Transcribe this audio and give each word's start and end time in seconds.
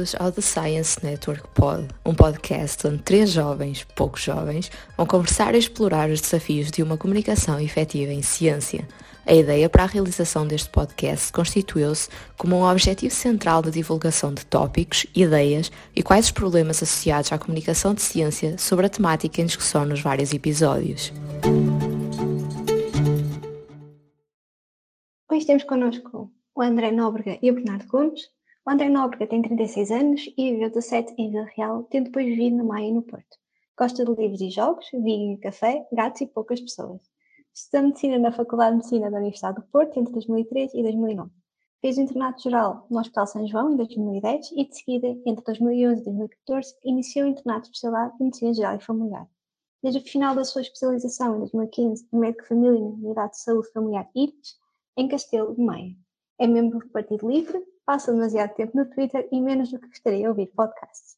bem-vindos 0.00 0.14
ao 0.18 0.32
The 0.32 0.40
Science 0.40 1.04
Network 1.04 1.46
Pod, 1.54 1.86
um 2.06 2.14
podcast 2.14 2.86
onde 2.86 3.02
três 3.02 3.30
jovens, 3.30 3.84
poucos 3.94 4.22
jovens, 4.22 4.70
vão 4.96 5.06
conversar 5.06 5.54
e 5.54 5.58
explorar 5.58 6.08
os 6.08 6.22
desafios 6.22 6.70
de 6.70 6.82
uma 6.82 6.96
comunicação 6.96 7.60
efetiva 7.60 8.10
em 8.10 8.22
ciência. 8.22 8.88
A 9.26 9.34
ideia 9.34 9.68
para 9.68 9.82
a 9.82 9.86
realização 9.86 10.46
deste 10.46 10.70
podcast 10.70 11.30
constituiu-se 11.30 12.08
como 12.38 12.56
um 12.56 12.64
objetivo 12.64 13.14
central 13.14 13.60
da 13.60 13.70
divulgação 13.70 14.32
de 14.32 14.46
tópicos, 14.46 15.06
ideias 15.14 15.70
e 15.94 16.02
quais 16.02 16.26
os 16.26 16.30
problemas 16.30 16.82
associados 16.82 17.30
à 17.30 17.38
comunicação 17.38 17.92
de 17.92 18.00
ciência 18.00 18.56
sobre 18.56 18.86
a 18.86 18.88
temática 18.88 19.42
em 19.42 19.46
discussão 19.46 19.84
nos 19.84 20.00
vários 20.00 20.32
episódios. 20.32 21.12
Hoje 25.30 25.46
temos 25.46 25.64
connosco 25.64 26.32
o 26.54 26.62
André 26.62 26.90
Nóbrega 26.90 27.38
e 27.42 27.50
o 27.50 27.54
Bernardo 27.54 27.86
Gomes. 27.86 28.39
O 28.66 28.70
André 28.70 28.90
Nóbrega 28.90 29.26
tem 29.26 29.40
36 29.40 29.90
anos 29.90 30.26
e 30.36 30.52
viveu 30.52 30.68
17 30.68 31.14
em 31.16 31.30
Vila 31.30 31.48
Real, 31.56 31.82
tendo 31.84 32.04
depois 32.04 32.26
vivido 32.26 32.56
na 32.56 32.64
Maia 32.64 32.88
e 32.88 32.92
no 32.92 33.02
Porto. 33.02 33.38
Gosta 33.76 34.04
de 34.04 34.14
livros 34.14 34.42
e 34.42 34.50
jogos, 34.50 34.86
vinho 34.92 35.32
e 35.32 35.38
café, 35.38 35.88
gatos 35.90 36.20
e 36.20 36.26
poucas 36.26 36.60
pessoas. 36.60 37.00
Estudou 37.54 37.88
Medicina 37.88 38.18
na 38.18 38.30
Faculdade 38.30 38.72
de 38.72 38.76
Medicina 38.76 39.10
da 39.10 39.16
Universidade 39.16 39.56
do 39.56 39.62
Porto 39.62 39.98
entre 39.98 40.12
2003 40.12 40.74
e 40.74 40.82
2009. 40.82 41.30
Fez 41.80 41.96
o 41.96 42.02
internato 42.02 42.42
geral 42.42 42.86
no 42.90 43.00
Hospital 43.00 43.26
São 43.26 43.46
João 43.48 43.72
em 43.72 43.76
2010 43.76 44.52
e, 44.52 44.68
de 44.68 44.76
seguida, 44.76 45.08
entre 45.24 45.42
2011 45.42 46.02
e 46.02 46.04
2014, 46.04 46.74
iniciou 46.84 47.26
o 47.26 47.30
internato 47.30 47.70
de 47.70 47.86
em 47.86 48.24
Medicina 48.24 48.52
Geral 48.52 48.76
e 48.76 48.84
Familiar. 48.84 49.26
Desde 49.82 50.00
o 50.00 50.04
final 50.04 50.34
da 50.34 50.44
sua 50.44 50.60
especialização 50.60 51.36
em 51.36 51.38
2015 51.38 52.06
em 52.12 52.18
Médico 52.18 52.46
Família 52.46 52.78
na 52.78 52.86
Unidade 52.88 53.32
de 53.32 53.40
Saúde 53.40 53.72
Familiar 53.72 54.06
IRTS, 54.14 54.58
em 54.98 55.08
Castelo 55.08 55.54
de 55.54 55.62
Maia. 55.62 55.96
É 56.38 56.46
membro 56.46 56.80
do 56.80 56.88
Partido 56.90 57.26
Livre, 57.26 57.64
passa 57.90 58.12
demasiado 58.12 58.54
tempo 58.54 58.76
no 58.76 58.88
Twitter 58.88 59.28
e 59.32 59.40
menos 59.40 59.72
do 59.72 59.80
que 59.80 59.88
gostaria 59.88 60.20
de 60.20 60.28
ouvir 60.28 60.46
podcasts. 60.54 61.16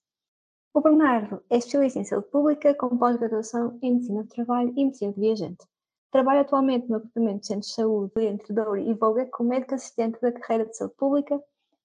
O 0.72 0.80
Bernardo 0.80 1.42
é 1.50 1.58
especialista 1.58 1.98
em 1.98 2.04
saúde 2.04 2.30
pública 2.30 2.74
com 2.74 2.96
pós-graduação 2.96 3.78
em 3.82 3.92
medicina 3.92 4.22
do 4.22 4.28
trabalho 4.30 4.72
e 4.74 4.86
medicina 4.86 5.12
de 5.12 5.20
viajante. 5.20 5.66
Trabalha 6.10 6.40
atualmente 6.40 6.88
no 6.88 6.96
agrupamento 6.96 7.40
de 7.40 7.46
centros 7.46 7.66
de 7.66 7.74
saúde 7.74 8.24
entre 8.24 8.54
Douro 8.54 8.78
e 8.78 8.94
Voga 8.94 9.26
como 9.26 9.50
médico 9.50 9.74
assistente 9.74 10.18
da 10.22 10.32
carreira 10.32 10.64
de 10.64 10.74
saúde 10.74 10.94
pública 10.94 11.38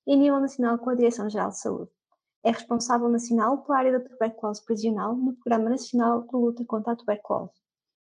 e 0.06 0.16
nível 0.16 0.40
nacional 0.40 0.78
com 0.78 0.90
a 0.90 0.96
Direção-Geral 0.96 1.50
de 1.50 1.60
Saúde. 1.60 1.92
É 2.46 2.52
responsável 2.52 3.10
nacional 3.10 3.58
pela 3.64 3.80
área 3.80 4.00
da 4.00 4.10
tuberculose 4.10 4.64
prisional 4.64 5.14
no 5.18 5.34
Programa 5.34 5.70
Nacional 5.70 6.22
de 6.22 6.34
Luta 6.34 6.64
contra 6.64 6.94
a 6.94 6.96
Tuberculose. 6.96 7.52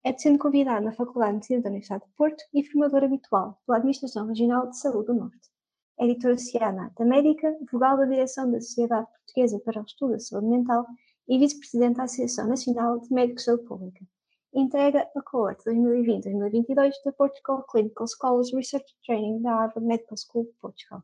É 0.04 0.12
docente 0.12 0.40
convidado 0.40 0.84
na 0.84 0.92
Faculdade 0.92 1.32
de 1.32 1.36
Medicina 1.36 1.62
da 1.62 1.70
Universidade 1.70 2.04
de 2.04 2.12
Porto 2.18 2.44
e 2.54 2.66
formador 2.66 3.06
habitual 3.06 3.62
pela 3.66 3.78
Administração 3.78 4.28
Regional 4.28 4.68
de 4.68 4.78
Saúde 4.78 5.06
do 5.06 5.14
Norte. 5.14 5.55
Editora 5.98 6.34
associada 6.34 6.92
da 6.98 7.06
Médica, 7.06 7.58
vogal 7.72 7.98
da 7.98 8.06
direção 8.06 8.52
da 8.52 8.60
Sociedade 8.60 9.08
Portuguesa 9.08 9.60
para 9.60 9.82
o 9.82 9.86
Estudo 9.86 10.12
da 10.12 10.20
Saúde 10.20 10.48
Mental 10.48 10.86
e 11.28 11.40
vice-presidente 11.40 11.96
da 11.96 12.04
Associação 12.04 12.48
Nacional 12.48 13.00
de 13.00 13.14
Médicos 13.14 13.44
de 13.44 13.46
Saúde 13.46 13.64
Pública. 13.64 14.06
Integra 14.54 15.10
a 15.16 15.22
coorte 15.22 15.64
2020-2022 15.64 16.92
da 17.04 17.12
Portugal 17.14 17.66
Clinical 17.72 18.08
Scholars 18.08 18.54
Research 18.54 18.86
Training 19.06 19.42
da 19.42 19.52
Harvard 19.52 19.88
Medical 19.88 20.18
School 20.18 20.54
Portugal. 20.62 21.02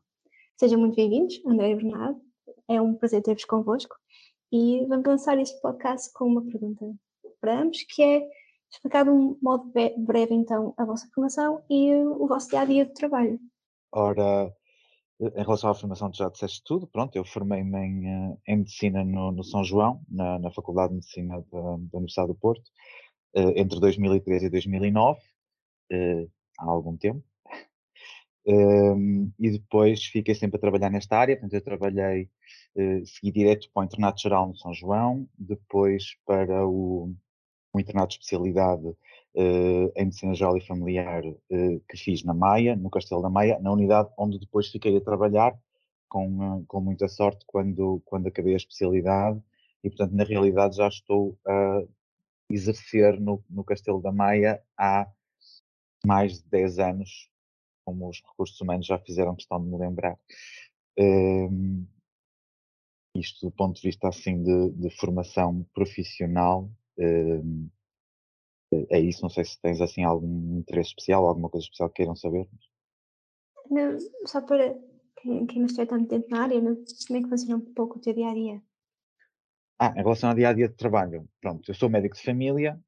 Sejam 0.58 0.78
muito 0.78 0.96
bem-vindos, 0.96 1.40
André 1.46 1.70
e 1.70 1.76
Bernardo. 1.76 2.20
É 2.68 2.80
um 2.80 2.94
prazer 2.94 3.22
ter-vos 3.22 3.44
convosco 3.44 3.96
e 4.52 4.84
vamos 4.86 5.06
lançar 5.06 5.38
este 5.38 5.58
podcast 5.62 6.12
com 6.12 6.26
uma 6.26 6.44
pergunta 6.44 6.84
para 7.40 7.62
ambos, 7.62 7.82
que 7.88 8.02
é 8.02 8.28
explicar 8.70 9.04
de 9.04 9.10
um 9.10 9.38
modo 9.40 9.72
breve 9.96 10.34
então 10.34 10.74
a 10.76 10.84
vossa 10.84 11.08
formação 11.14 11.62
e 11.68 11.94
o 11.94 12.26
vosso 12.26 12.50
dia 12.50 12.60
a 12.60 12.64
dia 12.64 12.84
de 12.84 12.92
trabalho. 12.92 13.40
Ora, 13.90 14.54
em 15.36 15.42
relação 15.42 15.70
à 15.70 15.74
formação, 15.74 16.10
tu 16.10 16.16
já 16.18 16.28
disseste 16.28 16.62
tudo. 16.64 16.86
Pronto, 16.86 17.14
eu 17.16 17.24
formei-me 17.24 17.78
em, 17.78 18.08
eh, 18.08 18.36
em, 18.48 18.56
Medicina 18.58 19.04
no, 19.04 19.30
no, 19.30 19.44
São 19.44 19.62
João, 19.62 20.02
na, 20.08 20.38
na 20.38 20.50
Faculdade 20.50 20.88
de 20.88 20.96
Medicina 20.96 21.44
da, 21.52 21.60
da, 21.60 21.98
Universidade 21.98 22.28
do 22.28 22.34
Porto, 22.34 22.70
eh, 23.34 23.60
entre 23.60 23.78
2003 23.80 24.44
e 24.44 24.50
2009, 24.50 25.20
eh, 25.90 26.26
há 26.58 26.64
algum 26.66 26.96
tempo. 26.96 27.22
Ehm, 28.44 29.30
e 29.38 29.52
depois 29.52 30.04
fiquei 30.06 30.34
sempre 30.34 30.56
a 30.56 30.60
trabalhar 30.60 30.90
nesta 30.90 31.16
área, 31.16 31.36
portanto, 31.36 31.54
eu 31.54 31.62
trabalhei, 31.62 32.28
segui 33.04 33.30
direto 33.30 33.70
para 33.72 33.82
o 33.82 33.84
Internato 33.84 34.20
Geral 34.20 34.48
no 34.48 34.56
São 34.56 34.74
João, 34.74 35.28
depois 35.38 36.16
para 36.26 36.66
o 36.66 37.14
um 37.74 37.80
internato 37.80 38.08
de 38.08 38.14
especialidade 38.14 38.86
uh, 38.86 39.92
em 39.96 40.04
medicina 40.04 40.34
geral 40.34 40.56
e 40.56 40.66
familiar 40.66 41.24
uh, 41.24 41.80
que 41.88 41.96
fiz 41.96 42.22
na 42.22 42.34
Maia, 42.34 42.76
no 42.76 42.90
Castelo 42.90 43.22
da 43.22 43.30
Maia, 43.30 43.58
na 43.60 43.72
unidade 43.72 44.10
onde 44.18 44.38
depois 44.38 44.68
fiquei 44.68 44.96
a 44.96 45.00
trabalhar 45.00 45.58
com, 46.08 46.58
uh, 46.58 46.64
com 46.66 46.80
muita 46.80 47.08
sorte 47.08 47.44
quando, 47.46 48.02
quando 48.04 48.26
acabei 48.28 48.54
a 48.54 48.58
especialidade 48.58 49.40
e, 49.82 49.88
portanto, 49.88 50.12
na 50.12 50.24
realidade 50.24 50.76
já 50.76 50.88
estou 50.88 51.36
a 51.46 51.82
exercer 52.50 53.18
no, 53.18 53.42
no 53.48 53.64
Castelo 53.64 54.00
da 54.00 54.12
Maia 54.12 54.62
há 54.76 55.10
mais 56.06 56.42
de 56.42 56.48
10 56.50 56.78
anos, 56.78 57.30
como 57.84 58.08
os 58.08 58.20
recursos 58.22 58.60
humanos 58.60 58.86
já 58.86 58.98
fizeram 58.98 59.34
questão 59.34 59.60
de 59.62 59.68
me 59.68 59.78
lembrar. 59.78 60.18
Ehm, 60.96 61.86
isto 63.14 63.46
do 63.46 63.52
ponto 63.52 63.80
de 63.80 63.88
vista 63.88 64.08
assim 64.08 64.42
de, 64.42 64.70
de 64.70 64.90
formação 64.90 65.66
profissional, 65.74 66.70
é 66.98 67.40
isso, 69.00 69.22
não 69.22 69.30
sei 69.30 69.44
se 69.44 69.60
tens 69.60 69.80
assim 69.80 70.04
algum 70.04 70.58
interesse 70.58 70.90
especial, 70.90 71.26
alguma 71.26 71.48
coisa 71.48 71.64
especial 71.64 71.88
que 71.88 71.96
queiram 71.96 72.16
saber. 72.16 72.48
Não, 73.70 73.96
só 74.26 74.40
para 74.40 74.74
quem, 75.16 75.46
quem 75.46 75.60
não 75.60 75.66
esteja 75.66 75.88
tanto 75.88 76.08
tempo 76.08 76.26
na 76.30 76.42
área, 76.42 76.60
não, 76.60 76.74
como 76.74 77.18
é 77.18 77.22
que 77.22 77.28
funciona 77.28 77.56
um 77.56 77.74
pouco 77.74 77.98
o 77.98 78.00
teu 78.00 78.14
dia 78.14 78.28
a 78.28 78.34
dia? 78.34 78.62
Ah, 79.78 79.92
em 79.96 80.02
relação 80.02 80.30
ao 80.30 80.36
dia 80.36 80.48
a 80.48 80.52
dia 80.52 80.68
de 80.68 80.76
trabalho, 80.76 81.28
pronto, 81.40 81.68
eu 81.68 81.74
sou 81.74 81.90
médico 81.90 82.14
de 82.14 82.22
família, 82.22 82.80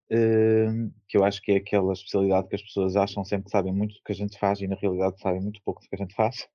que 1.08 1.16
eu 1.16 1.24
acho 1.24 1.42
que 1.42 1.52
é 1.52 1.56
aquela 1.56 1.92
especialidade 1.92 2.48
que 2.48 2.54
as 2.54 2.62
pessoas 2.62 2.94
acham 2.94 3.24
sempre 3.24 3.46
que 3.46 3.50
sabem 3.50 3.72
muito 3.72 3.94
do 3.94 4.02
que 4.04 4.12
a 4.12 4.14
gente 4.14 4.38
faz 4.38 4.60
e 4.60 4.68
na 4.68 4.76
realidade 4.76 5.20
sabem 5.20 5.40
muito 5.40 5.60
pouco 5.64 5.82
do 5.82 5.88
que 5.88 5.96
a 5.96 5.98
gente 5.98 6.14
faz. 6.14 6.48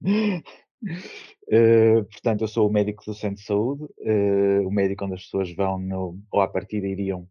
Uh, 0.82 2.04
portanto, 2.10 2.42
eu 2.42 2.48
sou 2.48 2.68
o 2.68 2.72
médico 2.72 3.04
do 3.04 3.14
centro 3.14 3.36
de 3.36 3.46
saúde, 3.46 3.84
uh, 3.84 4.66
o 4.66 4.70
médico 4.70 5.04
onde 5.04 5.14
as 5.14 5.24
pessoas 5.24 5.54
vão, 5.54 5.78
no, 5.78 6.18
ou 6.30 6.40
à 6.40 6.48
partida 6.48 6.86
iriam 6.86 7.28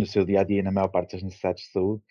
no 0.00 0.06
seu 0.06 0.24
dia 0.24 0.40
a 0.40 0.44
dia, 0.44 0.62
na 0.62 0.70
maior 0.70 0.88
parte 0.88 1.12
das 1.12 1.22
necessidades 1.22 1.64
de 1.64 1.70
saúde. 1.70 2.02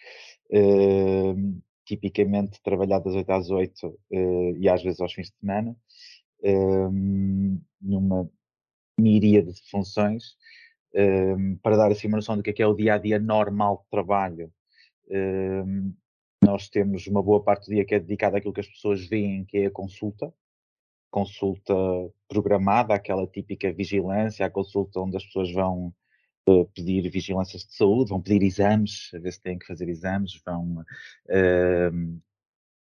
Uh, 0.52 1.62
tipicamente 1.86 2.62
trabalhar 2.62 3.00
das 3.00 3.14
8 3.16 3.30
às 3.32 3.50
8 3.50 4.00
e 4.60 4.68
às 4.68 4.84
vezes 4.84 5.00
aos 5.00 5.14
fins 5.14 5.28
de 5.30 5.38
semana, 5.40 5.74
numa 7.82 8.30
miríade 9.00 9.54
de 9.54 9.70
funções, 9.72 10.36
para 11.64 11.78
dar 11.78 11.90
assim 11.90 12.10
uma 12.10 12.18
noção 12.18 12.36
do 12.36 12.44
que 12.44 12.50
é, 12.50 12.54
que 12.54 12.62
é 12.62 12.68
o 12.68 12.76
dia 12.76 12.96
a 12.96 12.98
dia 12.98 13.18
normal 13.18 13.78
de 13.78 13.90
trabalho. 13.90 14.52
nós 16.44 16.68
temos 16.68 17.08
uma 17.08 17.24
boa 17.24 17.42
parte 17.42 17.68
do 17.68 17.74
dia 17.74 17.86
que 17.86 17.96
é 17.96 18.02
dedicada 18.02 18.38
àquilo 18.38 18.54
que 18.54 18.60
as 18.60 18.68
pessoas 18.68 19.08
veem, 19.08 19.46
que 19.46 19.60
é 19.60 19.66
a 19.68 19.72
consulta, 19.72 20.34
consulta 21.09 21.73
programada, 22.28 22.94
aquela 22.94 23.25
típica 23.28 23.72
vigilância, 23.72 24.45
a 24.45 24.50
consulta 24.50 25.00
onde 25.00 25.18
as 25.18 25.25
pessoas 25.25 25.51
vão 25.51 25.94
uh, 26.47 26.66
pedir 26.73 27.09
vigilâncias 27.09 27.63
de 27.63 27.75
saúde, 27.75 28.09
vão 28.09 28.22
pedir 28.22 28.44
exames, 28.44 29.12
a 29.13 29.19
ver 29.19 29.31
se 29.31 29.41
têm 29.41 29.57
que 29.57 29.66
fazer 29.66 29.88
exames, 29.90 30.41
vão 30.45 30.81
uh, 30.81 32.22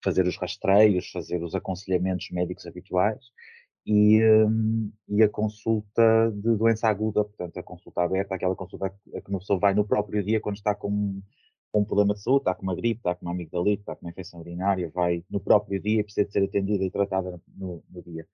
fazer 0.03 0.27
os 0.27 0.37
rastreios, 0.37 1.10
fazer 1.10 1.43
os 1.43 1.54
aconselhamentos 1.54 2.31
médicos 2.31 2.66
habituais. 2.66 3.21
E, 3.84 4.21
um, 4.25 4.93
e, 5.09 5.22
a 5.22 5.28
consulta 5.28 6.33
de 6.33 6.56
doença 6.56 6.88
aguda, 6.88 7.25
portanto, 7.25 7.56
a 7.56 7.62
consulta 7.62 8.03
aberta, 8.03 8.34
aquela 8.34 8.56
consulta 8.56 8.91
que 8.91 9.31
uma 9.31 9.38
pessoa 9.38 9.60
vai 9.60 9.75
no 9.75 9.87
próprio 9.87 10.25
dia 10.25 10.41
quando 10.41 10.56
está 10.56 10.75
com 10.75 11.22
com 11.77 11.81
um 11.81 11.84
problema 11.84 12.15
de 12.15 12.23
saúde, 12.23 12.41
está 12.41 12.55
com 12.55 12.63
uma 12.63 12.75
gripe, 12.75 13.01
está 13.01 13.15
com 13.15 13.27
uma 13.27 13.33
amigdalite, 13.33 13.83
está 13.83 13.95
com 13.95 14.07
uma 14.07 14.11
infecção 14.11 14.41
urinária, 14.41 14.91
vai 14.95 15.23
no 15.28 15.39
próprio 15.39 15.78
dia, 15.78 16.03
precisa 16.03 16.27
de 16.27 16.33
ser 16.33 16.43
atendida 16.43 16.83
e 16.83 16.91
tratada 16.91 17.39
no, 17.55 17.84
no 17.91 18.03
dia. 18.03 18.27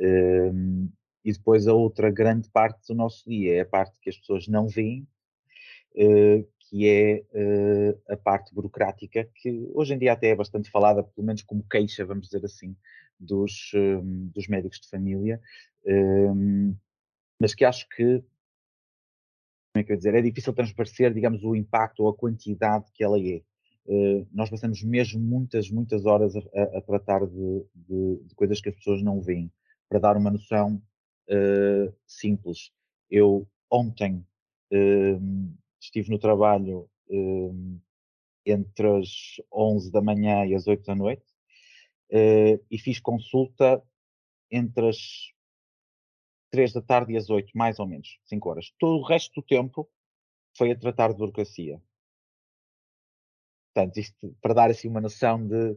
Um, 0.00 0.90
e 1.24 1.32
depois 1.32 1.68
a 1.68 1.72
outra 1.72 2.10
grande 2.10 2.50
parte 2.50 2.88
do 2.88 2.94
nosso 2.94 3.28
dia 3.28 3.58
é 3.58 3.60
a 3.60 3.66
parte 3.66 4.00
que 4.00 4.10
as 4.10 4.16
pessoas 4.16 4.48
não 4.48 4.66
veem, 4.66 5.06
uh, 5.94 6.44
que 6.58 6.88
é 6.88 7.22
uh, 7.32 8.12
a 8.12 8.16
parte 8.16 8.52
burocrática, 8.52 9.28
que 9.36 9.70
hoje 9.72 9.94
em 9.94 9.98
dia 9.98 10.12
até 10.12 10.30
é 10.30 10.34
bastante 10.34 10.68
falada, 10.68 11.04
pelo 11.04 11.26
menos 11.26 11.42
como 11.42 11.64
queixa, 11.70 12.04
vamos 12.04 12.26
dizer 12.26 12.44
assim, 12.44 12.74
dos, 13.20 13.70
um, 13.72 14.30
dos 14.34 14.48
médicos 14.48 14.80
de 14.80 14.88
família, 14.88 15.40
um, 15.86 16.74
mas 17.38 17.54
que 17.54 17.64
acho 17.64 17.88
que 17.88 18.20
como 19.72 19.82
é 19.82 19.84
que 19.84 19.92
eu 19.92 19.96
dizer, 19.96 20.14
é 20.14 20.20
difícil 20.20 20.52
transparecer, 20.52 21.14
digamos, 21.14 21.44
o 21.44 21.54
impacto 21.54 22.00
ou 22.00 22.08
a 22.08 22.16
quantidade 22.16 22.90
que 22.92 23.04
ela 23.04 23.18
é. 23.18 23.40
Uh, 23.86 24.26
nós 24.32 24.50
passamos 24.50 24.82
mesmo 24.82 25.20
muitas, 25.20 25.70
muitas 25.70 26.06
horas 26.06 26.34
a, 26.36 26.78
a 26.78 26.82
tratar 26.82 27.26
de, 27.26 27.64
de, 27.74 28.24
de, 28.24 28.34
coisas 28.34 28.60
que 28.60 28.68
as 28.68 28.74
pessoas 28.74 29.02
não 29.02 29.20
veem. 29.20 29.50
Para 29.88 30.00
dar 30.00 30.16
uma 30.16 30.30
noção 30.30 30.82
uh, 31.28 31.94
simples, 32.06 32.72
eu 33.10 33.48
ontem 33.70 34.24
uh, 34.72 35.54
estive 35.80 36.10
no 36.10 36.18
trabalho 36.18 36.88
entre 38.46 38.86
as 38.98 39.40
11 39.52 39.90
da 39.90 40.00
manhã 40.00 40.46
e 40.46 40.54
as 40.54 40.68
8 40.68 40.84
da 40.84 40.94
noite 40.94 41.24
e 42.08 42.78
fiz 42.78 43.00
consulta 43.00 43.82
entre 44.48 44.88
as 44.88 45.32
3 46.50 46.72
da 46.72 46.82
tarde 46.82 47.12
e 47.12 47.16
às 47.16 47.30
8, 47.30 47.50
mais 47.56 47.78
ou 47.78 47.86
menos, 47.86 48.18
5 48.24 48.48
horas. 48.48 48.72
Todo 48.78 49.00
o 49.00 49.06
resto 49.06 49.40
do 49.40 49.46
tempo 49.46 49.88
foi 50.56 50.72
a 50.72 50.78
tratar 50.78 51.08
de 51.12 51.18
burocracia. 51.18 51.80
Portanto, 53.74 53.96
isto 53.98 54.36
para 54.42 54.54
dar 54.54 54.70
assim 54.70 54.88
uma 54.88 55.00
noção 55.00 55.46
de. 55.46 55.72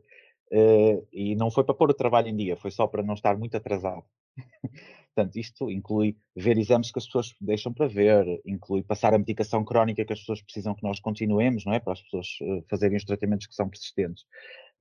Uh, 0.51 1.07
e 1.11 1.35
não 1.35 1.49
foi 1.49 1.63
para 1.63 1.73
pôr 1.73 1.89
o 1.89 1.95
trabalho 1.95 2.27
em 2.27 2.35
dia, 2.35 2.55
foi 2.55 2.69
só 2.69 2.85
para 2.85 3.01
não 3.01 3.13
estar 3.13 3.37
muito 3.37 3.55
atrasado. 3.57 4.05
Portanto, 5.15 5.35
isto 5.37 5.69
inclui 5.69 6.17
ver 6.35 6.57
exames 6.57 6.91
que 6.91 6.97
as 6.97 7.05
pessoas 7.05 7.35
deixam 7.39 7.71
para 7.71 7.87
ver, 7.87 8.25
inclui 8.45 8.83
passar 8.83 9.13
a 9.13 9.17
medicação 9.17 9.63
crónica 9.63 10.03
que 10.03 10.13
as 10.13 10.19
pessoas 10.19 10.41
precisam 10.41 10.73
que 10.73 10.83
nós 10.83 10.99
continuemos, 10.99 11.65
não 11.65 11.73
é? 11.73 11.79
Para 11.79 11.93
as 11.93 12.01
pessoas 12.01 12.27
uh, 12.41 12.65
fazerem 12.67 12.97
os 12.97 13.05
tratamentos 13.05 13.45
que 13.45 13.53
são 13.53 13.69
persistentes. 13.69 14.25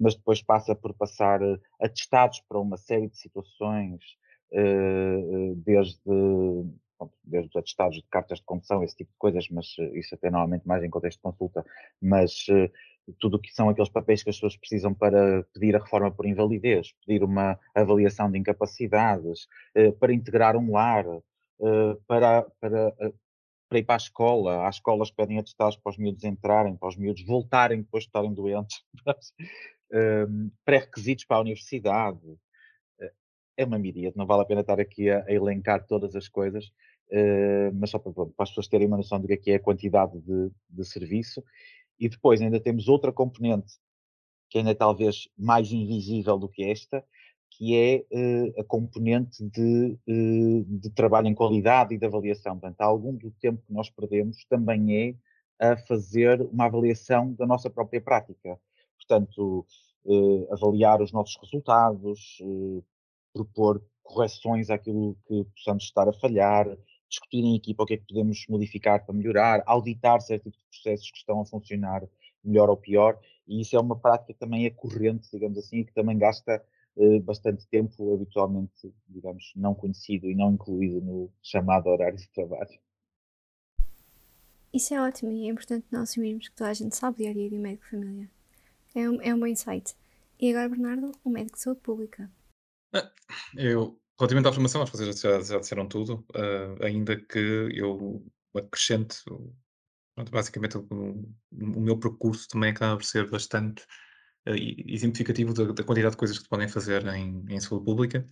Mas 0.00 0.14
depois 0.14 0.42
passa 0.42 0.74
por 0.74 0.94
passar 0.94 1.42
uh, 1.42 1.60
atestados 1.80 2.40
para 2.48 2.58
uma 2.58 2.78
série 2.78 3.08
de 3.08 3.16
situações, 3.18 4.00
desde 5.56 6.00
desde 7.25 7.49
os 7.49 7.56
atestados 7.56 7.96
de 7.96 8.06
cartas 8.08 8.38
de 8.38 8.44
condução, 8.44 8.84
esse 8.84 8.96
tipo 8.96 9.10
de 9.10 9.19
coisas, 9.19 9.49
mas 9.50 9.75
isso 9.94 10.14
até 10.14 10.31
normalmente 10.31 10.69
mais 10.69 10.84
em 10.84 10.90
contexto 10.90 11.19
de 11.19 11.22
consulta, 11.22 11.64
mas 12.00 12.46
tudo 13.19 13.37
o 13.37 13.40
que 13.40 13.52
são 13.52 13.69
aqueles 13.69 13.90
papéis 13.90 14.22
que 14.22 14.31
as 14.31 14.37
pessoas 14.37 14.56
precisam 14.56 14.94
para 14.94 15.43
pedir 15.52 15.75
a 15.75 15.78
reforma 15.78 16.10
por 16.10 16.26
invalidez, 16.26 16.93
pedir 17.04 17.25
uma 17.25 17.58
avaliação 17.75 18.31
de 18.31 18.38
incapacidades, 18.38 19.49
eh, 19.75 19.90
para 19.93 20.12
integrar 20.12 20.56
um 20.56 20.72
lar, 20.72 21.04
eh, 21.06 21.96
para, 22.06 22.43
para, 22.60 22.94
eh, 23.00 23.12
para 23.69 23.78
ir 23.78 23.84
para 23.84 23.96
a 23.96 23.96
escola. 23.96 24.66
Há 24.66 24.70
escolas 24.70 25.10
que 25.10 25.16
pedem 25.16 25.38
atestados 25.38 25.76
para 25.76 25.90
os 25.90 25.99
miúdos 25.99 26.25
entrarem, 26.25 26.76
para 26.76 26.88
os 26.88 26.96
miúdos 26.96 27.25
voltarem 27.25 27.82
depois 27.82 28.04
de 28.04 28.08
estarem 28.08 28.32
doentes, 28.32 28.84
pré-requisitos 30.64 31.25
para 31.25 31.38
a 31.38 31.40
universidade. 31.40 32.20
É 33.56 33.64
uma 33.64 33.78
miríade, 33.78 34.16
não 34.16 34.26
vale 34.26 34.43
a 34.43 34.46
pena 34.46 34.62
estar 34.62 34.81
aqui 34.81 35.10
a, 35.10 35.25
a 35.25 35.32
elencar 35.32 35.87
todas 35.87 36.16
as 36.16 36.28
coisas, 36.28 36.72
mas 37.75 37.90
só 37.90 37.99
para, 37.99 38.12
para, 38.12 38.26
as 38.38 38.49
pessoas 38.49 38.69
terem 38.69 38.87
uma 38.87 38.96
noção 38.96 39.20
do 39.20 39.26
que 39.26 39.34
é, 39.34 39.37
que 39.37 39.50
é 39.50 39.56
a 39.56 39.60
quantidade 39.60 40.19
de, 40.20 40.50
de 40.70 40.84
serviço 40.84 41.44
e 42.02 42.08
depois 42.08 42.40
ainda 42.40 42.58
temos 42.58 42.88
outra 42.88 43.12
componente, 43.12 43.75
que 44.50 44.58
ainda 44.58 44.72
é 44.72 44.75
talvez 44.75 45.28
mais 45.38 45.70
invisível 45.70 46.37
do 46.37 46.49
que 46.49 46.64
esta, 46.64 47.04
que 47.49 47.76
é 47.76 48.04
uh, 48.10 48.60
a 48.60 48.64
componente 48.64 49.44
de, 49.49 49.99
uh, 50.08 50.64
de, 50.81 50.90
trabalho 50.90 51.28
em 51.28 51.34
qualidade 51.34 51.94
e 51.94 51.99
de 51.99 52.04
avaliação. 52.04 52.58
Portanto, 52.58 52.81
algum 52.81 53.14
do 53.14 53.31
tempo 53.31 53.62
que 53.64 53.72
nós 53.72 53.88
perdemos 53.88 54.44
também 54.46 55.14
é 55.60 55.72
a 55.72 55.76
fazer 55.76 56.40
uma 56.43 56.64
avaliação 56.64 57.32
da 57.34 57.46
nossa 57.46 57.70
própria 57.70 58.00
prática. 58.00 58.58
Portanto, 58.96 59.64
uh, 60.04 60.52
avaliar 60.52 61.00
os 61.00 61.12
nossos 61.12 61.37
resultados, 61.40 62.38
propor 63.32 63.82
correções 64.02 64.70
àquilo 64.70 65.17
que 65.26 65.44
possamos 65.56 65.84
estar 65.84 66.08
a 66.08 66.12
falhar, 66.12 66.67
discutir 67.08 67.38
em 67.38 67.56
equipa 67.56 67.82
o 67.82 67.87
que 67.87 67.94
é 67.94 67.96
que 67.96 68.06
podemos 68.06 68.44
modificar 68.49 69.05
para 69.05 69.14
melhorar, 69.14 69.62
auditar 69.67 70.20
certos 70.20 70.52
tipos 70.52 70.61
de 70.61 70.82
processos 70.82 71.11
que 71.11 71.19
estão 71.19 71.40
a 71.40 71.46
funcionar 71.46 72.02
melhor 72.44 72.69
ou 72.69 72.76
pior, 72.76 73.19
e 73.46 73.61
isso 73.61 73.76
é 73.76 73.81
uma 73.81 73.96
prática 73.96 74.32
que 74.32 74.38
também 74.38 74.67
é 74.67 74.70
corrente, 74.70 75.29
digamos 75.32 75.58
assim, 75.58 75.79
e 75.79 75.84
que 75.84 75.94
também 75.94 76.19
gasta 76.19 76.62
eh, 76.96 77.20
bastante 77.20 77.67
tempo, 77.69 78.14
habitualmente, 78.14 78.93
digamos, 79.08 79.52
não 79.56 79.75
conhecido 79.75 80.31
e 80.31 80.35
não 80.35 80.52
incluído 80.52 81.00
no 81.00 81.31
chamado 81.43 81.88
horário 81.88 82.19
de 82.19 82.28
trabalho. 82.31 82.78
Isso 84.73 84.94
é 84.94 85.00
ótimo 85.00 85.31
e 85.31 85.46
é 85.46 85.50
importante 85.50 85.87
não 85.90 86.02
assumirmos 86.02 86.49
que 86.49 86.56
toda 86.56 86.70
a 86.70 86.75
gente 86.75 86.96
sabe 86.96 87.25
o 87.25 87.31
a 87.31 87.32
dia 87.32 87.49
de 87.49 87.56
um 87.56 87.61
médico 87.61 87.85
de 87.85 87.90
família. 87.90 88.31
É 88.94 89.08
um, 89.08 89.20
é 89.20 89.35
um 89.35 89.38
bom 89.38 89.46
insight. 89.46 89.94
E 90.40 90.50
agora, 90.50 90.69
Bernardo, 90.69 91.12
um 91.25 91.31
médico 91.31 91.56
de 91.56 91.62
saúde 91.62 91.81
pública. 91.81 92.31
Eu 93.56 94.02
Relativamente 94.22 94.48
à 94.48 94.52
formação, 94.52 94.82
acho 94.82 94.92
que 94.92 94.98
vocês 94.98 95.20
já, 95.20 95.40
já 95.40 95.58
disseram 95.58 95.88
tudo, 95.88 96.24
uh, 96.36 96.84
ainda 96.84 97.16
que 97.16 97.38
eu 97.74 98.24
acrescente, 98.54 99.16
pronto, 100.14 100.30
basicamente 100.30 100.78
o, 100.78 100.86
o, 101.50 101.80
meu 101.80 101.98
percurso 101.98 102.46
também 102.48 102.70
acaba 102.70 102.96
por 102.96 103.04
ser 103.04 103.28
bastante 103.28 103.82
uh, 104.46 104.54
exemplificativo 104.86 105.52
da, 105.52 105.72
da, 105.72 105.82
quantidade 105.82 106.12
de 106.12 106.18
coisas 106.18 106.38
que 106.38 106.48
podem 106.48 106.68
fazer 106.68 107.04
em, 107.08 107.44
em 107.48 107.60
saúde 107.60 107.84
pública. 107.84 108.28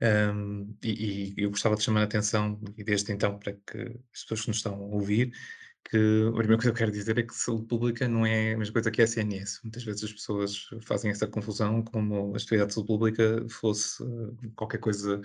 Um, 0.00 0.76
e, 0.84 1.34
e, 1.36 1.42
eu 1.42 1.50
gostava 1.50 1.74
de 1.74 1.82
chamar 1.82 2.02
a 2.02 2.04
atenção, 2.04 2.60
e 2.76 2.84
desde 2.84 3.12
então, 3.12 3.40
para 3.40 3.54
que 3.54 3.78
as 4.14 4.22
pessoas 4.22 4.42
que 4.42 4.48
nos 4.48 4.58
estão 4.58 4.74
a 4.74 4.86
ouvir, 4.86 5.32
que 5.84 5.96
a 6.28 6.32
primeira 6.32 6.56
coisa 6.56 6.60
que 6.60 6.68
eu 6.68 6.74
quero 6.74 6.92
dizer 6.92 7.18
é 7.18 7.22
que 7.22 7.34
saúde 7.34 7.66
pública 7.66 8.08
não 8.08 8.24
é 8.24 8.54
a 8.54 8.58
mesma 8.58 8.72
coisa 8.72 8.90
que 8.90 9.00
a 9.00 9.04
SNS. 9.04 9.60
Muitas 9.64 9.84
vezes 9.84 10.04
as 10.04 10.12
pessoas 10.12 10.68
fazem 10.82 11.10
essa 11.10 11.26
confusão 11.26 11.82
como 11.82 12.32
a 12.32 12.36
atividade 12.36 12.68
de 12.68 12.74
saúde 12.74 12.86
pública 12.86 13.46
fosse 13.48 14.02
eh, 14.02 14.48
qualquer 14.54 14.78
coisa 14.78 15.20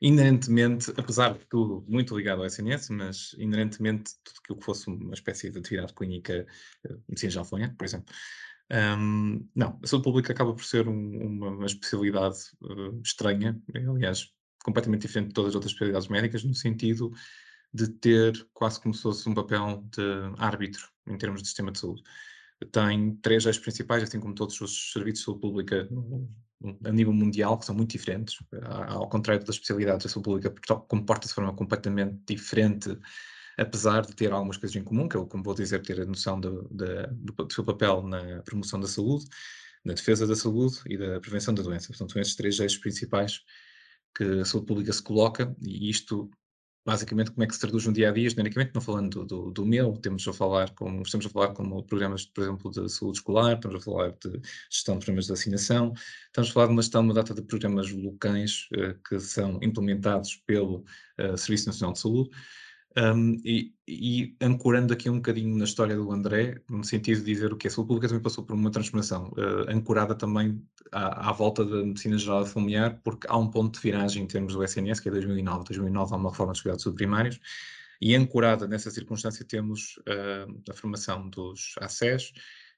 inerentemente, 0.00 0.92
apesar 0.96 1.34
de 1.34 1.44
tudo, 1.46 1.84
muito 1.88 2.16
ligado 2.16 2.40
ao 2.40 2.46
SNS, 2.46 2.90
mas 2.90 3.34
inerentemente 3.38 4.12
tudo 4.22 4.36
aquilo 4.42 4.58
que 4.58 4.64
fosse 4.64 4.88
uma 4.88 5.14
espécie 5.14 5.50
de 5.50 5.58
atividade 5.58 5.92
clínica, 5.94 6.46
eh, 6.84 6.96
medicina 7.08 7.30
já 7.32 7.44
foi, 7.44 7.68
por 7.68 7.84
exemplo. 7.84 8.14
Um, 8.70 9.48
não, 9.54 9.80
a 9.82 9.86
saúde 9.86 10.04
pública 10.04 10.32
acaba 10.32 10.54
por 10.54 10.64
ser 10.64 10.88
um, 10.88 11.26
uma, 11.26 11.48
uma, 11.48 11.66
especialidade 11.66 12.36
uh, 12.62 13.00
estranha, 13.02 13.58
aliás, 13.74 14.30
completamente 14.62 15.02
diferente 15.02 15.28
de 15.28 15.34
todas 15.34 15.50
as 15.50 15.54
outras 15.54 15.72
especialidades 15.72 16.08
médicas, 16.08 16.44
no 16.44 16.54
sentido 16.54 17.10
de 17.72 17.88
ter 17.88 18.48
quase 18.52 18.80
como 18.80 18.94
se 18.94 19.02
fosse 19.02 19.28
um 19.28 19.34
papel 19.34 19.84
de 19.90 20.02
árbitro 20.38 20.88
em 21.06 21.16
termos 21.18 21.42
de 21.42 21.48
sistema 21.48 21.70
de 21.70 21.78
saúde. 21.78 22.02
Tem 22.72 23.14
três 23.16 23.46
eixos 23.46 23.62
principais, 23.62 24.02
assim 24.02 24.18
como 24.18 24.34
todos 24.34 24.60
os 24.60 24.92
serviços 24.92 25.20
de 25.20 25.24
saúde 25.24 25.40
pública 25.40 25.88
a 26.84 26.90
nível 26.90 27.12
mundial, 27.12 27.56
que 27.56 27.66
são 27.66 27.74
muito 27.74 27.92
diferentes. 27.92 28.36
Ao 28.88 29.08
contrário 29.08 29.44
das 29.44 29.54
especialidades, 29.54 30.06
a 30.06 30.08
saúde 30.08 30.24
pública 30.24 30.50
comporta-se 30.88 31.30
de 31.30 31.34
forma 31.34 31.54
completamente 31.54 32.18
diferente, 32.26 32.98
apesar 33.56 34.04
de 34.04 34.14
ter 34.14 34.32
algumas 34.32 34.56
coisas 34.56 34.74
em 34.74 34.82
comum, 34.82 35.08
que 35.08 35.16
eu, 35.16 35.26
como 35.26 35.44
vou 35.44 35.54
dizer, 35.54 35.82
ter 35.82 36.00
a 36.00 36.04
noção 36.04 36.40
do, 36.40 36.68
do, 36.68 37.44
do 37.44 37.52
seu 37.52 37.64
papel 37.64 38.02
na 38.02 38.42
promoção 38.42 38.80
da 38.80 38.88
saúde, 38.88 39.26
na 39.84 39.94
defesa 39.94 40.26
da 40.26 40.34
saúde 40.34 40.78
e 40.86 40.98
da 40.98 41.20
prevenção 41.20 41.54
da 41.54 41.62
doença. 41.62 41.88
Portanto, 41.88 42.12
são 42.12 42.20
esses 42.20 42.34
três 42.34 42.58
eixos 42.58 42.78
principais 42.78 43.40
que 44.16 44.24
a 44.24 44.44
saúde 44.44 44.66
pública 44.66 44.92
se 44.92 45.02
coloca, 45.02 45.54
e 45.62 45.88
isto 45.88 46.28
basicamente 46.88 47.30
como 47.32 47.44
é 47.44 47.46
que 47.46 47.52
se 47.52 47.60
traduz 47.60 47.84
no 47.86 47.92
dia 47.92 48.08
a 48.08 48.12
dia, 48.12 48.30
genericamente, 48.30 48.72
não 48.74 48.80
falando 48.80 49.10
do, 49.10 49.26
do, 49.26 49.50
do 49.50 49.66
meu, 49.66 49.92
temos 49.98 50.26
a 50.26 50.32
falar 50.32 50.70
como, 50.70 51.02
estamos 51.02 51.26
a 51.26 51.28
falar 51.28 51.48
como 51.48 51.82
programas, 51.82 52.24
por 52.24 52.44
exemplo, 52.44 52.70
de 52.70 52.88
saúde 52.88 53.18
escolar, 53.18 53.56
estamos 53.56 53.76
a 53.76 53.84
falar 53.84 54.12
de 54.12 54.40
gestão 54.70 54.94
de 54.94 55.04
programas 55.04 55.26
de 55.26 55.32
vacinação, 55.32 55.92
estamos 56.28 56.48
a 56.48 56.52
falar 56.54 56.66
de 56.68 56.72
uma 56.72 56.80
gestão 56.80 57.02
uma 57.02 57.12
data 57.12 57.34
de 57.34 57.42
programas 57.42 57.92
locais 57.92 58.68
uh, 58.72 58.94
que 59.06 59.20
são 59.20 59.58
implementados 59.62 60.36
pelo 60.46 60.82
uh, 61.18 61.36
Serviço 61.36 61.66
Nacional 61.66 61.92
de 61.92 61.98
Saúde, 61.98 62.30
um, 62.98 63.40
e, 63.44 63.72
e, 63.86 64.36
ancorando 64.40 64.92
aqui 64.92 65.08
um 65.08 65.16
bocadinho 65.16 65.56
na 65.56 65.64
história 65.64 65.94
do 65.94 66.10
André, 66.10 66.60
no 66.68 66.82
sentido 66.82 67.20
de 67.20 67.26
dizer 67.26 67.52
o 67.52 67.56
que 67.56 67.68
a 67.68 67.70
saúde 67.70 67.88
pública 67.88 68.08
também 68.08 68.22
passou 68.22 68.44
por 68.44 68.54
uma 68.54 68.70
transformação, 68.70 69.28
uh, 69.36 69.70
ancorada 69.70 70.14
também 70.16 70.60
à, 70.90 71.28
à, 71.28 71.32
volta 71.32 71.64
da 71.64 71.84
medicina 71.84 72.18
geral 72.18 72.44
familiar, 72.44 73.00
porque 73.04 73.26
há 73.28 73.36
um 73.36 73.48
ponto 73.48 73.74
de 73.74 73.80
viragem 73.80 74.24
em 74.24 74.26
termos 74.26 74.54
do 74.54 74.64
SNS, 74.64 75.00
que 75.00 75.08
é 75.08 75.12
2009. 75.12 75.64
2009 75.64 76.12
há 76.12 76.16
uma 76.16 76.30
reforma 76.30 76.52
dos 76.52 76.60
cuidados 76.60 76.84
primários, 76.94 77.38
e 78.00 78.14
ancorada 78.14 78.66
nessa 78.66 78.90
circunstância 78.90 79.44
temos 79.44 79.96
uh, 79.98 80.70
a 80.70 80.74
formação 80.74 81.28
dos 81.28 81.74
ACES, 81.80 82.32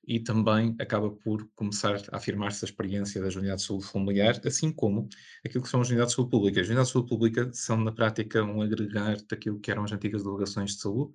e 0.06 0.18
também 0.18 0.74
acaba 0.80 1.10
por 1.10 1.48
começar 1.54 2.00
a 2.10 2.16
afirmar-se 2.16 2.64
a 2.64 2.68
experiência 2.68 3.20
das 3.20 3.36
unidades 3.36 3.62
de 3.62 3.68
saúde 3.68 3.86
familiar, 3.86 4.40
assim 4.44 4.72
como 4.72 5.08
aquilo 5.44 5.62
que 5.62 5.70
são 5.70 5.80
as 5.80 5.88
unidades 5.88 6.12
de 6.12 6.16
saúde 6.16 6.30
pública. 6.30 6.60
As 6.60 6.66
unidades 6.66 6.88
de 6.88 6.92
saúde 6.92 7.08
pública 7.08 7.50
são, 7.52 7.76
na 7.76 7.92
prática, 7.92 8.42
um 8.42 8.62
agregar 8.62 9.16
daquilo 9.28 9.60
que 9.60 9.70
eram 9.70 9.84
as 9.84 9.92
antigas 9.92 10.22
delegações 10.22 10.74
de 10.74 10.80
saúde 10.80 11.12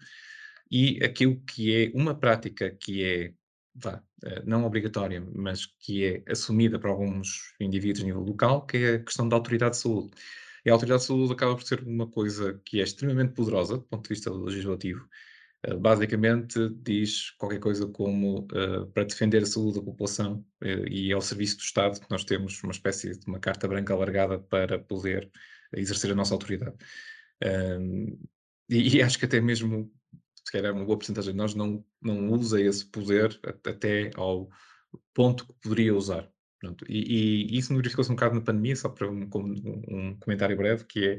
e 0.72 1.04
aquilo 1.04 1.40
que 1.42 1.76
é 1.76 1.92
uma 1.94 2.16
prática 2.16 2.72
que 2.72 3.04
é, 3.04 3.34
vá, 3.76 4.02
eh, 4.24 4.44
não 4.46 4.66
obrigatória, 4.66 5.22
mas 5.34 5.66
que 5.66 6.06
é 6.06 6.32
assumida 6.32 6.80
por 6.80 6.90
alguns 6.90 7.54
indivíduos 7.60 8.04
a 8.04 8.06
nível 8.08 8.22
local, 8.22 8.66
que 8.66 8.78
é 8.78 8.96
a 8.96 9.04
questão 9.04 9.28
da 9.30 9.36
autoridade 9.36 9.76
de 9.76 9.82
saúde. 9.82 10.12
E 10.66 10.70
a 10.70 10.74
autoridade 10.74 11.02
de 11.02 11.08
saúde 11.08 11.34
acaba 11.34 11.56
por 11.56 11.64
ser 11.64 11.84
uma 11.84 12.08
coisa 12.08 12.60
que 12.66 12.80
é 12.80 12.84
extremamente 12.84 13.34
poderosa 13.34 13.78
do 13.78 13.84
ponto 13.84 14.04
de 14.04 14.10
vista 14.10 14.32
legislativo, 14.32 15.08
basicamente 15.74 16.70
diz 16.84 17.32
qualquer 17.32 17.60
coisa 17.60 17.88
como 17.88 18.40
uh, 18.40 18.86
para 18.94 19.04
defender 19.04 19.44
a 19.44 19.46
saúde 19.46 19.80
da 19.80 19.86
população 19.86 20.46
uh, 20.64 20.88
e 20.88 21.12
ao 21.12 21.22
serviço 21.22 21.58
do 21.58 21.62
Estado, 21.62 22.00
nós 22.10 22.24
temos 22.24 22.62
uma 22.64 22.72
espécie 22.72 23.18
de 23.18 23.26
uma 23.28 23.40
carta 23.40 23.68
branca 23.68 23.94
alargada 23.94 24.38
para 24.40 24.78
poder 24.78 25.32
exercer 25.76 26.12
a 26.12 26.16
nossa 26.16 26.34
autoridade. 26.34 26.76
Um, 27.44 28.18
e, 28.70 28.98
e, 28.98 29.02
acho 29.02 29.18
que 29.20 29.26
até 29.26 29.40
mesmo, 29.40 29.92
se 30.44 30.52
calhar 30.52 30.74
uma 30.74 30.86
boa 30.86 30.98
porcentagem 30.98 31.32
de 31.32 31.38
nós 31.38 31.54
não, 31.54 31.86
não 32.02 32.32
usa 32.32 32.62
esse 32.62 32.86
poder 32.86 33.40
até 33.44 34.12
ao 34.16 34.50
ponto 35.14 35.46
que 35.46 35.54
poderia 35.62 35.96
usar. 35.96 36.30
E, 36.88 37.54
e, 37.54 37.58
isso 37.58 37.76
verificou-se 37.76 38.12
um 38.12 38.16
bocado 38.16 38.36
na 38.36 38.42
pandemia, 38.42 38.76
só 38.76 38.90
para 38.90 39.10
um, 39.10 39.30
um, 39.36 39.84
um 39.88 40.18
comentário 40.20 40.58
breve, 40.58 40.86
que 40.86 41.06
é 41.06 41.18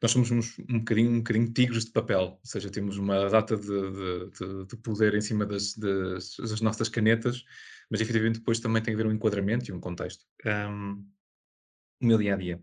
nós 0.00 0.12
somos 0.12 0.30
uns, 0.30 0.58
um, 0.60 0.78
bocadinho, 0.78 1.10
um 1.10 1.18
bocadinho 1.18 1.52
tigres 1.52 1.84
de 1.84 1.90
papel, 1.90 2.20
ou 2.20 2.40
seja, 2.44 2.70
temos 2.70 2.98
uma 2.98 3.28
data 3.28 3.56
de, 3.56 4.30
de, 4.30 4.66
de 4.66 4.76
poder 4.76 5.14
em 5.14 5.20
cima 5.20 5.44
das, 5.44 5.74
das, 5.74 6.36
das, 6.36 6.60
nossas 6.60 6.88
canetas, 6.88 7.44
mas 7.90 8.00
efetivamente 8.00 8.38
depois 8.38 8.60
também 8.60 8.82
tem 8.82 8.94
que 8.94 9.00
haver 9.00 9.10
um 9.10 9.14
enquadramento 9.14 9.70
e 9.70 9.74
um 9.74 9.80
contexto. 9.80 10.24
Um, 10.46 11.04
o 12.00 12.06
meu 12.06 12.18
dia 12.18 12.34
a 12.34 12.36
dia. 12.36 12.60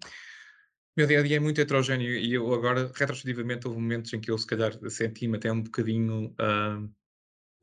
meu 0.96 1.06
dia 1.06 1.20
a 1.20 1.24
dia 1.24 1.36
é 1.36 1.40
muito 1.40 1.60
heterogéneo 1.60 2.10
e 2.10 2.34
eu 2.34 2.54
agora, 2.54 2.90
retrospectivamente, 2.96 3.68
houve 3.68 3.82
momentos 3.82 4.14
em 4.14 4.22
que 4.22 4.32
eu, 4.32 4.38
se 4.38 4.48
calhar, 4.48 4.74
senti-me 4.90 5.36
até 5.36 5.52
um 5.52 5.62
bocadinho 5.62 6.28
uh, 6.40 6.90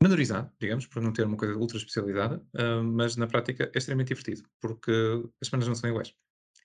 menorizado, 0.01 0.51
digamos, 0.59 0.85
por 0.85 1.01
não 1.01 1.11
ter 1.11 1.25
uma 1.25 1.37
coisa 1.37 1.55
ultra 1.55 1.77
especializada, 1.77 2.37
uh, 2.53 2.83
mas 2.83 3.15
na 3.15 3.25
prática 3.25 3.71
é 3.73 3.77
extremamente 3.77 4.09
divertido, 4.09 4.47
porque 4.61 4.91
as 5.41 5.47
semanas 5.47 5.67
não 5.67 5.73
são 5.73 5.89
iguais. 5.89 6.13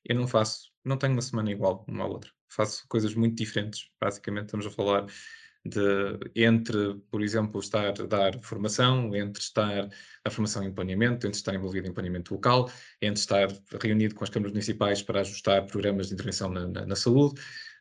Eu 0.05 0.17
não 0.17 0.26
faço, 0.26 0.71
não 0.85 0.97
tenho 0.97 1.12
uma 1.12 1.23
semana 1.23 1.50
igual 1.50 1.85
uma 1.88 2.05
à 2.05 2.07
outra. 2.07 2.31
Faço 2.49 2.87
coisas 2.88 3.14
muito 3.14 3.37
diferentes. 3.37 3.88
Basicamente, 4.00 4.47
estamos 4.47 4.67
a 4.67 4.71
falar 4.71 5.07
de 5.64 6.19
entre, 6.35 6.95
por 7.11 7.23
exemplo, 7.23 7.61
estar 7.61 7.88
a 7.88 8.07
dar 8.07 8.38
formação, 8.40 9.14
entre 9.14 9.43
estar 9.43 9.88
a 10.25 10.31
formação 10.31 10.62
em 10.62 10.73
planeamento, 10.73 11.26
entre 11.26 11.38
estar 11.38 11.55
envolvido 11.55 11.88
em 11.88 11.93
planeamento 11.93 12.33
local, 12.33 12.71
entre 13.02 13.21
estar 13.21 13.49
reunido 13.83 14.14
com 14.14 14.25
as 14.25 14.31
câmaras 14.31 14.52
municipais 14.52 15.02
para 15.02 15.21
ajustar 15.21 15.67
programas 15.67 16.09
de 16.09 16.14
intervenção 16.14 16.49
na, 16.49 16.67
na, 16.67 16.87
na 16.87 16.97
saúde. 16.97 17.40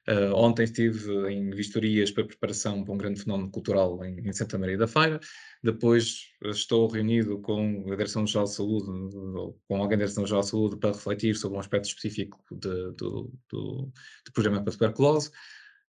Uh, 0.10 0.34
ontem 0.34 0.64
estive 0.64 1.12
em 1.30 1.50
vistorias 1.50 2.10
para 2.12 2.24
preparação 2.24 2.82
para 2.82 2.94
um 2.94 2.98
grande 2.98 3.22
fenómeno 3.22 3.52
cultural 3.52 4.02
em, 4.06 4.20
em 4.26 4.32
Santa 4.32 4.58
Maria 4.58 4.78
da 4.78 4.88
Feira. 4.88 5.20
Depois 5.62 6.30
estou 6.46 6.88
reunido 6.88 7.40
com 7.42 7.84
a 7.92 7.96
Direção-Geral 7.96 8.46
de 8.46 8.54
Saúde, 8.54 8.86
com 9.68 9.76
alguém 9.76 9.98
da 9.98 10.06
Direção-Geral 10.06 10.42
de 10.42 10.50
Saúde, 10.50 10.78
para 10.78 10.92
refletir 10.92 11.36
sobre 11.36 11.58
um 11.58 11.60
aspecto 11.60 11.90
específico 11.90 12.40
de, 12.52 12.92
do, 12.94 13.34
do, 13.50 13.92
do 14.26 14.32
programa 14.34 14.64
para 14.64 14.72
tuberculose. 14.72 15.30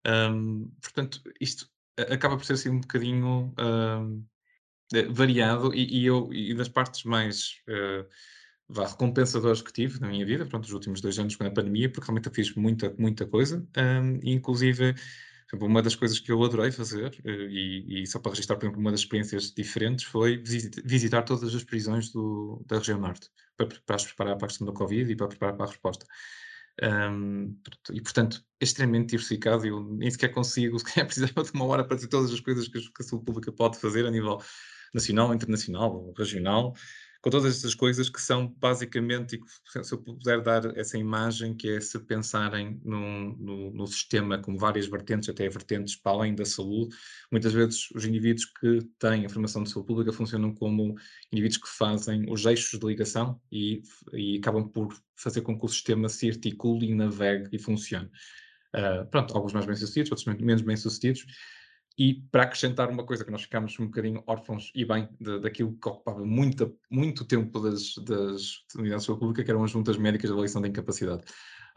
Um, 0.04 0.68
portanto, 0.80 1.22
isto 1.40 1.68
acaba 1.96 2.37
por 2.37 2.44
ser 2.44 2.54
assim 2.54 2.70
um 2.70 2.80
bocadinho 2.80 3.54
uh, 3.58 5.12
variado 5.12 5.75
e, 5.75 6.00
e, 6.00 6.06
eu, 6.06 6.32
e 6.32 6.54
das 6.54 6.68
partes 6.68 7.04
mais 7.04 7.60
uh, 7.68 8.06
vá, 8.68 8.87
recompensadoras 8.87 9.62
que 9.62 9.72
tive 9.72 10.00
na 10.00 10.08
minha 10.08 10.26
vida, 10.26 10.46
pronto, 10.46 10.64
os 10.64 10.72
últimos 10.72 11.00
dois 11.00 11.18
anos 11.18 11.37
com 11.37 11.44
a 11.44 11.50
pandemia, 11.50 11.90
porque 11.90 12.06
realmente 12.06 12.26
eu 12.26 12.34
fiz 12.34 12.54
muita, 12.54 12.94
muita 12.98 13.26
coisa, 13.26 13.66
um, 13.76 14.20
inclusive 14.22 14.94
uma 15.54 15.80
das 15.80 15.96
coisas 15.96 16.20
que 16.20 16.30
eu 16.30 16.42
adorei 16.44 16.70
fazer, 16.70 17.18
eh, 17.25 17.48
e, 17.48 18.02
e, 18.02 18.06
só 18.06 18.18
para 18.18 18.32
registrar, 18.32 18.56
por 18.56 18.66
exemplo, 18.66 18.80
uma 18.80 18.90
das 18.90 19.00
experiências 19.00 19.50
diferentes, 19.50 20.04
foi 20.04 20.37
visitar 20.37 21.22
todas 21.22 21.54
as 21.54 21.64
prisões 21.64 22.10
do, 22.10 22.62
da 22.66 22.76
região 22.76 22.98
norte, 22.98 23.30
para, 23.56 23.66
para 23.66 23.96
preparar 23.96 24.37
para 24.37 24.44
a 24.44 24.48
questão 24.48 24.66
da 24.66 24.75
Covid 24.75 25.10
e 25.10 25.16
para 25.16 25.28
preparar 25.28 25.56
para 25.56 25.64
a 25.64 25.68
resposta. 25.68 26.04
Um, 26.82 27.58
e, 27.92 28.00
portanto, 28.00 28.44
é 28.60 28.64
extremamente 28.64 29.10
diversificado. 29.10 29.66
Eu 29.66 29.82
nem 29.82 30.10
sequer 30.10 30.28
consigo, 30.28 30.78
se 30.78 30.84
calhar 30.84 31.06
precisava 31.06 31.42
de 31.42 31.50
uma 31.52 31.64
hora 31.64 31.82
para 31.82 31.96
dizer 31.96 32.08
todas 32.08 32.30
as 32.30 32.40
coisas 32.40 32.68
que 32.68 32.78
a 32.78 33.02
saúde 33.02 33.25
pública 33.25 33.50
pode 33.50 33.78
fazer 33.78 34.06
a 34.06 34.10
nível 34.10 34.40
nacional, 34.94 35.34
internacional, 35.34 36.12
regional 36.16 36.75
com 37.20 37.30
todas 37.30 37.56
estas 37.56 37.75
coisas 37.75 38.08
que 38.08 38.20
são 38.20 38.48
basicamente, 38.58 39.37
e 39.37 39.84
se 39.84 39.92
eu 39.92 39.98
puder 39.98 40.40
dar 40.40 40.76
essa 40.76 40.96
imagem, 40.96 41.54
que 41.54 41.68
é 41.68 41.80
se 41.80 41.98
pensarem 41.98 42.80
no, 42.84 43.37
no, 43.37 43.70
no, 43.72 43.87
sistema 43.87 44.38
como 44.38 44.58
várias 44.58 44.87
vertentes, 44.87 45.28
até 45.28 45.48
vertentes 45.48 45.96
para 45.96 46.12
além 46.12 46.34
da 46.34 46.44
saúde, 46.44 46.94
muitas 47.30 47.52
vezes 47.52 47.90
os 47.94 48.04
indivíduos 48.04 48.44
que 48.46 48.80
têm 48.98 49.26
a 49.26 49.28
formação 49.28 49.62
de 49.62 49.70
saúde 49.70 49.88
pública 49.88 50.12
funcionam 50.12 50.54
como 50.54 50.94
indivíduos 51.32 51.62
que 51.62 51.68
fazem 51.68 52.30
os 52.30 52.44
eixos 52.46 52.78
de 52.78 52.87
ligação 52.87 53.40
e, 53.50 53.82
e 54.12 54.38
acabam 54.38 54.68
por 54.68 54.94
fazer 55.16 55.40
com 55.40 55.58
que 55.58 55.66
o 55.66 55.68
sistema 55.68 56.08
se 56.08 56.28
articule 56.30 56.87
e 56.87 56.94
navegue 56.94 57.48
e 57.52 57.58
funcione. 57.58 58.08
Uh, 58.76 59.04
pronto, 59.10 59.34
alguns 59.34 59.52
mais 59.52 59.66
bem-sucedidos, 59.66 60.12
outros 60.12 60.40
menos 60.40 60.62
bem-sucedidos, 60.62 61.25
e 61.98 62.14
para 62.30 62.44
acrescentar 62.44 62.88
uma 62.88 63.04
coisa 63.04 63.24
que 63.24 63.30
nós 63.30 63.42
ficámos 63.42 63.78
um 63.80 63.86
bocadinho 63.86 64.22
órfãos 64.24 64.70
e 64.72 64.84
bem 64.84 65.08
de, 65.20 65.40
daquilo 65.40 65.72
que 65.72 65.88
ocupava 65.88 66.24
muito, 66.24 66.78
muito 66.88 67.24
tempo 67.24 67.58
das, 67.58 67.96
das 68.04 68.64
unidades 68.76 69.02
de 69.02 69.06
saúde 69.06 69.20
pública, 69.20 69.42
que 69.42 69.50
eram 69.50 69.64
as 69.64 69.72
juntas 69.72 69.96
médicas 69.96 70.28
de 70.28 70.32
avaliação 70.32 70.62
da 70.62 70.68
incapacidade. 70.68 71.24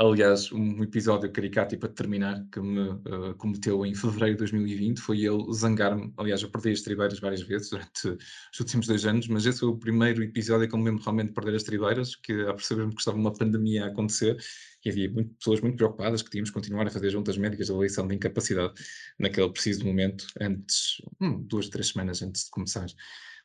Aliás, 0.01 0.51
um 0.51 0.81
episódio 0.81 1.31
caricato 1.31 1.75
e 1.75 1.77
para 1.77 1.88
terminar 1.88 2.43
que 2.51 2.60
me 2.60 2.89
uh, 2.89 3.36
cometeu 3.38 3.86
em 3.86 3.93
fevereiro 3.93 4.34
de 4.34 4.39
2020 4.39 5.00
foi 5.00 5.24
ele 5.24 5.53
zangar-me. 5.53 6.12
Aliás, 6.17 6.41
eu 6.41 6.50
perdi 6.50 6.72
as 6.72 6.81
tribeiras 6.81 7.20
várias 7.20 7.43
vezes 7.43 7.70
durante 7.70 8.08
os 8.51 8.60
últimos 8.60 8.88
dois 8.88 9.05
anos, 9.05 9.27
mas 9.27 9.46
esse 9.46 9.60
foi 9.60 9.70
o 9.70 9.77
primeiro 9.77 10.24
episódio 10.24 10.67
que 10.67 10.74
eu 10.74 10.79
me 10.79 10.86
lembro 10.86 11.03
realmente 11.03 11.27
de 11.27 11.34
perder 11.36 11.55
as 11.55 11.62
tribeiras, 11.62 12.15
que 12.15 12.34
a 12.34 12.53
perceber-me 12.55 12.96
que 12.96 13.00
estava 13.00 13.15
uma 13.15 13.31
pandemia 13.31 13.86
a 13.86 13.88
acontecer 13.89 14.43
e 14.84 14.89
havia 14.89 15.08
muito, 15.12 15.36
pessoas 15.36 15.62
muito 15.62 15.75
preocupadas 15.75 16.24
que 16.24 16.31
tínhamos 16.31 16.50
que 16.50 16.55
continuar 16.55 16.88
a 16.88 16.89
fazer 16.89 17.12
juntas 17.12 17.38
médicas 17.38 17.67
de 17.67 17.72
avaliação 17.72 18.08
de 18.08 18.15
incapacidade 18.15 18.74
naquele 19.20 19.51
preciso 19.51 19.86
momento, 19.86 20.25
antes, 20.41 20.96
hum, 21.22 21.43
duas, 21.43 21.70
três 21.70 21.89
semanas 21.89 22.24
antes 22.24 22.46
de 22.46 22.50
começar 22.50 22.88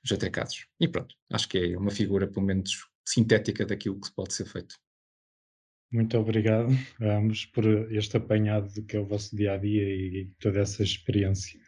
os 0.03 0.11
atacados. 0.11 0.65
E 0.81 0.89
pronto, 0.89 1.15
acho 1.31 1.51
que 1.51 1.59
é 1.59 1.77
uma 1.77 1.91
figura, 1.91 2.27
pelo 2.27 2.47
menos, 2.47 2.89
sintética 3.05 3.67
daquilo 3.67 4.01
que 4.01 4.11
pode 4.15 4.33
ser 4.33 4.47
feito. 4.47 4.75
Muito 5.93 6.19
obrigado 6.19 6.69
a 7.01 7.17
ambos 7.17 7.47
por 7.47 7.65
este 7.93 8.17
apanhado 8.17 8.73
do 8.75 8.83
que 8.83 8.97
é 8.97 9.01
o 9.01 9.07
vosso 9.07 9.37
dia 9.37 9.53
a 9.53 9.57
dia 9.57 9.85
e 9.85 10.31
toda 10.41 10.61
essa 10.61 10.83
experiência. 10.83 11.61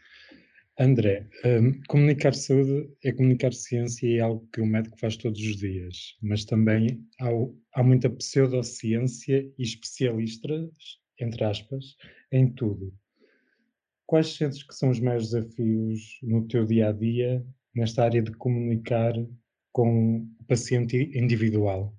André, 0.80 1.28
um, 1.44 1.80
comunicar 1.88 2.34
saúde 2.34 2.88
é 3.02 3.12
comunicar 3.12 3.52
ciência 3.52 4.06
e 4.06 4.18
é 4.18 4.20
algo 4.20 4.48
que 4.52 4.60
o 4.60 4.66
médico 4.66 4.98
faz 4.98 5.16
todos 5.16 5.40
os 5.40 5.56
dias, 5.56 6.16
mas 6.22 6.44
também 6.44 7.04
há, 7.20 7.28
há 7.75 7.82
muita 7.82 8.08
pseudociência 8.08 9.52
e 9.58 9.62
especialistas, 9.62 11.00
entre 11.20 11.44
aspas, 11.44 11.96
em 12.30 12.48
tudo. 12.52 12.94
Quais 14.06 14.37
sentes 14.37 14.62
que 14.62 14.75
são 14.75 14.90
os 14.90 15.00
maiores 15.00 15.30
desafios 15.30 16.18
no 16.22 16.46
teu 16.46 16.64
dia 16.64 16.90
a 16.90 16.92
dia 16.92 17.44
nesta 17.75 18.04
área 18.04 18.22
de 18.22 18.32
comunicar 18.32 19.14
com 19.72 20.28
o 20.40 20.44
paciente 20.44 21.10
individual? 21.12 21.92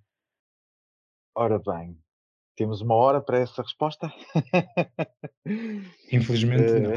Ora 1.36 1.60
bem, 1.60 1.98
temos 2.60 2.82
uma 2.82 2.94
hora 2.94 3.22
para 3.22 3.40
essa 3.40 3.62
resposta? 3.62 4.14
Infelizmente 6.12 6.74
não. 6.82 6.92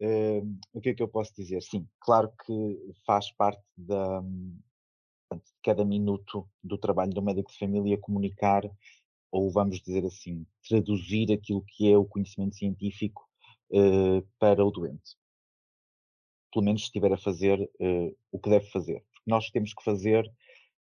Uh, 0.00 0.58
o 0.72 0.80
que 0.80 0.88
é 0.88 0.94
que 0.94 1.02
eu 1.02 1.08
posso 1.08 1.34
dizer? 1.36 1.60
Sim, 1.60 1.86
claro 2.00 2.32
que 2.46 2.94
faz 3.04 3.30
parte 3.32 3.62
da, 3.76 4.22
de 4.22 5.52
cada 5.62 5.84
minuto 5.84 6.48
do 6.64 6.78
trabalho 6.78 7.12
do 7.12 7.20
médico 7.20 7.52
de 7.52 7.58
família 7.58 7.98
comunicar, 7.98 8.62
ou 9.30 9.50
vamos 9.50 9.78
dizer 9.82 10.06
assim, 10.06 10.46
traduzir 10.66 11.30
aquilo 11.30 11.62
que 11.66 11.92
é 11.92 11.98
o 11.98 12.06
conhecimento 12.06 12.56
científico 12.56 13.28
uh, 13.72 14.26
para 14.38 14.64
o 14.64 14.70
doente. 14.70 15.18
Pelo 16.50 16.64
menos 16.64 16.80
se 16.80 16.86
estiver 16.86 17.12
a 17.12 17.18
fazer 17.18 17.60
uh, 17.60 18.16
o 18.32 18.38
que 18.38 18.48
deve 18.48 18.70
fazer. 18.70 19.04
Porque 19.12 19.30
nós 19.30 19.50
temos 19.50 19.74
que 19.74 19.84
fazer 19.84 20.24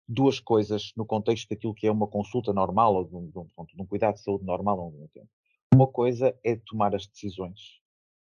duas 0.07 0.39
coisas 0.39 0.93
no 0.95 1.05
contexto 1.05 1.49
daquilo 1.49 1.73
que 1.73 1.87
é 1.87 1.91
uma 1.91 2.07
consulta 2.07 2.53
normal 2.53 2.95
ou 2.95 3.03
de 3.03 3.15
um, 3.15 3.29
de 3.29 3.37
um, 3.37 3.45
de 3.65 3.81
um 3.81 3.85
cuidado 3.85 4.15
de 4.15 4.21
saúde 4.21 4.45
normal 4.45 4.79
ao 4.79 4.91
mesmo 4.91 5.09
tempo. 5.09 5.29
Uma 5.73 5.87
coisa 5.87 6.37
é 6.43 6.55
tomar 6.55 6.95
as 6.95 7.05
decisões, 7.05 7.81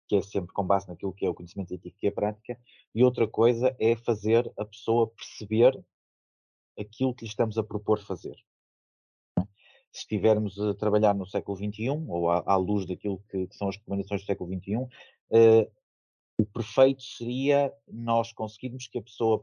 que 0.08 0.16
é 0.16 0.22
sempre 0.22 0.52
com 0.52 0.66
base 0.66 0.88
naquilo 0.88 1.12
que 1.12 1.24
é 1.24 1.28
o 1.28 1.34
conhecimento 1.34 1.68
científico 1.68 2.04
e 2.04 2.08
a 2.08 2.12
prática, 2.12 2.60
e 2.94 3.04
outra 3.04 3.28
coisa 3.28 3.74
é 3.78 3.94
fazer 3.94 4.52
a 4.58 4.64
pessoa 4.64 5.06
perceber 5.08 5.78
aquilo 6.78 7.14
que 7.14 7.24
lhe 7.24 7.30
estamos 7.30 7.56
a 7.58 7.62
propor 7.62 8.00
fazer. 8.00 8.36
Se 9.90 10.00
estivermos 10.00 10.58
a 10.58 10.74
trabalhar 10.74 11.14
no 11.14 11.26
século 11.26 11.56
XXI, 11.56 11.90
ou 12.08 12.30
à, 12.30 12.42
à 12.46 12.56
luz 12.56 12.86
daquilo 12.86 13.22
que, 13.30 13.46
que, 13.46 13.56
são 13.56 13.68
as 13.68 13.76
recomendações 13.76 14.22
do 14.22 14.26
século 14.26 14.52
XXI, 14.52 14.86
eh, 15.32 15.70
o 16.38 16.46
perfeito 16.46 17.02
seria 17.02 17.72
nós 17.88 18.32
conseguirmos 18.32 18.86
que 18.86 18.98
a 18.98 19.02
pessoa 19.02 19.42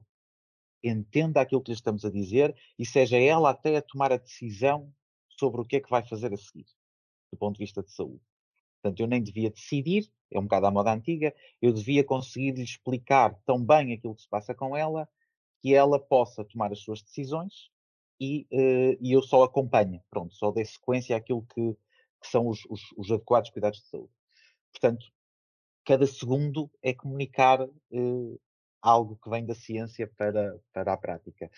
entenda 0.89 1.41
aquilo 1.41 1.61
que 1.61 1.71
lhe 1.71 1.75
estamos 1.75 2.05
a 2.05 2.09
dizer 2.09 2.55
e 2.77 2.85
seja 2.85 3.17
ela 3.17 3.49
até 3.49 3.77
a 3.77 3.81
tomar 3.81 4.11
a 4.11 4.17
decisão 4.17 4.93
sobre 5.29 5.61
o 5.61 5.65
que 5.65 5.77
é 5.77 5.79
que 5.79 5.89
vai 5.89 6.05
fazer 6.07 6.33
a 6.33 6.37
seguir, 6.37 6.65
do 7.31 7.37
ponto 7.37 7.57
de 7.57 7.63
vista 7.63 7.83
de 7.83 7.91
saúde. 7.91 8.21
Portanto, 8.81 8.99
eu 8.99 9.07
nem 9.07 9.21
devia 9.21 9.49
decidir, 9.49 10.07
é 10.31 10.39
um 10.39 10.43
bocado 10.43 10.67
à 10.67 10.71
moda 10.71 10.93
antiga, 10.93 11.33
eu 11.61 11.73
devia 11.73 12.03
conseguir 12.03 12.51
lhe 12.51 12.63
explicar 12.63 13.35
tão 13.45 13.63
bem 13.63 13.93
aquilo 13.93 14.15
que 14.15 14.21
se 14.21 14.29
passa 14.29 14.53
com 14.53 14.77
ela 14.77 15.09
que 15.61 15.73
ela 15.73 15.99
possa 15.99 16.45
tomar 16.45 16.71
as 16.71 16.79
suas 16.79 17.01
decisões 17.01 17.71
e, 18.19 18.47
uh, 18.51 18.97
e 19.01 19.11
eu 19.11 19.23
só 19.23 19.43
acompanho, 19.43 19.99
pronto, 20.09 20.33
só 20.35 20.51
dê 20.51 20.63
sequência 20.63 21.17
àquilo 21.17 21.45
que, 21.53 21.73
que 22.21 22.27
são 22.27 22.47
os, 22.47 22.63
os, 22.69 22.81
os, 22.95 23.11
adequados 23.11 23.49
cuidados 23.49 23.79
de 23.79 23.87
saúde. 23.87 24.13
Portanto, 24.71 25.05
cada 25.83 26.05
segundo 26.05 26.69
é 26.83 26.93
comunicar 26.93 27.61
uh, 27.61 28.41
algo 28.85 29.17
que 29.17 29.29
vem 29.31 29.43
da 29.43 29.55
ciência 29.55 30.07
para, 30.15 30.59
para 30.71 30.93
a 30.93 30.97
prática. 30.97 31.49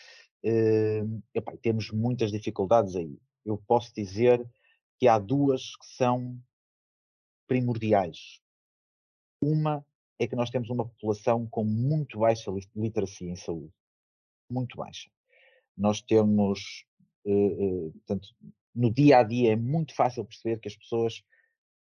Uh, 0.41 1.21
epá, 1.33 1.57
temos 1.57 1.91
muitas 1.91 2.31
dificuldades 2.31 2.95
aí. 2.95 3.19
Eu 3.45 3.57
posso 3.67 3.93
dizer 3.93 4.49
que 4.97 5.09
há 5.09 5.19
duas 5.19 5.75
que 5.75 5.85
são 5.85 6.39
primordiais. 7.45 8.39
Uma 9.41 9.85
é 10.17 10.25
que 10.25 10.37
nós 10.37 10.49
temos 10.49 10.69
uma 10.69 10.87
população 10.87 11.45
com 11.47 11.65
muito 11.65 12.19
baixa 12.19 12.49
literacia 12.73 13.29
em 13.29 13.35
saúde. 13.35 13.73
Muito 14.49 14.77
baixa. 14.77 15.09
Nós 15.77 16.01
temos, 16.01 16.85
uh, 17.25 17.87
uh, 17.87 17.91
portanto, 17.91 18.29
no 18.73 18.89
dia 18.89 19.19
a 19.19 19.23
dia 19.23 19.51
é 19.51 19.55
muito 19.57 19.93
fácil 19.93 20.23
perceber 20.23 20.59
que 20.61 20.69
as 20.69 20.77
pessoas, 20.77 21.21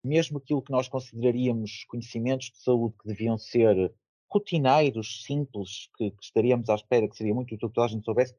mesmo 0.04 0.38
aquilo 0.38 0.62
que 0.62 0.72
nós 0.72 0.90
consideraríamos 0.90 1.86
conhecimentos 1.86 2.52
de 2.52 2.58
saúde 2.58 2.96
que 3.02 3.08
deviam 3.08 3.38
ser 3.38 3.94
rotineiros, 4.32 5.24
simples, 5.24 5.90
que, 5.98 6.12
que, 6.12 6.24
estaríamos 6.24 6.70
à 6.70 6.76
espera 6.76 7.08
que 7.08 7.18
seria 7.18 7.34
muito 7.34 7.54
útil 7.56 7.70
que 7.70 7.76
toda 7.76 7.86
a 7.86 7.90
gente 7.90 8.06
soubesse, 8.06 8.36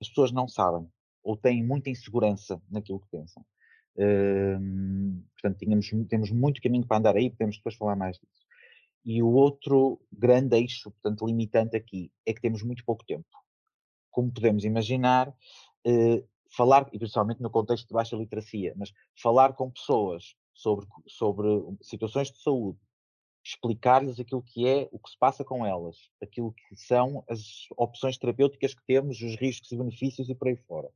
as 0.00 0.08
pessoas 0.08 0.32
não 0.32 0.46
sabem 0.48 0.88
ou 1.22 1.36
têm 1.36 1.64
muita 1.64 1.90
insegurança 1.90 2.60
naquilo 2.70 3.00
que 3.00 3.08
pensam. 3.10 3.44
Um, 3.96 5.22
portanto, 5.34 5.58
tínhamos, 5.58 5.90
temos 6.08 6.30
muito 6.30 6.62
caminho 6.62 6.86
para 6.86 6.98
andar 6.98 7.16
aí, 7.16 7.30
podemos 7.30 7.56
depois 7.56 7.74
falar 7.74 7.96
mais 7.96 8.16
disso. 8.16 8.46
E 9.04 9.22
o 9.22 9.28
outro 9.28 10.00
grande 10.12 10.56
eixo, 10.56 10.90
portanto, 10.90 11.26
limitante 11.26 11.76
aqui, 11.76 12.10
é 12.24 12.32
que 12.32 12.40
temos 12.40 12.62
muito 12.62 12.84
pouco 12.84 13.04
tempo. 13.04 13.28
Como 14.10 14.32
podemos 14.32 14.64
imaginar, 14.64 15.34
eh, 15.86 16.24
falar, 16.50 16.88
e 16.92 16.98
principalmente 16.98 17.40
no 17.40 17.50
contexto 17.50 17.88
de 17.88 17.94
baixa 17.94 18.16
literacia, 18.16 18.74
mas 18.76 18.92
falar 19.20 19.54
com 19.54 19.70
pessoas 19.70 20.34
sobre, 20.52 20.86
sobre 21.06 21.48
situações 21.80 22.30
de 22.30 22.42
saúde, 22.42 22.78
explicar-lhes 23.50 24.18
aquilo 24.18 24.42
que 24.42 24.66
é, 24.66 24.88
o 24.92 24.98
que 24.98 25.10
se 25.10 25.18
passa 25.18 25.44
com 25.44 25.66
elas, 25.66 25.96
aquilo 26.22 26.52
que 26.52 26.76
são 26.76 27.24
as 27.28 27.66
opções 27.76 28.18
terapêuticas 28.18 28.74
que 28.74 28.84
temos, 28.86 29.20
os 29.20 29.36
riscos 29.36 29.70
e 29.72 29.76
benefícios 29.76 30.28
e 30.28 30.34
por 30.34 30.48
aí 30.48 30.56
fora. 30.56 30.88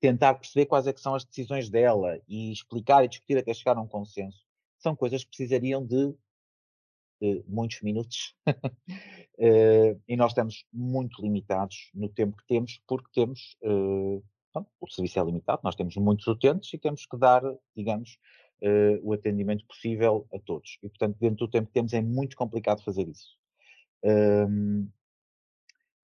Tentar 0.00 0.34
perceber 0.34 0.66
quais 0.66 0.86
é 0.86 0.92
que 0.92 1.00
são 1.00 1.14
as 1.14 1.24
decisões 1.24 1.70
dela 1.70 2.20
e 2.26 2.52
explicar 2.52 3.04
e 3.04 3.08
discutir 3.08 3.38
até 3.38 3.54
chegar 3.54 3.76
a 3.76 3.80
um 3.80 3.86
consenso, 3.86 4.44
são 4.78 4.96
coisas 4.96 5.22
que 5.22 5.30
precisariam 5.30 5.84
de 5.84 6.14
muitos 7.46 7.80
minutos 7.82 8.34
eh, 9.38 9.96
e 10.08 10.16
nós 10.16 10.32
estamos 10.32 10.64
muito 10.72 11.22
limitados 11.22 11.90
no 11.94 12.08
tempo 12.08 12.36
que 12.36 12.46
temos 12.46 12.82
porque 12.86 13.08
temos 13.14 13.56
uh, 13.62 14.22
o 14.80 14.90
serviço 14.90 15.18
é 15.18 15.24
limitado, 15.24 15.62
nós 15.64 15.74
temos 15.74 15.96
muitos 15.96 16.26
utentes 16.26 16.72
e 16.74 16.78
temos 16.78 17.06
que 17.06 17.16
dar, 17.16 17.42
digamos, 17.74 18.18
uh, 18.62 19.00
o 19.02 19.12
atendimento 19.12 19.66
possível 19.66 20.26
a 20.32 20.38
todos. 20.38 20.78
E, 20.82 20.88
portanto, 20.88 21.16
dentro 21.18 21.46
do 21.46 21.50
tempo 21.50 21.66
que 21.66 21.74
temos 21.74 21.92
é 21.92 22.00
muito 22.00 22.36
complicado 22.36 22.82
fazer 22.82 23.08
isso. 23.08 23.36
Um, 24.04 24.88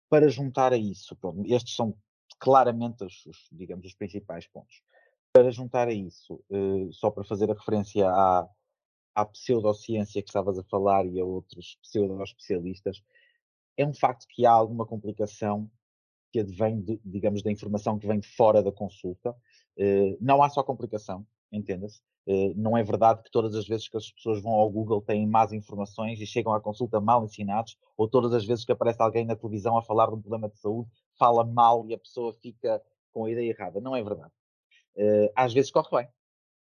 para 0.08 0.28
juntar 0.28 0.72
a 0.72 0.76
isso, 0.76 1.16
pronto, 1.16 1.42
estes 1.52 1.74
são 1.74 1.96
claramente 2.38 3.04
os, 3.04 3.26
os, 3.26 3.48
digamos, 3.50 3.86
os 3.86 3.94
principais 3.94 4.46
pontos. 4.46 4.82
Para 5.32 5.50
juntar 5.50 5.88
a 5.88 5.92
isso, 5.92 6.40
uh, 6.50 6.92
só 6.92 7.10
para 7.10 7.24
fazer 7.24 7.50
a 7.50 7.54
referência 7.54 8.08
à, 8.08 8.48
à 9.14 9.24
pseudociência 9.26 10.22
que 10.22 10.28
estavas 10.28 10.58
a 10.58 10.64
falar 10.64 11.06
e 11.06 11.20
a 11.20 11.24
outros 11.24 11.76
pseudo-especialistas, 11.82 13.02
é 13.76 13.84
um 13.84 13.92
facto 13.92 14.26
que 14.28 14.46
há 14.46 14.52
alguma 14.52 14.86
complicação 14.86 15.68
que 16.32 16.40
advém, 16.40 16.80
de, 16.80 17.00
digamos, 17.04 17.42
da 17.42 17.50
informação 17.50 17.98
que 17.98 18.06
vem 18.06 18.20
de 18.20 18.28
fora 18.28 18.62
da 18.62 18.70
consulta. 18.70 19.30
Uh, 19.76 20.16
não 20.20 20.42
há 20.42 20.48
só 20.48 20.62
complicação, 20.62 21.26
entenda-se. 21.50 22.00
Uh, 22.26 22.54
não 22.56 22.76
é 22.76 22.82
verdade 22.82 23.22
que 23.22 23.30
todas 23.30 23.54
as 23.54 23.66
vezes 23.66 23.86
que 23.86 23.96
as 23.98 24.10
pessoas 24.10 24.42
vão 24.42 24.52
ao 24.52 24.70
Google 24.70 25.02
têm 25.02 25.26
más 25.26 25.52
informações 25.52 26.18
e 26.20 26.26
chegam 26.26 26.54
à 26.54 26.60
consulta 26.60 26.98
mal 27.00 27.22
ensinados, 27.24 27.76
ou 27.96 28.08
todas 28.08 28.32
as 28.32 28.46
vezes 28.46 28.64
que 28.64 28.72
aparece 28.72 29.02
alguém 29.02 29.26
na 29.26 29.36
televisão 29.36 29.76
a 29.76 29.82
falar 29.82 30.06
de 30.06 30.14
um 30.14 30.20
problema 30.20 30.48
de 30.48 30.58
saúde, 30.58 30.88
fala 31.18 31.44
mal 31.44 31.86
e 31.86 31.92
a 31.92 31.98
pessoa 31.98 32.32
fica 32.32 32.82
com 33.12 33.26
a 33.26 33.30
ideia 33.30 33.50
errada. 33.50 33.80
Não 33.80 33.94
é 33.94 34.02
verdade. 34.02 34.32
Uh, 34.96 35.30
às 35.36 35.52
vezes 35.52 35.70
corre 35.70 35.88
bem. 35.90 36.08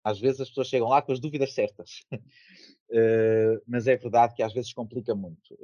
Às 0.03 0.19
vezes 0.19 0.41
as 0.41 0.49
pessoas 0.49 0.69
chegam 0.69 0.89
lá 0.89 1.01
com 1.01 1.13
as 1.13 1.21
dúvidas 1.21 1.53
certas. 1.53 2.05
uh, 2.13 3.63
mas 3.69 3.87
é 3.87 3.97
verdade 3.97 4.35
que 4.35 4.43
às 4.43 4.53
vezes 4.53 4.73
complica 4.73 5.15
muito. 5.15 5.57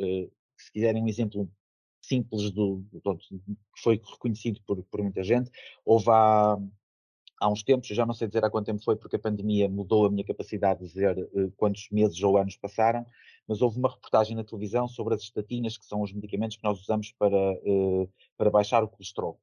Se 0.57 0.73
quiserem 0.73 1.03
um 1.03 1.09
exemplo 1.09 1.51
simples 2.01 2.51
do, 2.51 2.85
do, 2.93 3.17
que 3.17 3.83
foi 3.83 3.97
reconhecido 3.97 4.61
por, 4.67 4.83
por 4.85 5.03
muita 5.03 5.23
gente, 5.23 5.51
houve 5.85 6.11
há, 6.11 6.59
há 7.43 7.51
uns 7.51 7.63
tempos, 7.63 7.89
já 7.89 8.07
não 8.07 8.15
sei 8.15 8.29
dizer 8.29 8.45
há 8.45 8.51
quanto 8.51 8.67
tempo 8.67 8.83
foi, 8.83 8.97
porque 8.97 9.17
a 9.17 9.19
pandemia 9.19 9.69
mudou 9.69 10.07
a 10.07 10.11
minha 10.11 10.25
capacidade 10.25 10.81
de 10.81 10.87
dizer 10.87 11.19
uh, 11.19 11.53
quantos 11.57 11.89
meses 11.91 12.23
ou 12.23 12.39
anos 12.39 12.57
passaram, 12.57 13.05
mas 13.47 13.61
houve 13.61 13.79
uma 13.79 13.91
reportagem 13.91 14.37
na 14.37 14.45
televisão 14.45 14.87
sobre 14.89 15.15
as 15.15 15.23
estatinas, 15.23 15.77
que 15.77 15.85
são 15.85 16.03
os 16.03 16.13
medicamentos 16.13 16.57
que 16.57 16.65
nós 16.65 16.81
usamos 16.81 17.13
para, 17.19 17.37
para 18.37 18.51
baixar 18.51 18.85
o 18.85 18.89
colesterol 18.89 19.39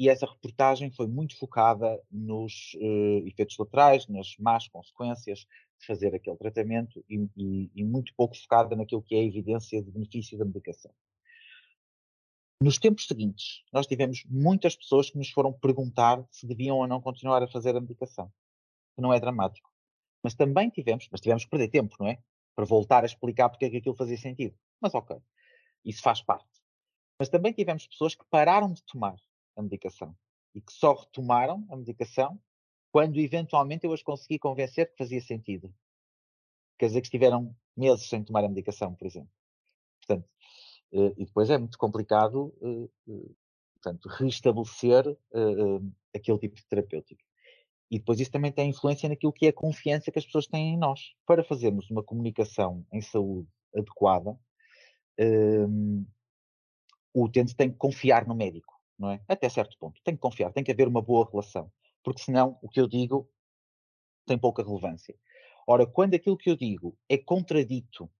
e 0.00 0.08
essa 0.08 0.24
reportagem 0.24 0.90
foi 0.90 1.06
muito 1.06 1.38
focada 1.38 2.02
nos 2.10 2.72
uh, 2.76 3.28
efeitos 3.28 3.58
laterais, 3.58 4.08
nas 4.08 4.34
más 4.38 4.66
consequências 4.66 5.40
de 5.78 5.86
fazer 5.86 6.14
aquele 6.14 6.38
tratamento 6.38 7.04
e, 7.06 7.28
e, 7.36 7.70
e, 7.74 7.84
muito 7.84 8.10
pouco 8.16 8.34
focada 8.34 8.74
naquilo 8.74 9.02
que 9.02 9.14
é 9.14 9.18
a 9.18 9.24
evidência 9.24 9.82
de 9.82 9.90
benefício 9.90 10.38
da 10.38 10.46
medicação. 10.46 10.90
Nos 12.62 12.76
tempos 12.76 13.06
seguintes, 13.06 13.62
nós 13.72 13.86
tivemos 13.86 14.22
muitas 14.28 14.76
pessoas 14.76 15.08
que 15.08 15.16
nos 15.16 15.30
foram 15.30 15.50
perguntar 15.50 16.22
se 16.30 16.46
deviam 16.46 16.76
ou 16.76 16.86
não 16.86 17.00
continuar 17.00 17.42
a 17.42 17.48
fazer 17.48 17.74
a 17.74 17.80
medicação, 17.80 18.30
que 18.94 19.00
não 19.00 19.14
é 19.14 19.18
dramático. 19.18 19.72
Mas 20.22 20.34
também 20.34 20.68
tivemos, 20.68 21.08
mas 21.10 21.22
tivemos 21.22 21.44
que 21.44 21.50
perder 21.50 21.68
tempo, 21.68 21.96
não 21.98 22.06
é? 22.06 22.22
Para 22.54 22.66
voltar 22.66 23.02
a 23.02 23.06
explicar 23.06 23.48
porque 23.48 23.64
é 23.64 23.70
que 23.70 23.78
aquilo 23.78 23.96
fazia 23.96 24.18
sentido. 24.18 24.54
Mas 24.78 24.92
ok, 24.92 25.16
isso 25.86 26.02
faz 26.02 26.20
parte. 26.20 26.50
Mas 27.18 27.30
também 27.30 27.54
tivemos 27.54 27.86
pessoas 27.86 28.14
que 28.14 28.26
pararam 28.28 28.70
de 28.70 28.84
tomar 28.84 29.16
a 29.56 29.62
medicação 29.62 30.14
e 30.54 30.60
que 30.60 30.72
só 30.72 30.92
retomaram 30.92 31.66
a 31.70 31.76
medicação 31.76 32.38
quando 32.92 33.18
eventualmente 33.20 33.86
eu 33.86 33.92
as 33.94 34.02
consegui 34.02 34.38
convencer 34.38 34.90
que 34.90 34.98
fazia 34.98 35.22
sentido. 35.22 35.74
Quer 36.78 36.88
dizer 36.88 37.00
que 37.00 37.06
estiveram 37.06 37.56
meses 37.74 38.06
sem 38.06 38.22
tomar 38.22 38.44
a 38.44 38.48
medicação, 38.48 38.94
por 38.94 39.06
exemplo. 39.06 39.39
Uh, 40.92 41.14
e 41.16 41.24
depois 41.24 41.48
é 41.50 41.58
muito 41.58 41.78
complicado 41.78 42.52
uh, 42.60 42.90
uh, 43.06 43.36
portanto, 43.74 44.08
restabelecer 44.08 45.16
aquele 46.14 46.38
tipo 46.38 46.56
de 46.56 46.66
terapêutico. 46.66 47.22
E 47.90 47.98
depois 47.98 48.20
isso 48.20 48.30
também 48.30 48.52
tem 48.52 48.70
influência 48.70 49.08
naquilo 49.08 49.32
que 49.32 49.46
é 49.46 49.48
a 49.48 49.54
confiança 49.54 50.12
que 50.12 50.18
as 50.18 50.26
pessoas 50.26 50.46
têm 50.46 50.74
em 50.74 50.78
nós. 50.78 51.14
Para 51.26 51.42
fazermos 51.42 51.90
uma 51.90 52.02
comunicação 52.02 52.84
em 52.92 53.00
saúde 53.00 53.48
adequada, 53.74 54.38
o 57.14 57.24
utente 57.24 57.56
tem 57.56 57.70
que 57.70 57.76
confiar 57.76 58.26
no 58.26 58.34
médico 58.34 58.80
não 59.00 59.10
é? 59.10 59.20
Até 59.26 59.48
certo 59.48 59.76
ponto. 59.78 60.00
Tem 60.04 60.14
que 60.14 60.20
confiar, 60.20 60.52
tem 60.52 60.62
que 60.62 60.70
haver 60.70 60.86
uma 60.86 61.00
boa 61.00 61.26
relação, 61.28 61.72
porque 62.04 62.20
senão 62.20 62.58
o 62.60 62.68
que 62.68 62.78
eu 62.78 62.86
digo 62.86 63.26
tem 64.26 64.38
pouca 64.38 64.62
relevância. 64.62 65.16
Ora, 65.66 65.86
quando 65.86 66.14
aquilo 66.14 66.36
que 66.36 66.50
eu 66.50 66.56
digo 66.56 66.96
é 67.08 67.16
contradito, 67.16 68.10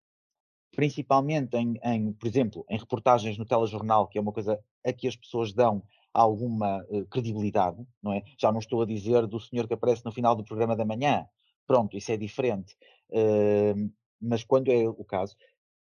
principalmente 0.72 1.56
em, 1.56 1.78
em 1.82 2.12
por 2.12 2.26
exemplo, 2.26 2.64
em 2.68 2.78
reportagens 2.78 3.36
no 3.36 3.44
telejornal, 3.44 4.06
que 4.08 4.18
é 4.18 4.20
uma 4.20 4.32
coisa 4.32 4.58
a 4.84 4.92
que 4.92 5.08
as 5.08 5.16
pessoas 5.16 5.52
dão 5.52 5.82
alguma 6.12 6.84
uh, 6.88 7.06
credibilidade, 7.06 7.84
não 8.02 8.12
é? 8.12 8.22
Já 8.38 8.50
não 8.50 8.58
estou 8.58 8.82
a 8.82 8.86
dizer 8.86 9.26
do 9.26 9.38
senhor 9.38 9.66
que 9.68 9.74
aparece 9.74 10.04
no 10.04 10.12
final 10.12 10.34
do 10.34 10.44
programa 10.44 10.74
da 10.76 10.84
manhã, 10.84 11.26
pronto, 11.66 11.96
isso 11.96 12.10
é 12.10 12.16
diferente. 12.16 12.76
Uh, 13.10 13.92
mas 14.20 14.44
quando 14.44 14.70
é 14.70 14.88
o 14.88 15.04
caso, 15.04 15.36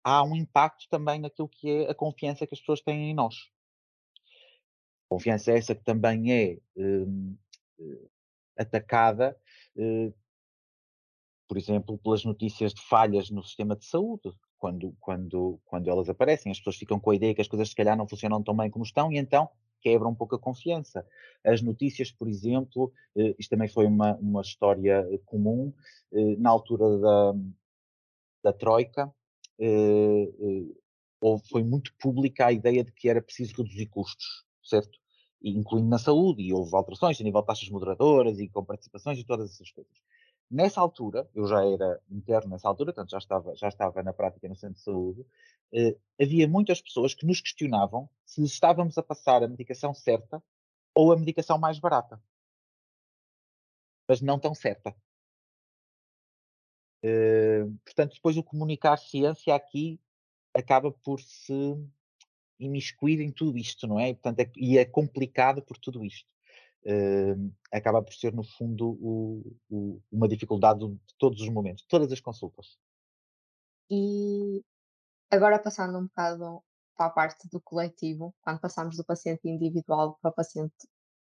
há 0.04 0.22
um 0.22 0.36
impacto 0.36 0.86
também 0.88 1.20
naquilo 1.20 1.48
que 1.48 1.68
é 1.68 1.90
a 1.90 1.94
confiança 1.94 2.46
que 2.46 2.54
as 2.54 2.60
pessoas 2.60 2.80
têm 2.80 3.10
em 3.10 3.14
nós. 3.14 3.34
Confiança 5.08 5.52
essa 5.52 5.74
que 5.74 5.82
também 5.82 6.32
é 6.32 6.58
hum, 6.76 7.36
eh, 7.80 8.08
atacada, 8.56 9.36
eh, 9.76 10.12
por 11.48 11.56
exemplo, 11.56 11.98
pelas 11.98 12.24
notícias 12.24 12.74
de 12.74 12.82
falhas 12.82 13.30
no 13.30 13.42
sistema 13.42 13.76
de 13.76 13.84
saúde. 13.84 14.32
Quando, 14.58 14.94
quando, 15.00 15.60
quando 15.64 15.90
elas 15.90 16.08
aparecem, 16.08 16.50
as 16.50 16.58
pessoas 16.58 16.76
ficam 16.76 16.98
com 16.98 17.10
a 17.10 17.16
ideia 17.16 17.34
que 17.34 17.40
as 17.40 17.48
coisas 17.48 17.68
se 17.68 17.74
calhar 17.74 17.96
não 17.96 18.08
funcionam 18.08 18.42
tão 18.42 18.56
bem 18.56 18.70
como 18.70 18.84
estão 18.84 19.12
e 19.12 19.18
então 19.18 19.48
quebram 19.80 20.10
um 20.10 20.14
pouco 20.14 20.34
a 20.34 20.38
confiança. 20.38 21.06
As 21.44 21.62
notícias, 21.62 22.10
por 22.10 22.26
exemplo, 22.28 22.92
eh, 23.16 23.34
isto 23.38 23.50
também 23.50 23.68
foi 23.68 23.86
uma, 23.86 24.16
uma 24.16 24.40
história 24.40 25.06
comum, 25.26 25.72
na 26.38 26.50
altura 26.50 26.98
da, 26.98 27.34
da 28.44 28.52
Troika, 28.52 29.12
foi 31.48 31.62
muito 31.62 31.94
pública 32.00 32.46
a 32.46 32.52
ideia 32.52 32.82
de 32.82 32.90
que 32.90 33.08
era 33.08 33.22
preciso 33.22 33.54
reduzir 33.56 33.86
custos 33.86 34.46
certo? 34.66 34.98
incluindo 35.42 35.88
na 35.88 35.98
saúde, 35.98 36.42
e 36.42 36.52
houve 36.52 36.74
alterações 36.74 37.20
a 37.20 37.24
nível 37.24 37.40
de 37.40 37.46
taxas 37.46 37.68
moderadoras 37.68 38.40
e 38.40 38.48
com 38.48 38.64
participações 38.64 39.18
e 39.18 39.24
todas 39.24 39.52
essas 39.52 39.70
coisas. 39.70 39.92
Nessa 40.50 40.80
altura, 40.80 41.28
eu 41.34 41.46
já 41.46 41.64
era 41.64 42.00
interno 42.10 42.50
nessa 42.50 42.68
altura, 42.68 42.92
portanto 42.92 43.10
já 43.10 43.18
estava, 43.18 43.54
já 43.56 43.68
estava 43.68 44.02
na 44.02 44.12
prática 44.12 44.48
no 44.48 44.54
centro 44.54 44.76
de 44.76 44.82
saúde, 44.82 45.26
eh, 45.72 45.96
havia 46.20 46.48
muitas 46.48 46.80
pessoas 46.80 47.14
que 47.14 47.26
nos 47.26 47.40
questionavam 47.40 48.08
se 48.24 48.44
estávamos 48.44 48.96
a 48.96 49.02
passar 49.02 49.42
a 49.42 49.48
medicação 49.48 49.92
certa 49.92 50.42
ou 50.94 51.12
a 51.12 51.16
medicação 51.16 51.58
mais 51.58 51.78
barata. 51.80 52.20
Mas 54.08 54.20
não 54.20 54.38
tão 54.38 54.54
certa. 54.54 54.94
Eh, 57.02 57.64
portanto, 57.84 58.14
depois 58.14 58.36
o 58.36 58.42
comunicar 58.42 58.96
ciência 58.98 59.54
aqui 59.54 60.00
acaba 60.54 60.90
por 60.90 61.20
se 61.20 61.76
imiscuído 62.58 63.22
em 63.22 63.30
tudo 63.32 63.58
isto, 63.58 63.86
não 63.86 63.98
é? 64.00 64.10
E, 64.10 64.14
portanto, 64.14 64.40
é, 64.40 64.52
e 64.56 64.78
é 64.78 64.84
complicado 64.84 65.62
por 65.62 65.78
tudo 65.78 66.04
isto. 66.04 66.28
Uh, 66.86 67.52
acaba 67.72 68.00
por 68.00 68.14
ser, 68.14 68.32
no 68.32 68.44
fundo, 68.44 68.96
o, 69.00 69.56
o, 69.68 70.00
uma 70.10 70.28
dificuldade 70.28 70.86
de 70.86 71.14
todos 71.18 71.40
os 71.40 71.48
momentos, 71.48 71.82
de 71.82 71.88
todas 71.88 72.12
as 72.12 72.20
consultas. 72.20 72.78
E 73.90 74.62
agora 75.30 75.58
passando 75.58 75.98
um 75.98 76.06
bocado 76.06 76.62
para 76.96 77.06
a 77.06 77.10
parte 77.10 77.48
do 77.48 77.60
coletivo, 77.60 78.32
quando 78.40 78.60
passamos 78.60 78.96
do 78.96 79.04
paciente 79.04 79.48
individual 79.48 80.16
para 80.22 80.30
o 80.30 80.34
paciente 80.34 80.88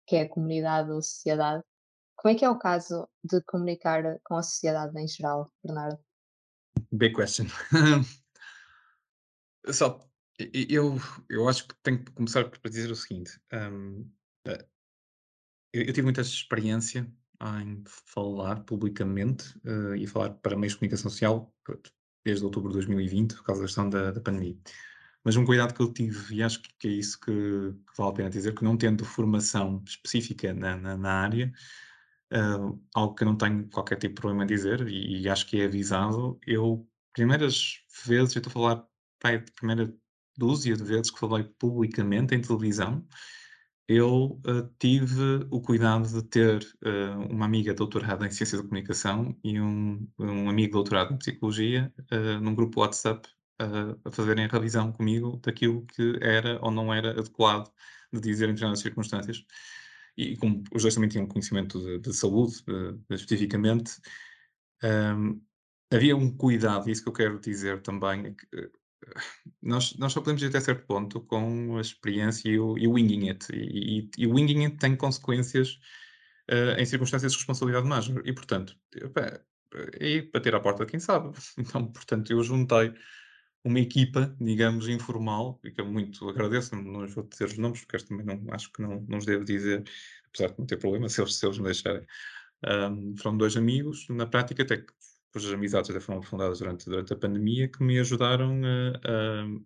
que 0.07 0.15
é 0.15 0.21
a 0.21 0.29
comunidade 0.29 0.89
ou 0.89 0.99
a 0.99 1.01
sociedade, 1.01 1.63
como 2.15 2.33
é 2.33 2.37
que 2.37 2.45
é 2.45 2.49
o 2.49 2.57
caso 2.57 3.07
de 3.23 3.41
comunicar 3.43 4.19
com 4.23 4.35
a 4.35 4.43
sociedade 4.43 4.99
em 4.99 5.07
geral, 5.07 5.51
Bernardo? 5.63 5.99
Big 6.91 7.13
question. 7.13 7.45
Só 9.71 9.99
eu, 10.53 10.95
eu 11.29 11.47
acho 11.47 11.67
que 11.67 11.75
tenho 11.83 12.03
que 12.03 12.11
começar 12.11 12.49
por 12.49 12.69
dizer 12.69 12.91
o 12.91 12.95
seguinte: 12.95 13.39
um, 13.53 14.09
eu, 15.73 15.84
eu 15.84 15.93
tive 15.93 16.03
muita 16.03 16.21
experiência 16.21 17.12
em 17.63 17.84
falar 17.86 18.62
publicamente 18.62 19.57
uh, 19.65 19.95
e 19.95 20.05
falar 20.05 20.31
para 20.31 20.55
meios 20.55 20.73
de 20.73 20.79
comunicação 20.79 21.10
social 21.10 21.53
desde 22.23 22.45
outubro 22.45 22.69
de 22.69 22.75
2020, 22.75 23.36
por 23.36 23.43
causa 23.43 23.62
da 23.62 23.67
questão 23.67 23.89
da, 23.89 24.12
da 24.12 24.21
pandemia. 24.21 24.55
Mas 25.23 25.36
um 25.36 25.45
cuidado 25.45 25.73
que 25.73 25.81
eu 25.81 25.91
tive, 25.91 26.36
e 26.36 26.43
acho 26.43 26.62
que 26.77 26.88
é 26.88 26.91
isso 26.91 27.19
que, 27.19 27.31
que 27.31 27.97
vale 27.97 28.12
a 28.12 28.13
pena 28.13 28.29
dizer, 28.29 28.53
que 28.53 28.63
não 28.63 28.77
tendo 28.77 29.05
formação 29.05 29.84
específica 29.86 30.53
na, 30.53 30.77
na, 30.77 30.97
na 30.97 31.12
área, 31.12 31.51
uh, 32.34 32.79
algo 32.93 33.15
que 33.15 33.23
eu 33.23 33.27
não 33.27 33.38
tenho 33.38 33.67
qualquer 33.69 33.95
tipo 33.97 34.15
de 34.15 34.21
problema 34.21 34.43
em 34.43 34.47
dizer, 34.47 34.88
e, 34.88 35.21
e 35.21 35.29
acho 35.29 35.47
que 35.47 35.62
é 35.62 35.65
avisado, 35.65 36.39
eu, 36.45 36.88
primeiras 37.13 37.84
vezes, 38.05 38.36
eu 38.36 38.39
estou 38.39 38.51
a 38.51 38.53
falar, 38.53 38.88
pai, 39.19 39.43
primeira 39.55 39.93
dúzia 40.38 40.75
de 40.75 40.84
vezes 40.84 41.12
que 41.12 41.19
falei 41.19 41.43
publicamente 41.43 42.36
em 42.36 42.41
televisão, 42.41 43.05
eu 43.91 44.39
uh, 44.47 44.69
tive 44.80 45.45
o 45.51 45.60
cuidado 45.60 46.08
de 46.08 46.23
ter 46.23 46.63
uh, 46.86 47.27
uma 47.30 47.45
amiga 47.45 47.73
doutorada 47.73 48.25
em 48.25 48.32
Ciências 48.32 48.62
da 48.62 48.67
Comunicação 48.67 49.38
e 49.43 49.60
um, 49.60 50.08
um 50.17 50.49
amigo 50.49 50.73
doutorado 50.73 51.13
em 51.13 51.17
Psicologia 51.17 51.93
uh, 52.12 52.39
num 52.39 52.56
grupo 52.56 52.80
WhatsApp 52.80 53.27
a 54.04 54.10
fazerem 54.10 54.45
a 54.45 54.47
revisão 54.47 54.91
comigo 54.91 55.39
daquilo 55.43 55.86
que 55.86 56.17
era 56.19 56.58
ou 56.63 56.71
não 56.71 56.91
era 56.91 57.12
adequado 57.12 57.71
de 58.12 58.19
dizer 58.19 58.45
em 58.45 58.54
determinadas 58.54 58.80
circunstâncias. 58.80 59.45
E 60.17 60.36
como 60.38 60.63
os 60.73 60.82
dois 60.82 60.95
também 60.95 61.10
tinham 61.10 61.27
conhecimento 61.27 61.80
de, 61.80 61.99
de 61.99 62.12
saúde, 62.12 62.56
especificamente, 63.12 64.01
um, 64.84 65.39
havia 65.93 66.17
um 66.17 66.36
cuidado, 66.36 66.89
e 66.89 66.91
isso 66.91 67.04
que 67.04 67.10
eu 67.10 67.13
quero 67.13 67.39
dizer 67.39 67.84
também, 67.84 68.25
é 68.25 68.32
que 68.32 68.71
nós, 69.62 69.95
nós 69.97 70.13
só 70.13 70.21
podemos 70.21 70.41
ir 70.41 70.47
até 70.47 70.60
certo 70.60 70.86
ponto 70.86 71.21
com 71.21 71.78
a 71.78 71.82
experiência 71.82 72.50
e 72.50 72.60
o, 72.60 72.78
e 72.78 72.88
o 72.88 72.93
winging 72.93 73.30
it. 73.30 73.47
E, 73.54 74.00
e, 74.00 74.10
e, 74.17 74.28
o 74.28 74.34
winging 74.34 74.65
it 74.65 74.78
tem 74.78 74.95
consequências 74.95 75.80
uh, 76.50 76.80
em 76.80 76.86
circunstâncias 76.86 77.32
de 77.32 77.38
responsabilidade 77.38 77.88
máxima. 77.88 78.21
E, 78.26 78.34
portanto, 78.34 78.76
é 80.00 80.21
bater 80.34 80.56
à 80.56 80.60
porta 80.60 80.86
de 80.86 80.91
quem 80.91 81.00
sabe. 81.00 81.32
Então, 81.58 81.91
portanto, 81.91 82.32
eu 82.32 82.43
juntei 82.43 82.93
uma 83.63 83.80
equipa, 83.80 84.36
digamos, 84.39 84.88
informal, 84.88 85.60
e 85.63 85.71
que 85.71 85.82
eu 85.82 85.86
muito 85.86 86.28
agradeço, 86.28 86.76
não, 86.76 86.84
não 86.84 87.08
vou 87.08 87.24
dizer 87.24 87.45
os 87.45 87.58
nomes, 87.58 87.86
porque 87.86 88.06
também 88.06 88.26
não, 88.26 88.54
acho 88.54 88.71
que 88.71 88.82
não, 88.82 89.02
não 89.08 89.19
os 89.19 89.26
devo 89.26 89.45
dizer, 89.45 89.84
apesar 90.28 90.52
de 90.52 90.60
não 90.60 90.65
ter 90.65 90.78
problema, 90.78 91.08
se 91.10 91.21
eles, 91.21 91.36
se 91.36 91.45
eles 91.45 91.58
me 91.60 91.65
deixarem. 91.65 92.06
Um, 92.65 93.15
foram 93.17 93.38
dois 93.38 93.56
amigos, 93.56 94.08
na 94.10 94.26
prática 94.26 94.63
até 94.63 94.78
que 94.78 94.93
as 95.38 95.46
amizades 95.46 95.89
até 95.89 96.00
foram 96.00 96.22
fundadas 96.22 96.60
durante, 96.60 96.86
durante 96.86 97.13
a 97.13 97.17
pandemia, 97.17 97.67
que 97.67 97.84
me 97.84 98.00
ajudaram 98.00 98.62
a, 98.63 98.98
a 99.10 99.62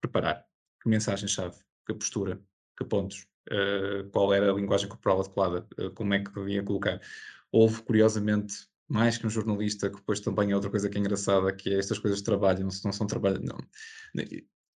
preparar 0.00 0.44
que 0.82 0.88
mensagem-chave, 0.88 1.56
que 1.86 1.94
postura, 1.94 2.40
que 2.76 2.84
pontos, 2.84 3.26
uh, 3.50 4.08
qual 4.10 4.32
era 4.32 4.50
a 4.50 4.54
linguagem 4.54 4.88
corporal 4.88 5.20
adequada, 5.20 5.66
uh, 5.78 5.90
como 5.92 6.14
é 6.14 6.20
que 6.24 6.32
devia 6.32 6.62
colocar. 6.62 7.00
Houve, 7.52 7.82
curiosamente, 7.82 8.68
mais 8.88 9.18
que 9.18 9.26
um 9.26 9.30
jornalista, 9.30 9.90
que 9.90 9.96
depois 9.96 10.20
também 10.20 10.50
é 10.50 10.54
outra 10.54 10.70
coisa 10.70 10.88
que 10.88 10.96
é 10.96 11.00
engraçada, 11.00 11.54
que 11.54 11.72
é 11.72 11.78
estas 11.78 11.98
coisas 11.98 12.20
de 12.20 12.24
trabalho, 12.24 12.60
não, 12.60 12.70
não 12.84 12.92
são 12.92 13.06
trabalho, 13.06 13.40
não. 13.42 13.58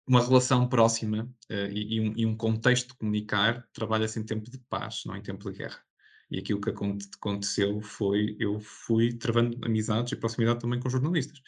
Uma 0.07 0.23
relação 0.23 0.69
próxima 0.69 1.23
uh, 1.49 1.71
e, 1.71 1.95
e, 1.95 2.01
um, 2.01 2.13
e 2.15 2.25
um 2.25 2.37
contexto 2.37 2.89
de 2.89 2.97
comunicar 2.97 3.67
trabalha-se 3.73 4.19
em 4.19 4.23
tempo 4.23 4.49
de 4.49 4.59
paz, 4.69 5.01
não 5.05 5.15
em 5.15 5.21
tempo 5.21 5.49
de 5.49 5.57
guerra. 5.57 5.83
E 6.31 6.39
aquilo 6.39 6.59
que 6.59 6.69
aconteceu 6.69 7.81
foi, 7.81 8.35
eu 8.39 8.59
fui 8.59 9.13
travando 9.13 9.57
amizades 9.63 10.11
e 10.11 10.15
proximidade 10.15 10.59
também 10.59 10.79
com 10.79 10.89
jornalistas. 10.89 11.41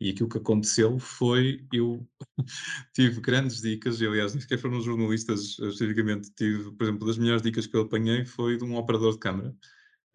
E 0.00 0.10
aquilo 0.10 0.28
que 0.28 0.38
aconteceu 0.38 0.98
foi, 0.98 1.66
eu 1.72 2.06
tive 2.94 3.20
grandes 3.20 3.60
dicas, 3.60 4.00
e 4.00 4.06
aliás, 4.06 4.32
nem 4.32 4.40
sequer 4.40 4.58
foram 4.58 4.80
jornalistas 4.80 5.58
especificamente, 5.58 6.30
tive, 6.34 6.72
por 6.72 6.84
exemplo, 6.84 7.06
das 7.06 7.18
melhores 7.18 7.42
dicas 7.42 7.66
que 7.66 7.76
eu 7.76 7.82
apanhei 7.82 8.24
foi 8.24 8.56
de 8.56 8.64
um 8.64 8.76
operador 8.76 9.12
de 9.12 9.18
câmara, 9.18 9.54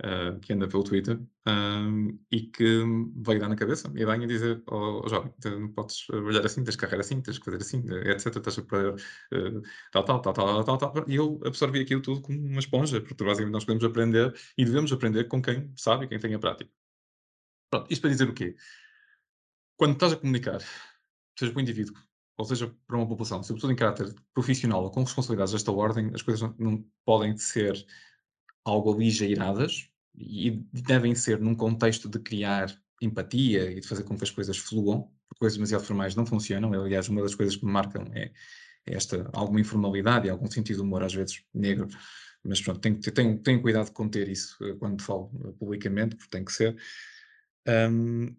uh, 0.04 0.40
que 0.40 0.54
anda 0.54 0.68
pelo 0.68 0.84
Twitter, 0.84 1.20
um, 1.48 2.20
e 2.32 2.42
que 2.42 2.84
veio 3.16 3.40
dar 3.40 3.50
na 3.50 3.56
cabeça 3.56 3.92
e 3.96 4.06
vem 4.06 4.24
a 4.24 4.28
dizer: 4.28 4.62
oh, 4.68 5.02
oh 5.04 5.10
jovem, 5.10 5.34
não 5.46 5.72
podes 5.74 6.10
olhar 6.10 6.46
assim, 6.46 6.64
tens 6.64 6.76
que 6.76 6.82
carregar 6.82 7.02
assim, 7.02 7.22
tens 7.22 7.40
que 7.40 7.46
fazer 7.46 7.58
assim, 7.58 7.84
etc. 8.10 8.36
Estás 8.36 8.60
a 8.60 8.62
perder 8.64 8.94
uh, 8.94 9.62
tal, 9.92 10.04
tal, 10.04 10.22
tal, 10.22 10.34
tal, 10.34 10.64
tal, 10.64 10.78
tal. 10.78 11.06
E 11.08 11.16
eu 11.16 11.40
absorvi 11.46 11.82
aquilo 11.82 12.02
tudo 12.02 12.22
como 12.22 12.40
uma 12.40 12.60
esponja, 12.60 13.02
porque 13.02 13.24
basicamente 13.24 13.54
nós 13.54 13.66
podemos 13.66 13.84
aprender 13.84 14.34
e 14.58 14.66
devemos 14.66 14.92
aprender 14.92 15.26
com 15.26 15.42
quem 15.42 15.72
sabe 15.76 16.06
e 16.06 16.08
quem 16.08 16.20
tem 16.20 16.34
a 16.34 16.40
prática. 16.40 16.70
Pronto, 17.70 17.92
isto 17.92 18.02
para 18.02 18.12
dizer 18.12 18.30
o 18.30 18.34
quê? 18.34 18.56
Quando 19.76 19.94
estás 19.94 20.14
a 20.14 20.16
comunicar, 20.16 20.60
seja 21.38 21.52
para 21.52 21.60
um 21.60 21.62
indivíduo, 21.62 21.96
ou 22.38 22.46
seja 22.46 22.74
para 22.88 22.98
uma 22.98 23.08
população, 23.08 23.44
sobretudo 23.44 23.74
em 23.74 23.76
caráter 23.76 24.14
profissional 24.34 24.84
ou 24.84 24.92
com 24.92 25.02
responsabilidades 25.02 25.54
desta 25.54 25.72
ordem, 25.72 26.12
as 26.14 26.22
coisas 26.22 26.42
não, 26.42 26.56
não 26.58 26.86
podem 27.06 27.36
ser 27.38 27.76
algo 28.70 28.94
aligeiradas 28.94 29.90
e 30.16 30.52
devem 30.74 31.14
ser 31.16 31.40
num 31.40 31.56
contexto 31.56 32.10
de 32.10 32.20
criar 32.20 32.76
empatia 33.02 33.72
e 33.72 33.80
de 33.80 33.88
fazer 33.88 34.04
com 34.04 34.18
que 34.18 34.24
as 34.24 34.32
coisas 34.32 34.58
fluam, 34.58 35.12
porque 35.28 35.40
coisas 35.40 35.58
demasiado 35.58 35.84
formais 35.84 36.16
não 36.16 36.26
funcionam. 36.26 36.74
Aliás, 36.74 37.08
uma 37.10 37.22
das 37.22 37.36
coisas 37.36 37.56
que 37.56 37.66
me 37.66 37.72
marcam 37.72 38.06
é, 38.14 38.32
é 38.86 38.96
esta 38.96 39.30
alguma 39.34 39.62
informalidade 39.62 40.28
e 40.28 40.30
algum 40.30 40.50
sentido 40.50 40.78
de 40.78 40.84
humor, 40.84 41.04
às 41.04 41.14
vezes 41.14 41.44
negro. 41.54 41.88
Mas 42.44 42.62
pronto, 42.62 42.80
tenho, 42.80 43.00
tenho, 43.00 43.40
tenho 43.40 43.62
cuidado 43.62 43.86
de 43.86 43.92
conter 43.92 44.28
isso 44.30 44.58
eh, 44.64 44.74
quando 44.76 45.02
falo 45.02 45.32
eh, 45.44 45.52
publicamente, 45.60 46.16
porque 46.16 46.30
tem 46.30 46.46
que 46.46 46.54
ser. 46.54 46.78
Um, 47.68 48.36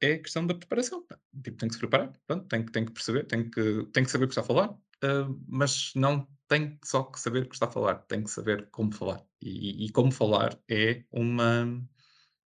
é 0.00 0.18
questão 0.18 0.46
da 0.46 0.54
preparação. 0.54 1.04
Tipo, 1.42 1.56
tem 1.56 1.68
que 1.68 1.74
se 1.74 1.80
preparar, 1.80 2.12
pronto, 2.26 2.46
tem, 2.46 2.64
tem 2.64 2.84
que 2.84 2.92
perceber, 2.92 3.24
tem 3.24 3.48
que, 3.48 3.84
tem 3.92 4.04
que 4.04 4.10
saber 4.10 4.24
o 4.24 4.28
que 4.28 4.32
está 4.32 4.42
a 4.42 4.44
falar, 4.44 4.70
uh, 4.70 5.42
mas 5.48 5.92
não 5.94 6.26
tem 6.52 6.78
só 6.84 7.04
que 7.04 7.18
saber 7.18 7.44
o 7.44 7.48
que 7.48 7.54
está 7.54 7.66
a 7.66 7.70
falar, 7.70 7.94
tem 8.00 8.22
que 8.22 8.30
saber 8.30 8.68
como 8.70 8.92
falar. 8.92 9.24
E, 9.40 9.86
e 9.86 9.90
como 9.90 10.12
falar 10.12 10.58
é 10.68 11.02
uma, 11.10 11.64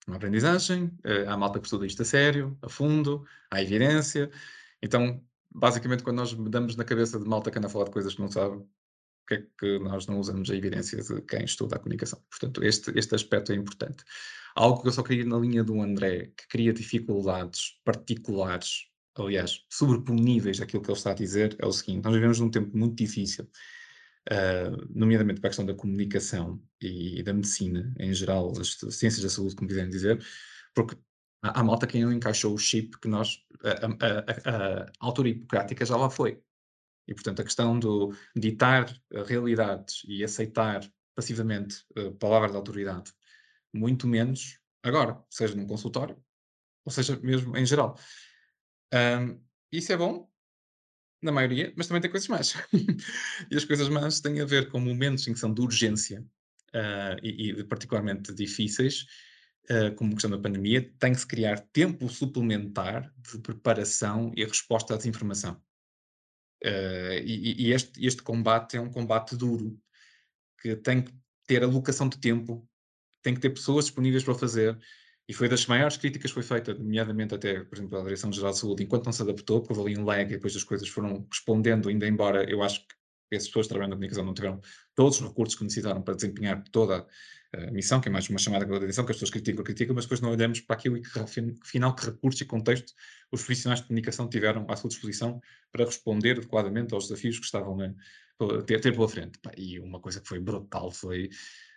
uma 0.06 0.16
aprendizagem, 0.16 0.84
uh, 1.04 1.28
há 1.28 1.36
malta 1.36 1.58
que 1.58 1.66
estuda 1.66 1.86
isto 1.86 2.02
a 2.02 2.04
sério, 2.04 2.56
a 2.62 2.68
fundo, 2.68 3.24
há 3.50 3.60
evidência. 3.60 4.30
Então, 4.80 5.20
basicamente, 5.52 6.04
quando 6.04 6.18
nós 6.18 6.32
damos 6.34 6.76
na 6.76 6.84
cabeça 6.84 7.18
de 7.18 7.28
malta 7.28 7.50
que 7.50 7.58
anda 7.58 7.66
a 7.66 7.70
falar 7.70 7.86
de 7.86 7.90
coisas 7.90 8.14
que 8.14 8.20
não 8.20 8.30
sabe, 8.30 8.64
que 9.26 9.34
é 9.34 9.46
que 9.58 9.78
nós 9.80 10.06
não 10.06 10.20
usamos 10.20 10.48
a 10.50 10.54
evidência 10.54 11.02
de 11.02 11.20
quem 11.22 11.44
estuda 11.44 11.74
a 11.74 11.78
comunicação? 11.80 12.22
Portanto, 12.30 12.62
este, 12.62 12.96
este 12.96 13.12
aspecto 13.16 13.50
é 13.50 13.56
importante. 13.56 14.04
Algo 14.54 14.82
que 14.82 14.88
eu 14.88 14.92
só 14.92 15.02
queria 15.02 15.24
na 15.24 15.36
linha 15.36 15.64
do 15.64 15.82
André, 15.82 16.32
que 16.36 16.46
cria 16.48 16.72
dificuldades 16.72 17.80
particulares, 17.84 18.86
aliás, 19.16 19.64
sobreponíveis 19.68 20.60
àquilo 20.60 20.80
que 20.80 20.90
ele 20.90 20.96
está 20.96 21.10
a 21.10 21.14
dizer, 21.14 21.56
é 21.58 21.66
o 21.66 21.72
seguinte: 21.72 22.04
nós 22.04 22.14
vivemos 22.14 22.38
num 22.38 22.50
tempo 22.50 22.76
muito 22.78 22.94
difícil, 22.94 23.50
uh, 24.30 24.86
nomeadamente 24.94 25.40
para 25.40 25.48
a 25.48 25.50
questão 25.50 25.66
da 25.66 25.74
comunicação 25.74 26.62
e, 26.80 27.20
e 27.20 27.22
da 27.22 27.32
medicina, 27.32 27.94
em 27.98 28.12
geral, 28.12 28.52
as 28.60 28.78
ciências 28.94 29.22
da 29.22 29.30
saúde, 29.30 29.54
como 29.54 29.68
quiserem 29.68 29.90
dizer, 29.90 30.24
porque 30.74 30.96
há, 31.42 31.62
malta 31.62 31.86
que 31.86 32.00
não 32.00 32.12
encaixou 32.12 32.54
o 32.54 32.58
chip 32.58 32.98
que 33.00 33.08
nós, 33.08 33.38
a, 33.62 33.86
a, 33.86 34.50
a, 34.50 34.82
a 34.82 34.90
altura 35.00 35.28
hipocrática 35.28 35.84
já 35.84 35.96
lá 35.96 36.10
foi. 36.10 36.40
E, 37.08 37.14
portanto, 37.14 37.40
a 37.40 37.44
questão 37.44 37.78
do 37.78 38.12
ditar 38.34 38.92
realidades 39.26 40.02
e 40.08 40.24
aceitar 40.24 40.80
passivamente 41.14 41.84
uh, 41.96 42.12
palavras 42.16 42.50
de 42.50 42.56
autoridade, 42.56 43.12
muito 43.72 44.06
menos 44.06 44.58
agora, 44.82 45.22
seja 45.30 45.54
num 45.54 45.66
consultório, 45.66 46.16
ou 46.84 46.92
seja 46.92 47.18
mesmo 47.20 47.56
em 47.56 47.66
geral. 47.66 47.98
Um, 48.92 49.40
isso 49.72 49.92
é 49.92 49.96
bom, 49.96 50.30
na 51.22 51.32
maioria, 51.32 51.72
mas 51.76 51.86
também 51.86 52.00
tem 52.00 52.10
coisas 52.10 52.28
más. 52.28 52.54
e 53.50 53.56
as 53.56 53.64
coisas 53.64 53.88
más 53.88 54.20
têm 54.20 54.40
a 54.40 54.44
ver 54.44 54.68
com 54.68 54.78
momentos 54.78 55.26
em 55.26 55.32
que 55.32 55.38
são 55.38 55.52
de 55.52 55.60
urgência 55.60 56.20
uh, 56.74 57.18
e, 57.22 57.50
e, 57.50 57.64
particularmente 57.64 58.34
difíceis, 58.34 59.06
uh, 59.70 59.94
como 59.96 60.10
a 60.10 60.14
questão 60.14 60.30
da 60.30 60.38
pandemia, 60.38 60.92
tem 60.98 61.12
que 61.12 61.20
se 61.20 61.26
criar 61.26 61.60
tempo 61.72 62.08
suplementar 62.08 63.12
de 63.18 63.38
preparação 63.38 64.32
e 64.36 64.44
resposta 64.44 64.94
à 64.94 64.96
desinformação. 64.96 65.60
Uh, 66.64 67.20
e, 67.24 67.66
e 67.66 67.72
este, 67.72 68.04
este, 68.04 68.22
combate 68.22 68.76
é 68.76 68.80
um 68.80 68.90
combate 68.90 69.36
duro, 69.36 69.78
que 70.60 70.74
tem 70.76 71.02
que 71.02 71.12
ter 71.46 71.62
alocação 71.62 72.08
de 72.08 72.18
tempo, 72.18 72.68
tem 73.22 73.34
que 73.34 73.40
ter 73.40 73.50
pessoas 73.50 73.86
disponíveis 73.86 74.24
para 74.24 74.34
fazer, 74.34 74.78
e 75.28 75.34
foi 75.34 75.48
das 75.48 75.66
maiores 75.66 75.96
críticas 75.96 76.30
que 76.30 76.34
foi 76.34 76.42
feita, 76.42 76.74
nomeadamente 76.74 77.34
até, 77.34 77.64
por 77.64 77.76
exemplo, 77.76 77.98
a 77.98 78.02
Direção-Geral 78.02 78.52
de 78.52 78.58
Saúde, 78.58 78.84
enquanto 78.84 79.06
não 79.06 79.12
se 79.12 79.22
adaptou, 79.22 79.60
porque 79.60 79.78
houve 79.78 79.92
ali 79.92 80.00
um 80.00 80.04
lag 80.04 80.22
e 80.22 80.34
depois 80.36 80.54
as 80.54 80.62
coisas 80.62 80.88
foram 80.88 81.26
respondendo, 81.30 81.88
ainda 81.88 82.06
embora 82.06 82.48
eu 82.48 82.62
acho 82.62 82.86
que 82.86 83.36
as 83.36 83.46
pessoas 83.46 83.66
trabalhando 83.66 83.90
na 83.90 83.96
comunicação 83.96 84.24
não 84.24 84.34
tiveram 84.34 84.60
todos 84.94 85.20
os 85.20 85.26
recursos 85.26 85.56
que 85.56 85.64
necessitaram 85.64 86.00
para 86.00 86.14
desempenhar 86.14 86.62
toda 86.70 87.04
a 87.52 87.70
missão, 87.72 88.00
que 88.00 88.08
é 88.08 88.12
mais 88.12 88.28
uma 88.28 88.38
chamada 88.38 88.64
de 88.64 88.72
atenção, 88.72 89.04
que 89.04 89.10
as 89.10 89.16
pessoas 89.16 89.30
criticam, 89.30 89.64
criticam, 89.64 89.94
mas 89.94 90.04
depois 90.04 90.20
não 90.20 90.30
olhamos 90.30 90.60
para 90.60 90.76
aquilo 90.76 90.96
e 90.96 91.02
que, 91.02 91.18
afinal, 91.18 91.94
que 91.94 92.06
recursos 92.06 92.40
e 92.40 92.44
contexto 92.44 92.92
os 93.32 93.42
profissionais 93.42 93.80
de 93.80 93.86
comunicação 93.86 94.28
tiveram 94.28 94.66
à 94.68 94.76
sua 94.76 94.88
disposição 94.88 95.40
para 95.72 95.84
responder 95.84 96.32
adequadamente 96.32 96.94
aos 96.94 97.08
desafios 97.08 97.38
que 97.38 97.46
estavam 97.46 97.80
a 97.80 98.62
ter 98.62 98.80
pela 98.80 99.08
frente. 99.08 99.40
E 99.56 99.80
uma 99.80 99.98
coisa 99.98 100.20
que 100.20 100.28
foi 100.28 100.38
brutal 100.38 100.90
foi 100.90 101.30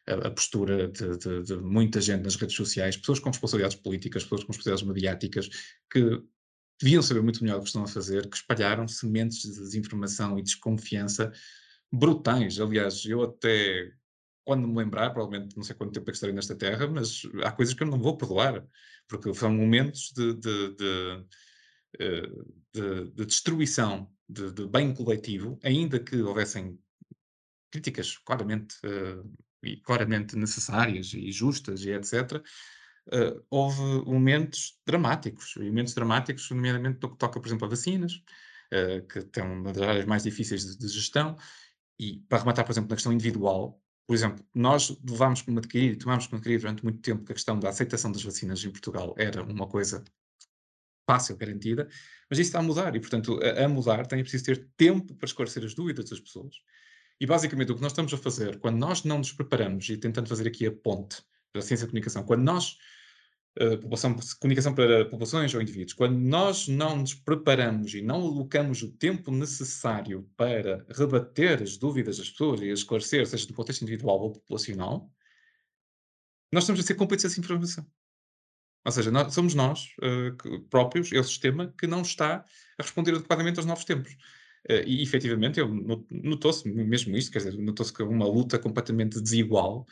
a, 0.10 0.32
postura 0.32 0.88
de, 0.88 1.18
de, 1.18 1.44
de, 1.44 1.56
muita 1.58 2.02
gente 2.02 2.24
nas 2.24 2.36
redes 2.36 2.56
sociais, 2.56 2.98
pessoas 2.98 3.20
com 3.20 3.30
responsabilidades 3.30 3.78
políticas, 3.78 4.24
pessoas 4.24 4.44
com 4.44 4.52
responsabilidades 4.52 4.88
mediáticas, 4.88 5.50
que 5.92 6.22
deviam 6.82 7.02
saber 7.02 7.22
muito 7.22 7.44
melhor 7.44 7.58
o 7.58 7.62
que 7.62 7.68
estão 7.68 7.84
a 7.84 7.88
fazer, 7.88 8.30
que 8.30 8.38
espalharam 8.38 8.88
sementes 8.88 9.42
de 9.42 9.60
desinformação 9.60 10.40
e 10.40 10.44
desconfiança 10.44 11.32
brutais. 11.92 12.60
Aliás, 12.60 13.06
eu 13.06 13.24
até 13.24 13.92
quando 14.50 14.68
me 14.68 14.78
lembrar, 14.78 15.12
provavelmente 15.12 15.56
não 15.56 15.64
sei 15.64 15.76
quanto 15.76 15.94
tempo 15.94 16.10
é 16.10 16.12
que 16.12 16.16
estarei 16.16 16.34
nesta 16.34 16.56
terra, 16.56 16.88
mas 16.88 17.22
há 17.44 17.52
coisas 17.52 17.76
que 17.76 17.84
eu 17.84 17.88
não 17.88 18.02
vou 18.02 18.18
perdoar, 18.18 18.66
porque 19.08 19.32
são 19.36 19.54
momentos 19.54 20.12
de, 20.16 20.34
de, 20.34 20.76
de, 20.76 21.26
eh, 22.00 22.30
de, 22.74 23.12
de 23.12 23.26
destruição 23.28 24.12
de, 24.28 24.52
de, 24.52 24.68
bem 24.68 24.92
coletivo, 24.92 25.60
ainda 25.64 26.00
que 26.00 26.16
houvessem 26.20 26.80
críticas 27.72 28.18
claramente, 28.18 28.76
uh, 28.84 29.32
e 29.64 29.78
claramente 29.78 30.36
necessárias 30.36 31.14
e 31.14 31.32
justas 31.32 31.84
e 31.84 31.92
etc., 31.92 32.34
uh, 32.34 32.42
eh, 33.12 33.42
houve 33.50 33.82
momentos 34.06 34.80
dramáticos, 34.86 35.56
momentos 35.58 35.94
dramáticos, 35.94 36.50
nomeadamente 36.52 37.00
no 37.02 37.12
que 37.12 37.18
toca, 37.18 37.40
por 37.40 37.48
exemplo, 37.48 37.66
a 37.66 37.70
vacinas, 37.70 38.14
uh, 38.74 39.06
que 39.08 39.22
tem 39.24 39.44
uma 39.44 39.74
das 39.74 39.82
áreas 39.82 40.06
mais 40.06 40.24
difíceis 40.24 40.66
de, 40.66 40.78
de 40.78 40.88
gestão, 40.88 41.36
e 42.00 42.20
para 42.30 42.40
rematar, 42.40 42.66
por 42.66 42.72
exemplo, 42.72 42.90
na 42.90 42.96
questão 42.96 43.12
individual, 43.12 43.82
por 44.08 44.16
exemplo, 44.16 44.44
nós 44.56 44.98
levámos 45.08 45.42
como 45.42 45.60
adquirido, 45.60 46.00
tomámos 46.00 46.26
como 46.26 46.38
adquirido 46.38 46.62
durante 46.62 46.84
muito 46.84 47.00
tempo 47.00 47.24
que 47.24 47.32
a 47.32 47.36
questão 47.36 47.60
da 47.60 47.70
aceitação 47.70 48.12
das 48.12 48.24
vacinas 48.24 48.64
em 48.64 48.72
Portugal 48.72 49.14
era 49.18 49.44
uma 49.44 49.68
coisa 49.68 50.04
fácil, 51.08 51.38
garantida, 51.38 51.88
mas 52.30 52.40
isso 52.40 52.50
está 52.50 52.60
a 52.60 52.64
mudar 52.64 52.96
e, 52.96 53.00
portanto, 53.00 53.40
a, 53.44 53.66
a 53.66 53.68
mudar 53.70 54.06
tem 54.08 54.22
preciso 54.22 54.46
ter 54.46 54.68
tempo 54.78 55.14
para 55.16 55.26
esclarecer 55.26 55.64
as 55.64 55.74
dúvidas 55.74 56.10
das 56.10 56.20
pessoas. 56.20 56.56
E, 57.20 57.26
basicamente, 57.26 57.72
o 57.72 57.76
que 57.76 57.82
nós 57.82 57.92
estamos 57.92 58.14
a 58.14 58.18
fazer, 58.18 58.60
quando 58.60 58.78
nós 58.78 59.04
não 59.04 59.18
nos 59.18 59.32
preparamos 59.32 59.90
e 59.90 59.98
tentando 59.98 60.30
fazer 60.30 60.48
aqui 60.48 60.66
a 60.66 60.72
ponte 60.72 61.22
da 61.54 61.62
ciência 61.62 61.86
da 61.86 61.92
comunicação, 61.92 62.24
quando 62.24 62.44
nós 62.44 62.78
Uh, 63.60 63.78
população, 63.80 64.16
comunicação 64.40 64.74
para 64.76 65.06
populações 65.06 65.54
ou 65.54 65.62
indivíduos. 65.62 65.94
Quando 65.94 66.18
nós 66.18 66.68
não 66.68 66.96
nos 66.96 67.16
preparamos 67.16 67.94
e 67.94 68.02
não 68.02 68.18
alocamos 68.18 68.84
o 68.84 68.92
tempo 68.92 69.32
necessário 69.32 70.30
para 70.38 70.86
rebater 70.96 71.62
as 71.62 71.76
dúvidas 71.76 72.20
das 72.20 72.30
pessoas 72.30 72.62
e 72.62 72.70
esclarecer, 72.70 73.26
seja 73.26 73.48
do 73.48 73.54
contexto 73.54 73.82
individual 73.82 74.22
ou 74.22 74.32
populacional, 74.32 75.12
nós 76.54 76.64
estamos 76.64 76.80
a 76.80 76.84
ser 76.84 76.94
cúmplices 76.94 77.32
dessa 77.32 77.40
informação. 77.42 77.86
Ou 78.86 78.92
seja, 78.92 79.12
nós, 79.12 79.34
somos 79.34 79.54
nós 79.54 79.94
uh, 79.98 80.62
próprios, 80.70 81.12
é 81.12 81.20
o 81.20 81.24
sistema, 81.24 81.74
que 81.78 81.88
não 81.88 82.02
está 82.02 82.46
a 82.78 82.84
responder 82.84 83.16
adequadamente 83.16 83.60
aos 83.60 83.66
novos 83.66 83.84
tempos. 83.84 84.16
Uh, 84.70 84.84
e 84.86 85.02
efetivamente, 85.02 85.60
notou-se 86.12 86.68
mesmo 86.68 87.16
isto, 87.16 87.32
quer 87.32 87.40
dizer, 87.40 87.58
notou-se 87.58 87.94
que 87.94 88.04
uma 88.04 88.28
luta 88.28 88.60
completamente 88.60 89.22
desigual 89.22 89.86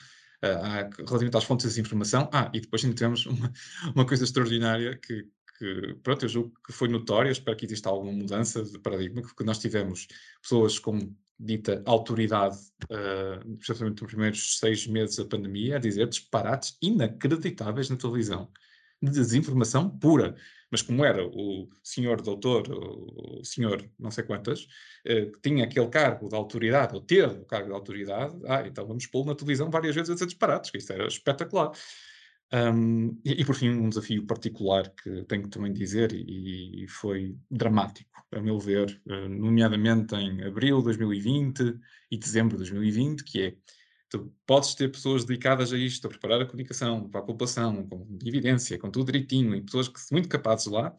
uh, 0.44 0.90
relativamente 0.98 1.38
às 1.38 1.44
fontes 1.44 1.76
de 1.76 1.82
informação. 1.82 2.30
Ah, 2.34 2.52
e 2.54 2.60
depois 2.60 2.84
ainda 2.84 2.96
tivemos 2.96 3.26
uma, 3.26 3.52
uma 3.96 4.06
coisa 4.06 4.24
extraordinária 4.24 4.98
que, 4.98 5.26
que, 5.58 5.96
pronto, 6.04 6.26
eu 6.26 6.30
julgo 6.30 6.54
que 6.66 6.74
foi 6.74 6.88
notória, 6.88 7.32
espero 7.32 7.58
que 7.58 7.66
exista 7.66 7.90
alguma 7.90 8.12
mudança 8.12 8.64
de 8.64 8.80
paradigma, 8.80 9.22
que 9.22 9.44
nós 9.44 9.60
tivemos 9.60 10.08
pessoas 10.42 10.80
com 10.80 11.14
dita 11.40 11.84
autoridade, 11.86 12.58
uh, 12.86 13.58
especialmente 13.60 14.02
nos 14.02 14.12
primeiros 14.12 14.58
seis 14.58 14.88
meses 14.88 15.18
da 15.18 15.26
pandemia, 15.26 15.76
a 15.76 15.80
dizer 15.80 16.08
disparates 16.08 16.78
inacreditáveis 16.82 17.90
na 17.90 17.96
televisão, 17.96 18.50
de 19.02 19.12
desinformação 19.12 19.90
pura 19.90 20.36
mas 20.72 20.82
como 20.82 21.04
era 21.06 21.26
o 21.26 21.70
senhor 21.84 22.22
doutor, 22.22 22.68
o 22.70 23.44
senhor 23.44 23.90
não 23.98 24.12
sei 24.12 24.24
quantas, 24.24 24.68
eh, 25.06 25.28
que 25.28 25.40
tinha 25.42 25.64
aquele 25.64 25.88
cargo 25.88 26.28
de 26.28 26.36
autoridade, 26.36 26.94
ou 26.94 27.02
teve 27.02 27.40
o 27.40 27.46
cargo 27.46 27.68
de 27.68 27.74
autoridade, 27.74 28.36
ah, 28.46 28.66
então 28.68 28.86
vamos 28.86 29.08
pô-lo 29.08 29.28
na 29.28 29.36
televisão 29.36 29.70
várias 29.70 29.96
vezes 29.96 30.10
a 30.10 30.14
dizer 30.14 30.26
disparates, 30.26 30.70
que 30.70 30.78
isso 30.78 30.92
era 30.92 31.08
espetacular. 31.08 31.72
Um, 32.54 33.20
e, 33.26 33.42
e, 33.42 33.46
por 33.46 33.56
fim, 33.56 33.70
um 33.70 33.90
desafio 33.90 34.26
particular 34.26 34.90
que 34.90 35.24
tenho 35.26 35.44
que 35.44 35.50
também 35.50 35.74
dizer, 35.74 36.14
e, 36.14 36.84
e 36.84 36.88
foi 36.88 37.36
dramático, 37.52 38.26
a 38.32 38.42
meu 38.42 38.58
ver, 38.60 39.02
uh, 39.06 39.30
nomeadamente 39.30 40.16
em 40.16 40.44
abril 40.44 40.78
de 40.80 40.86
2020 40.86 41.78
e 42.12 42.18
dezembro 42.18 42.52
de 42.52 42.64
2020, 42.64 43.24
que 43.24 43.42
é 43.42 43.56
Tu 44.10 44.34
podes 44.46 44.74
ter 44.74 44.92
pessoas 44.92 45.26
dedicadas 45.26 45.74
a 45.74 45.78
isto, 45.78 46.08
a 46.08 46.10
preparar 46.10 46.42
a 46.42 46.46
comunicação 46.46 47.10
para 47.10 47.20
a 47.20 47.24
população, 47.24 47.88
com 47.88 48.08
evidência, 48.26 48.78
com 48.78 48.90
tudo 48.90 49.12
direitinho, 49.12 49.56
e 49.56 49.62
pessoas 49.62 49.88
que 49.88 50.00
são 50.00 50.16
muito 50.16 50.30
capazes 50.30 50.68
lá, 50.68 50.96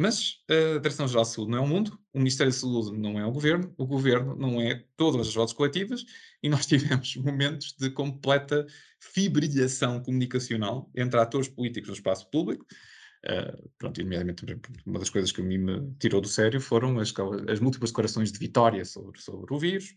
mas 0.00 0.42
a 0.48 0.78
Direção-Geral 0.78 1.24
de 1.24 1.30
Saúde 1.30 1.50
não 1.50 1.58
é 1.58 1.60
o 1.62 1.66
mundo, 1.66 1.98
o 2.12 2.18
Ministério 2.18 2.52
da 2.52 2.58
Saúde 2.58 2.98
não 2.98 3.18
é 3.18 3.26
o 3.26 3.32
Governo, 3.32 3.74
o 3.78 3.86
Governo 3.86 4.36
não 4.36 4.60
é 4.60 4.84
todas 4.96 5.28
as 5.28 5.34
vozes 5.34 5.54
coletivas, 5.54 6.04
e 6.42 6.48
nós 6.48 6.66
tivemos 6.66 7.16
momentos 7.16 7.74
de 7.78 7.90
completa 7.90 8.66
fibrilhação 9.00 10.02
comunicacional 10.02 10.90
entre 10.94 11.18
atores 11.18 11.48
políticos 11.48 11.88
no 11.88 11.94
espaço 11.94 12.30
público, 12.30 12.66
Uh, 13.24 13.68
pronto, 13.76 14.00
nomeadamente, 14.00 14.44
uma 14.84 15.00
das 15.00 15.10
coisas 15.10 15.32
que 15.32 15.40
a 15.40 15.44
mim 15.44 15.58
me 15.58 15.92
tirou 15.98 16.20
do 16.20 16.28
sério 16.28 16.60
foram 16.60 17.00
as, 17.00 17.12
as 17.48 17.58
múltiplas 17.58 17.90
declarações 17.90 18.30
de 18.30 18.38
vitória 18.38 18.84
sobre, 18.84 19.20
sobre 19.20 19.52
o 19.52 19.58
vírus, 19.58 19.96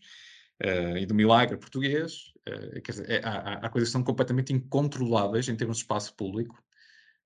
uh, 0.64 0.96
e 0.96 1.06
do 1.06 1.14
milagre 1.14 1.56
português. 1.56 2.32
Uh, 2.48 2.80
quer 2.82 2.92
dizer, 2.92 3.10
é, 3.10 3.20
há, 3.24 3.54
há, 3.54 3.68
coisas 3.68 3.88
que 3.88 3.92
são 3.92 4.02
completamente 4.02 4.52
incontroláveis 4.52 5.48
em 5.48 5.56
termos 5.56 5.78
de 5.78 5.84
espaço 5.84 6.14
público. 6.14 6.62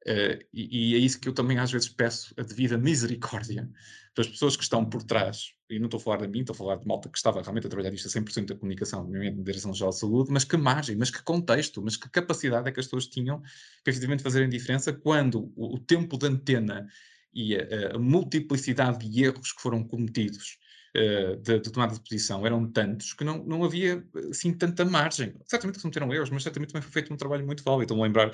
Uh, 0.06 0.36
e, 0.52 0.92
e, 0.92 0.94
é 0.94 0.98
isso 0.98 1.18
que 1.18 1.28
eu 1.28 1.32
também 1.32 1.58
às 1.58 1.72
vezes 1.72 1.88
peço 1.88 2.34
a 2.36 2.42
devida 2.42 2.76
misericórdia 2.76 3.68
para 4.14 4.22
as 4.22 4.28
pessoas 4.28 4.54
que 4.54 4.62
estão 4.62 4.84
por 4.84 5.02
trás, 5.02 5.54
e 5.68 5.78
não 5.78 5.86
estou 5.86 5.98
a 5.98 6.00
falar 6.00 6.18
de 6.18 6.28
mim, 6.28 6.40
estou 6.40 6.52
a 6.52 6.56
falar 6.56 6.76
de 6.76 6.86
malta 6.86 7.08
que 7.08 7.16
estava 7.16 7.40
realmente 7.40 7.66
a 7.66 7.70
trabalhar 7.70 7.92
isto 7.92 8.06
a 8.06 8.20
100% 8.20 8.46
da 8.46 8.54
comunicação, 8.54 9.02
nomeadamente 9.02 9.38
da 9.38 9.42
Direção-Geral 9.44 9.90
de 9.90 9.98
Saúde, 9.98 10.30
mas 10.30 10.44
que 10.44 10.56
margem, 10.58 10.94
mas 10.94 11.10
que 11.10 11.22
contexto, 11.22 11.82
mas 11.82 11.96
que 11.96 12.08
capacidade 12.10 12.68
é 12.68 12.72
que 12.72 12.78
as 12.78 12.86
pessoas 12.86 13.06
tinham 13.06 13.40
para 13.40 13.90
efetivamente 13.90 14.22
fazerem 14.22 14.48
diferença 14.48 14.92
quando 14.92 15.50
o, 15.56 15.74
o 15.74 15.78
tempo 15.80 16.18
de 16.18 16.26
antena 16.26 16.86
e 17.32 17.56
a, 17.56 17.96
a 17.96 17.98
multiplicidade 17.98 19.08
de 19.08 19.24
erros 19.24 19.52
que 19.52 19.62
foram 19.62 19.82
cometidos 19.82 20.58
uh, 20.96 21.36
de, 21.36 21.60
de, 21.60 21.70
tomada 21.70 21.94
de 21.94 22.00
posição 22.00 22.46
eram 22.46 22.70
tantos 22.70 23.12
que 23.12 23.24
não, 23.24 23.44
não 23.44 23.64
havia 23.64 24.04
assim 24.30 24.52
tanta 24.52 24.84
margem. 24.84 25.34
Certamente 25.46 25.76
que 25.76 25.80
se 25.80 25.86
meteram 25.86 26.12
erros, 26.12 26.30
mas 26.30 26.42
certamente 26.42 26.72
também 26.72 26.82
foi 26.82 26.92
feito 26.92 27.12
um 27.12 27.16
trabalho 27.16 27.46
muito 27.46 27.62
válido. 27.62 27.84
Estou-me 27.84 28.02
a 28.02 28.06
lembrar, 28.06 28.30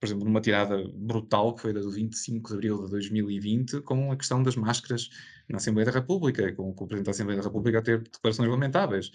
por 0.00 0.06
exemplo, 0.06 0.24
numa 0.24 0.40
tirada 0.40 0.84
brutal 0.94 1.54
que 1.54 1.62
foi 1.62 1.72
da 1.72 1.80
do 1.80 1.90
25 1.90 2.48
de 2.48 2.54
abril 2.54 2.84
de 2.84 2.90
2020, 2.90 3.80
com 3.82 4.12
a 4.12 4.16
questão 4.16 4.42
das 4.42 4.56
máscaras 4.56 5.08
na 5.48 5.56
Assembleia 5.56 5.86
da 5.86 5.92
República, 5.92 6.52
com, 6.52 6.72
com 6.74 6.84
o 6.84 6.88
Presidente 6.88 7.06
da 7.06 7.10
Assembleia 7.12 7.40
da 7.40 7.46
República 7.46 7.78
a 7.78 7.82
ter 7.82 8.02
declarações 8.02 8.48
lamentáveis. 8.48 9.10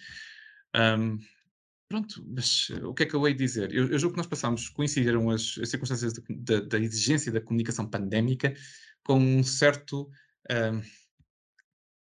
Um, 0.76 1.18
Pronto, 1.92 2.26
mas 2.26 2.70
o 2.86 2.94
que 2.94 3.04
é 3.04 3.06
que 3.06 3.14
eu 3.14 3.28
hei 3.28 3.34
dizer? 3.34 3.70
Eu, 3.74 3.90
eu 3.90 4.00
julgo 4.00 4.14
que 4.14 4.18
nós 4.18 4.26
passámos, 4.26 4.70
coincidiram 4.70 5.30
as, 5.30 5.60
as 5.62 5.68
circunstâncias 5.68 6.14
da 6.14 6.80
exigência 6.80 7.34
da 7.34 7.42
comunicação 7.42 7.86
pandémica 7.86 8.54
com 9.04 9.20
um 9.20 9.44
certo 9.44 10.10
um, 10.50 10.82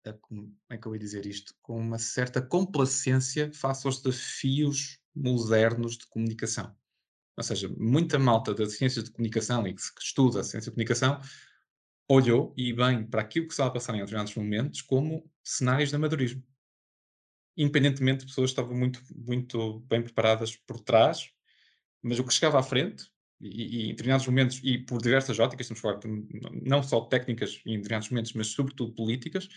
a, 0.06 0.14
como 0.14 0.56
é 0.70 0.78
que 0.78 0.88
eu 0.88 0.94
ia 0.94 1.00
dizer 1.00 1.26
isto? 1.26 1.54
Com 1.62 1.80
uma 1.80 1.98
certa 1.98 2.42
complacência 2.42 3.52
face 3.54 3.86
aos 3.86 4.02
desafios 4.02 5.00
modernos 5.16 5.98
de 5.98 6.08
comunicação. 6.08 6.76
Ou 7.38 7.44
seja, 7.44 7.70
muita 7.78 8.20
malta 8.20 8.54
das 8.54 8.74
ciências 8.74 9.06
de 9.06 9.12
comunicação 9.12 9.68
e 9.68 9.74
que 9.74 9.82
estuda 10.00 10.42
a 10.42 10.44
ciência 10.44 10.70
de 10.70 10.76
comunicação 10.76 11.20
olhou 12.08 12.54
e 12.58 12.74
bem 12.74 13.06
para 13.06 13.22
aquilo 13.22 13.48
que 13.48 13.54
estava 13.54 13.70
a 13.70 13.74
passar 13.74 13.96
em 13.96 14.00
determinados 14.00 14.36
momentos 14.36 14.82
como 14.82 15.30
cenários 15.44 15.90
de 15.90 15.96
amadorismo. 15.96 16.44
Independentemente 17.56 18.20
de 18.20 18.26
pessoas 18.28 18.50
estavam 18.50 18.76
muito, 18.76 19.02
muito 19.16 19.80
bem 19.82 20.02
preparadas 20.02 20.56
por 20.56 20.80
trás, 20.80 21.30
mas 22.02 22.20
o 22.20 22.24
que 22.24 22.34
chegava 22.34 22.60
à 22.60 22.64
frente, 22.64 23.10
e, 23.40 23.48
e, 23.48 23.86
em 23.86 23.90
determinados 23.90 24.28
momentos, 24.28 24.62
e 24.64 24.78
por 24.78 25.02
diversas 25.02 25.40
óticas, 25.40 25.70
estamos 25.70 25.80
a 25.80 25.82
falar 25.82 26.00
não 26.62 26.84
só 26.84 27.02
técnicas 27.02 27.62
em 27.66 27.78
determinados 27.78 28.10
momentos, 28.10 28.34
mas 28.34 28.48
sobretudo 28.48 28.94
políticas, 28.94 29.48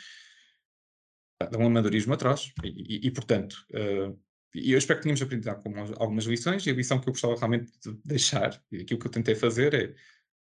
de 1.51 1.57
um 1.57 1.67
amadorismo 1.67 2.15
atroz. 2.15 2.53
E, 2.63 2.69
e, 2.97 3.07
e 3.09 3.11
portanto, 3.11 3.55
uh, 3.73 4.19
eu 4.55 4.79
espero 4.79 5.01
que 5.01 5.03
tenhamos 5.05 5.23
aprendido 5.23 5.51
algumas, 5.51 5.93
algumas 5.93 6.25
lições, 6.25 6.67
e 6.67 6.71
a 6.71 6.75
lição 6.75 7.01
que 7.01 7.09
eu 7.09 7.13
gostava 7.13 7.35
realmente 7.35 7.73
de 7.81 7.99
deixar, 8.05 8.63
e 8.71 8.83
aquilo 8.83 9.01
que 9.01 9.07
eu 9.07 9.11
tentei 9.11 9.35
fazer 9.35 9.75
é 9.75 9.95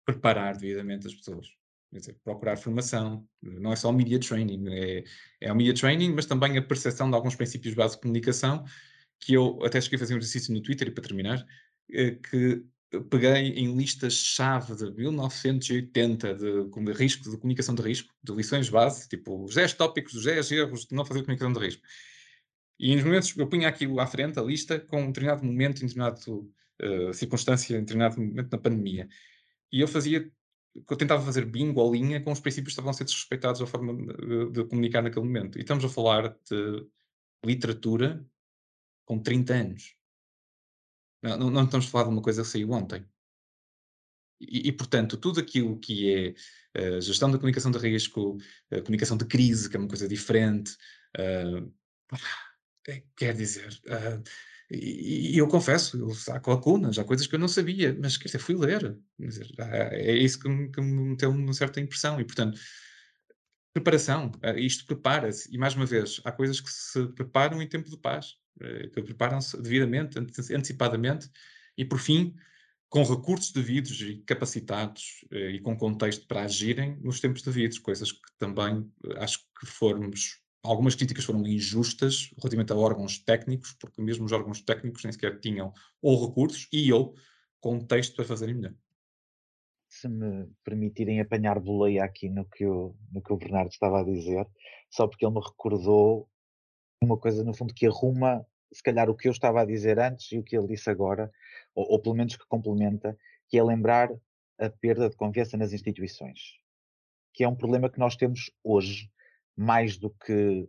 preparar 0.05 0.57
devidamente 0.57 1.07
as 1.07 1.15
pessoas. 1.15 1.49
Quer 1.91 1.99
dizer, 1.99 2.17
procurar 2.25 2.57
formação, 2.57 3.27
não 3.43 3.73
é 3.73 3.77
só 3.77 3.91
media 3.93 4.19
training, 4.19 4.67
é, 4.69 5.05
é 5.41 5.53
o 5.53 5.57
media 5.57 5.75
training, 5.75 6.15
mas 6.15 6.27
também 6.27 6.57
a 6.57 6.63
percepção 6.63 7.09
de 7.09 7.17
alguns 7.17 7.35
princípios 7.35 7.75
básicos 7.75 7.97
de 7.97 8.03
comunicação, 8.03 8.65
que 9.21 9.35
eu 9.35 9.59
até 9.65 9.81
cheguei 9.81 9.97
a 9.97 10.01
fazer 10.01 10.15
um 10.15 10.19
exercício 10.19 10.55
no 10.55 10.63
Twitter, 10.63 10.89
e 10.89 10.91
para 10.91 11.05
terminar, 11.05 11.47
eh, 11.93 12.19
peguei 13.11 13.51
em 13.51 13.77
listas-chave 13.77 14.75
de 14.75 14.91
1980 14.91 16.35
de, 16.35 16.93
risco, 16.93 17.31
de 17.31 17.37
comunicação 17.37 17.75
de 17.75 17.83
risco, 17.83 18.15
de 18.23 18.33
lições 18.33 18.71
base, 18.71 19.09
tipo 19.09 19.45
os 19.45 19.55
10 19.55 19.75
tópicos, 19.75 20.15
os 20.15 20.25
10 20.25 20.53
erros 20.53 20.87
de 20.87 20.95
não 20.95 21.05
fazer 21.05 21.21
comunicação 21.21 21.53
de 21.53 21.61
risco. 21.61 21.83
E 22.79 22.95
nos 22.95 23.05
momentos 23.05 23.37
eu 23.37 23.47
punha 23.47 23.69
aquilo 23.69 24.01
à 24.01 24.07
frente, 24.07 24.39
a 24.39 24.43
lista, 24.43 24.81
com 24.81 25.03
um 25.03 25.07
determinado 25.09 25.45
momento, 25.45 25.83
em 25.83 25.87
determinado 25.87 26.51
uh, 26.83 27.13
circunstância, 27.13 27.77
em 27.77 27.81
determinado 27.81 28.21
momento 28.21 28.51
na 28.51 28.59
pandemia. 28.59 29.09
E 29.71 29.81
eu 29.81 29.89
fazia, 29.89 30.31
eu 30.75 30.97
tentava 30.97 31.23
fazer 31.23 31.45
bingo 31.45 31.81
ou 31.81 31.93
linha 31.93 32.21
com 32.23 32.33
os 32.33 32.41
princípios 32.41 32.69
que 32.69 32.73
estavam 32.73 32.91
a 32.91 32.95
ser 32.95 33.05
desrespeitados 33.05 33.61
a 33.61 33.67
forma 33.67 33.95
de, 33.95 34.51
de 34.51 34.65
comunicar 34.65 35.03
naquele 35.03 35.27
momento. 35.27 35.59
E 35.59 35.63
estamos 35.63 35.85
a 35.85 35.89
falar 35.89 36.35
de 36.49 36.87
literatura 37.45 38.25
com 39.05 39.19
30 39.19 39.55
anos 39.55 39.98
não, 41.23 41.51
não, 41.51 41.65
estamos 41.65 41.87
a 41.87 41.91
falar 41.91 42.05
de 42.05 42.11
uma 42.11 42.23
coisa 42.23 42.43
que 42.43 42.49
saiu 42.49 42.71
ontem. 42.71 43.05
E, 44.41 44.69
e, 44.69 44.73
portanto, 44.73 45.17
tudo 45.17 45.41
aquilo 45.41 45.79
que 45.79 46.35
é 46.77 46.97
uh, 46.97 47.01
gestão 47.01 47.31
da 47.31 47.39
comunicação 47.39 47.71
de 47.71 47.79
risco, 47.79 48.37
uh, 48.73 48.83
comunicação 48.83 49.17
de 49.17 49.25
crise, 49.25 49.69
que 49.69 49.77
é 49.77 49.81
uma 49.81 49.89
coisa 49.89 50.07
diferente, 50.07 50.77
uh, 51.19 51.73
quer 53.17 53.35
dizer, 53.35 53.81
E, 54.71 55.37
eu 55.37 55.49
confesso, 55.49 55.99
eu 55.99 56.15
saco 56.15 56.51
lacunas, 56.51 56.99
há 56.99 57.05
coisas 57.05 57.27
que 57.27 57.35
eu 57.35 57.39
não 57.39 57.49
sabia, 57.49 57.97
mas 58.01 58.17
quer 58.17 58.27
dizer, 58.27 58.39
fui 58.39 58.55
ler. 58.55 58.97
Dizer, 59.19 59.51
é 59.59 60.15
isso 60.15 60.39
que 60.39 60.49
me, 60.49 60.71
que 60.71 60.81
me 60.81 61.17
uma 61.27 61.53
certa 61.53 61.81
impressão. 61.81 62.21
E, 62.21 62.25
portanto, 62.25 62.61
preparação, 63.73 64.31
isto 64.57 64.87
prepara-se. 64.87 65.53
E, 65.55 65.59
mais 65.59 65.75
uma 65.75 65.87
vez, 65.87 66.21
há 66.25 66.31
coisas 66.33 66.61
que 66.61 66.71
se 66.71 67.07
preparam 67.09 67.63
em 67.63 67.69
tempo 67.69 67.91
de 67.91 67.97
paz, 67.97 68.37
que 68.93 69.03
preparam-se 69.03 69.61
devidamente, 69.61 70.19
antecipadamente, 70.19 71.31
e, 71.77 71.85
por 71.85 71.99
fim, 71.99 72.35
com 72.89 73.03
recursos 73.03 73.53
devidos 73.53 74.01
e 74.01 74.19
capacitados 74.19 75.25
eh, 75.31 75.51
e 75.53 75.61
com 75.61 75.77
contexto 75.77 76.27
para 76.27 76.43
agirem 76.43 76.97
nos 77.01 77.21
tempos 77.21 77.43
devidos, 77.43 77.79
coisas 77.79 78.13
que 78.13 78.33
também 78.39 78.91
acho 79.19 79.41
que 79.59 79.67
formos 79.67 80.41
algumas 80.63 80.95
críticas 80.95 81.25
foram 81.25 81.47
injustas 81.47 82.31
relativamente 82.37 82.73
a 82.73 82.77
órgãos 82.77 83.19
técnicos, 83.19 83.73
porque 83.81 84.03
mesmo 84.03 84.25
os 84.25 84.33
órgãos 84.33 84.61
técnicos 84.63 85.05
nem 85.05 85.13
sequer 85.13 85.39
tinham 85.41 85.73
ou 86.03 86.27
recursos 86.27 86.69
e 86.73 86.93
ou 86.93 87.15
contexto 87.61 88.17
para 88.17 88.25
fazerem 88.25 88.55
melhor. 88.55 88.75
Se 89.89 90.09
me 90.09 90.47
permitirem 90.65 91.21
apanhar 91.21 91.59
boleia 91.61 92.05
aqui 92.05 92.29
no 92.29 92.45
que, 92.45 92.67
o, 92.67 92.95
no 93.11 93.23
que 93.23 93.33
o 93.33 93.37
Bernardo 93.37 93.71
estava 93.71 94.01
a 94.01 94.05
dizer, 94.05 94.47
só 94.91 95.07
porque 95.07 95.25
ele 95.25 95.35
me 95.35 95.41
recordou 95.41 96.29
uma 97.03 97.17
coisa, 97.17 97.45
no 97.45 97.55
fundo, 97.55 97.75
que 97.75 97.87
arruma, 97.87 98.47
se 98.73 98.83
calhar, 98.83 99.09
o 99.09 99.15
que 99.15 99.29
eu 99.29 99.33
estava 99.33 99.63
a 99.63 99.65
dizer 99.65 99.99
antes 99.99 100.33
e 100.33 100.39
o 100.39 100.43
que 100.43 100.57
ele 100.57 100.67
disse 100.67 100.91
agora, 100.91 101.31
ou, 101.75 101.93
ou 101.93 102.03
pelo 102.03 102.15
menos 102.15 102.37
que 102.37 102.47
complementa, 102.47 103.17
que 103.49 103.59
é 103.59 103.63
lembrar 103.63 104.11
a 104.59 104.69
perda 104.69 105.09
de 105.09 105.17
confiança 105.17 105.57
nas 105.57 105.73
instituições, 105.73 106.59
que 107.33 107.45
é 107.45 107.49
um 107.49 107.55
problema 107.55 107.89
que 107.89 107.99
nós 107.99 108.17
temos 108.17 108.51
hoje, 108.63 109.11
mais 109.57 109.97
do 109.97 110.11
que 110.11 110.69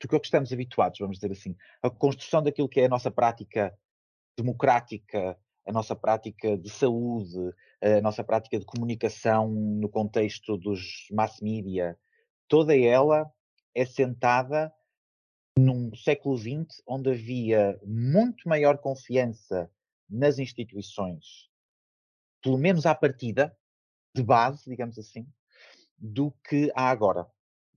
do 0.00 0.08
que 0.08 0.16
o 0.16 0.20
que 0.20 0.26
estamos 0.26 0.52
habituados, 0.52 0.98
vamos 0.98 1.18
dizer 1.18 1.32
assim. 1.32 1.56
A 1.82 1.88
construção 1.88 2.42
daquilo 2.42 2.68
que 2.68 2.80
é 2.80 2.86
a 2.86 2.88
nossa 2.88 3.10
prática 3.10 3.72
democrática, 4.36 5.38
a 5.66 5.72
nossa 5.72 5.96
prática 5.96 6.58
de 6.58 6.68
saúde, 6.68 7.54
a 7.80 8.00
nossa 8.02 8.22
prática 8.22 8.58
de 8.58 8.66
comunicação 8.66 9.48
no 9.48 9.88
contexto 9.88 10.58
dos 10.58 11.06
mass 11.10 11.40
media, 11.40 11.96
toda 12.48 12.76
ela 12.76 13.32
é 13.74 13.86
sentada 13.86 14.70
num 15.58 15.94
século 15.94 16.36
XX 16.36 16.82
onde 16.86 17.10
havia 17.10 17.80
muito 17.84 18.48
maior 18.48 18.78
confiança 18.78 19.70
nas 20.08 20.38
instituições, 20.38 21.48
pelo 22.42 22.58
menos 22.58 22.86
à 22.86 22.94
partida, 22.94 23.56
de 24.14 24.22
base, 24.22 24.68
digamos 24.68 24.98
assim, 24.98 25.26
do 25.98 26.32
que 26.48 26.70
há 26.74 26.90
agora. 26.90 27.26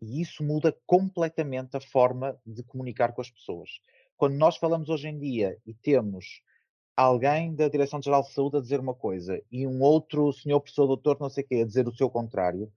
E 0.02 0.22
isso 0.22 0.44
muda 0.44 0.76
completamente 0.86 1.76
a 1.78 1.80
forma 1.80 2.40
de 2.46 2.64
comunicar 2.64 3.14
com 3.14 3.22
as 3.22 3.30
pessoas. 3.30 3.80
Quando 4.16 4.36
nós 4.36 4.58
falamos 4.58 4.90
hoje 4.90 5.08
em 5.08 5.18
dia 5.18 5.58
e 5.66 5.74
temos 5.74 6.42
alguém 6.96 7.54
da 7.54 7.70
Direção-Geral 7.70 8.24
de 8.24 8.32
Saúde 8.32 8.58
a 8.58 8.62
dizer 8.62 8.80
uma 8.80 8.94
coisa 8.94 9.42
e 9.52 9.66
um 9.68 9.82
outro 9.82 10.32
senhor 10.34 10.60
professor 10.60 10.88
doutor 10.88 11.20
não 11.20 11.30
sei 11.30 11.44
o 11.44 11.48
quê 11.48 11.56
a 11.62 11.66
dizer 11.66 11.88
o 11.88 11.96
seu 11.96 12.10
contrário, 12.10 12.72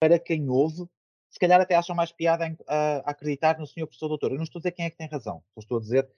para 0.00 0.18
quem 0.18 0.48
ouve, 0.48 0.84
se 1.32 1.38
calhar 1.40 1.60
até 1.60 1.74
acham 1.74 1.96
mais 1.96 2.12
piada 2.12 2.54
a, 2.68 2.76
a, 2.76 2.98
acreditar 3.10 3.58
no 3.58 3.66
senhor 3.66 3.86
professor 3.86 4.08
doutor. 4.08 4.30
Eu 4.30 4.36
não 4.36 4.44
estou 4.44 4.58
a 4.58 4.60
dizer 4.60 4.72
quem 4.72 4.84
é 4.84 4.90
que 4.90 4.98
tem 4.98 5.08
razão, 5.08 5.42
estou 5.58 5.78
a 5.78 5.80
dizer 5.80 6.08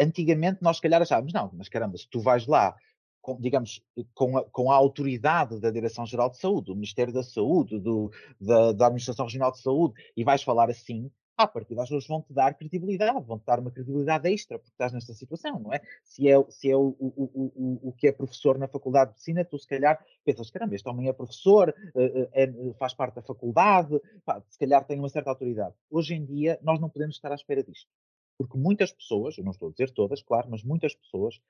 antigamente 0.00 0.62
nós 0.62 0.76
se 0.76 0.82
calhar 0.82 1.02
achávamos, 1.02 1.32
não, 1.32 1.50
mas 1.54 1.68
caramba, 1.68 1.96
se 1.96 2.06
tu 2.08 2.20
vais 2.20 2.46
lá 2.46 2.76
com, 3.20 3.40
digamos, 3.40 3.82
com 4.14 4.38
a, 4.38 4.44
com 4.44 4.70
a, 4.70 4.76
autoridade 4.76 5.58
da 5.60 5.70
Direção-Geral 5.70 6.30
de 6.30 6.38
Saúde, 6.38 6.66
do 6.66 6.74
Ministério 6.74 7.12
da 7.12 7.22
Saúde, 7.22 7.80
do, 7.80 8.12
da, 8.40 8.72
da, 8.72 8.86
Administração 8.86 9.24
Regional 9.26 9.50
de 9.50 9.60
Saúde, 9.60 9.94
e 10.16 10.22
vais 10.22 10.42
falar 10.42 10.70
assim, 10.70 11.10
a 11.38 11.46
partir 11.46 11.76
das 11.76 11.84
pessoas 11.84 12.06
vão-te 12.08 12.32
dar 12.32 12.52
credibilidade, 12.54 13.24
vão-te 13.24 13.46
dar 13.46 13.60
uma 13.60 13.70
credibilidade 13.70 14.28
extra, 14.28 14.58
porque 14.58 14.72
estás 14.72 14.92
nesta 14.92 15.14
situação, 15.14 15.60
não 15.60 15.72
é? 15.72 15.80
Se 16.02 16.28
é, 16.28 16.34
se 16.50 16.68
é 16.68 16.76
o, 16.76 16.96
o, 16.98 17.30
o, 17.32 17.88
o, 17.88 17.92
que 17.92 18.08
é 18.08 18.12
professor 18.12 18.58
na 18.58 18.66
Faculdade 18.66 19.12
de 19.12 19.14
Medicina, 19.14 19.44
tu 19.44 19.56
se 19.56 19.68
calhar 19.68 20.04
pensas, 20.24 20.50
caramba, 20.50 20.74
este 20.74 20.88
homem 20.88 21.08
é 21.08 21.12
professor, 21.12 21.72
eh, 21.94 22.28
eh, 22.32 22.42
é, 22.44 22.72
faz 22.74 22.92
parte 22.92 23.14
da 23.14 23.22
faculdade, 23.22 24.00
se 24.48 24.58
calhar 24.58 24.84
tem 24.84 24.98
uma 24.98 25.08
certa 25.08 25.30
autoridade. 25.30 25.74
Hoje 25.88 26.14
em 26.14 26.24
dia, 26.24 26.58
nós 26.60 26.80
não 26.80 26.90
podemos 26.90 27.14
estar 27.14 27.30
à 27.30 27.36
espera 27.36 27.62
disto. 27.62 27.88
Porque 28.36 28.58
muitas 28.58 28.90
pessoas, 28.90 29.38
eu 29.38 29.44
não 29.44 29.52
estou 29.52 29.68
a 29.68 29.70
dizer 29.70 29.90
todas, 29.90 30.20
claro, 30.20 30.48
mas 30.50 30.64
muitas 30.64 30.92
pessoas 30.92 31.40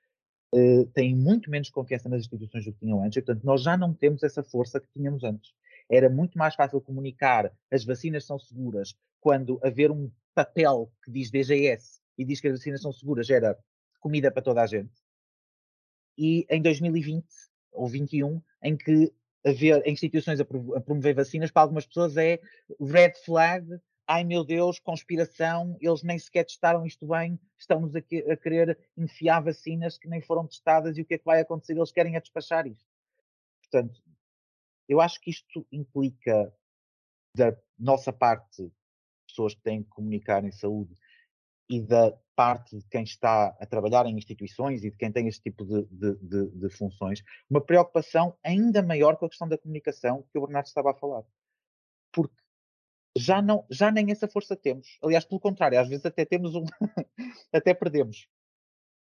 uh, 0.53 0.85
têm 0.93 1.15
muito 1.15 1.49
menos 1.49 1.71
confiança 1.71 2.07
nas 2.09 2.21
instituições 2.21 2.65
do 2.65 2.73
que 2.73 2.79
tinham 2.79 3.03
antes, 3.03 3.17
e, 3.17 3.21
portanto, 3.21 3.43
nós 3.43 3.63
já 3.63 3.75
não 3.75 3.93
temos 3.93 4.21
essa 4.21 4.43
força 4.43 4.79
que 4.79 4.87
tínhamos 4.93 5.23
antes. 5.23 5.51
Era 5.89 6.09
muito 6.09 6.37
mais 6.37 6.55
fácil 6.55 6.81
comunicar 6.81 7.51
as 7.71 7.83
vacinas 7.83 8.25
são 8.25 8.37
seguras 8.37 8.95
quando 9.19 9.59
haver 9.63 9.91
um 9.91 10.11
papel 10.33 10.91
que 11.03 11.11
diz 11.11 11.31
DGS 11.31 11.99
e 12.17 12.23
diz 12.23 12.39
que 12.39 12.47
as 12.47 12.57
vacinas 12.57 12.81
são 12.81 12.91
seguras 12.91 13.29
era 13.29 13.57
comida 13.99 14.31
para 14.31 14.41
toda 14.41 14.61
a 14.61 14.67
gente. 14.67 14.93
E 16.17 16.45
em 16.49 16.61
2020 16.61 17.25
ou 17.71 17.87
21, 17.87 18.41
em 18.63 18.77
que 18.77 19.11
haver 19.45 19.85
instituições 19.87 20.39
a 20.39 20.45
promover 20.45 21.15
vacinas 21.15 21.49
para 21.49 21.61
algumas 21.63 21.85
pessoas 21.85 22.17
é 22.17 22.39
red 22.79 23.13
flag 23.25 23.79
ai 24.09 24.23
meu 24.23 24.43
Deus, 24.43 24.79
conspiração, 24.79 25.77
eles 25.79 26.01
nem 26.01 26.17
sequer 26.17 26.43
testaram 26.43 26.83
isto 26.83 27.05
bem, 27.05 27.39
estão-nos 27.59 27.95
a, 27.95 27.99
a, 27.99 28.37
querer 28.37 28.75
enfiar 28.97 29.39
vacinas 29.39 29.99
que 29.99 30.09
nem 30.09 30.19
foram 30.19 30.47
testadas 30.47 30.97
e 30.97 31.01
o 31.01 31.05
que 31.05 31.13
é 31.13 31.17
que 31.19 31.25
vai 31.25 31.39
acontecer? 31.39 31.73
Eles 31.73 31.91
querem 31.91 32.17
a 32.17 32.19
despachar 32.19 32.65
isto. 32.65 32.89
Portanto, 33.61 34.01
eu 34.89 34.99
acho 34.99 35.21
que 35.21 35.29
isto 35.29 35.65
implica 35.71 36.51
da 37.35 37.55
nossa 37.77 38.11
parte, 38.11 38.69
pessoas 39.27 39.53
que 39.53 39.61
têm 39.61 39.83
que 39.83 39.89
comunicar 39.89 40.43
em 40.43 40.51
saúde, 40.51 40.93
e 41.69 41.79
da 41.79 42.11
parte 42.35 42.75
de 42.75 42.87
quem 42.87 43.03
está 43.03 43.55
a 43.59 43.65
trabalhar 43.65 44.07
em 44.07 44.17
instituições 44.17 44.83
e 44.83 44.89
de 44.89 44.97
quem 44.97 45.11
tem 45.11 45.27
este 45.27 45.43
tipo 45.43 45.63
de, 45.63 45.83
de, 45.85 46.15
de, 46.15 46.49
de 46.49 46.69
funções, 46.69 47.21
uma 47.47 47.61
preocupação 47.61 48.35
ainda 48.43 48.81
maior 48.81 49.15
com 49.17 49.25
a 49.25 49.29
questão 49.29 49.47
da 49.47 49.57
comunicação 49.57 50.23
que 50.31 50.37
o 50.39 50.41
Bernardo 50.41 50.65
estava 50.65 50.89
a 50.89 50.95
falar. 50.95 51.23
Porque 52.11 52.41
já, 53.15 53.41
não, 53.41 53.65
já 53.69 53.91
nem 53.91 54.09
essa 54.09 54.27
força 54.27 54.55
temos. 54.55 54.97
Aliás, 55.03 55.25
pelo 55.25 55.39
contrário, 55.39 55.79
às 55.79 55.87
vezes 55.87 56.05
até 56.05 56.25
temos 56.25 56.55
um. 56.55 56.63
até 57.53 57.73
perdemos. 57.73 58.27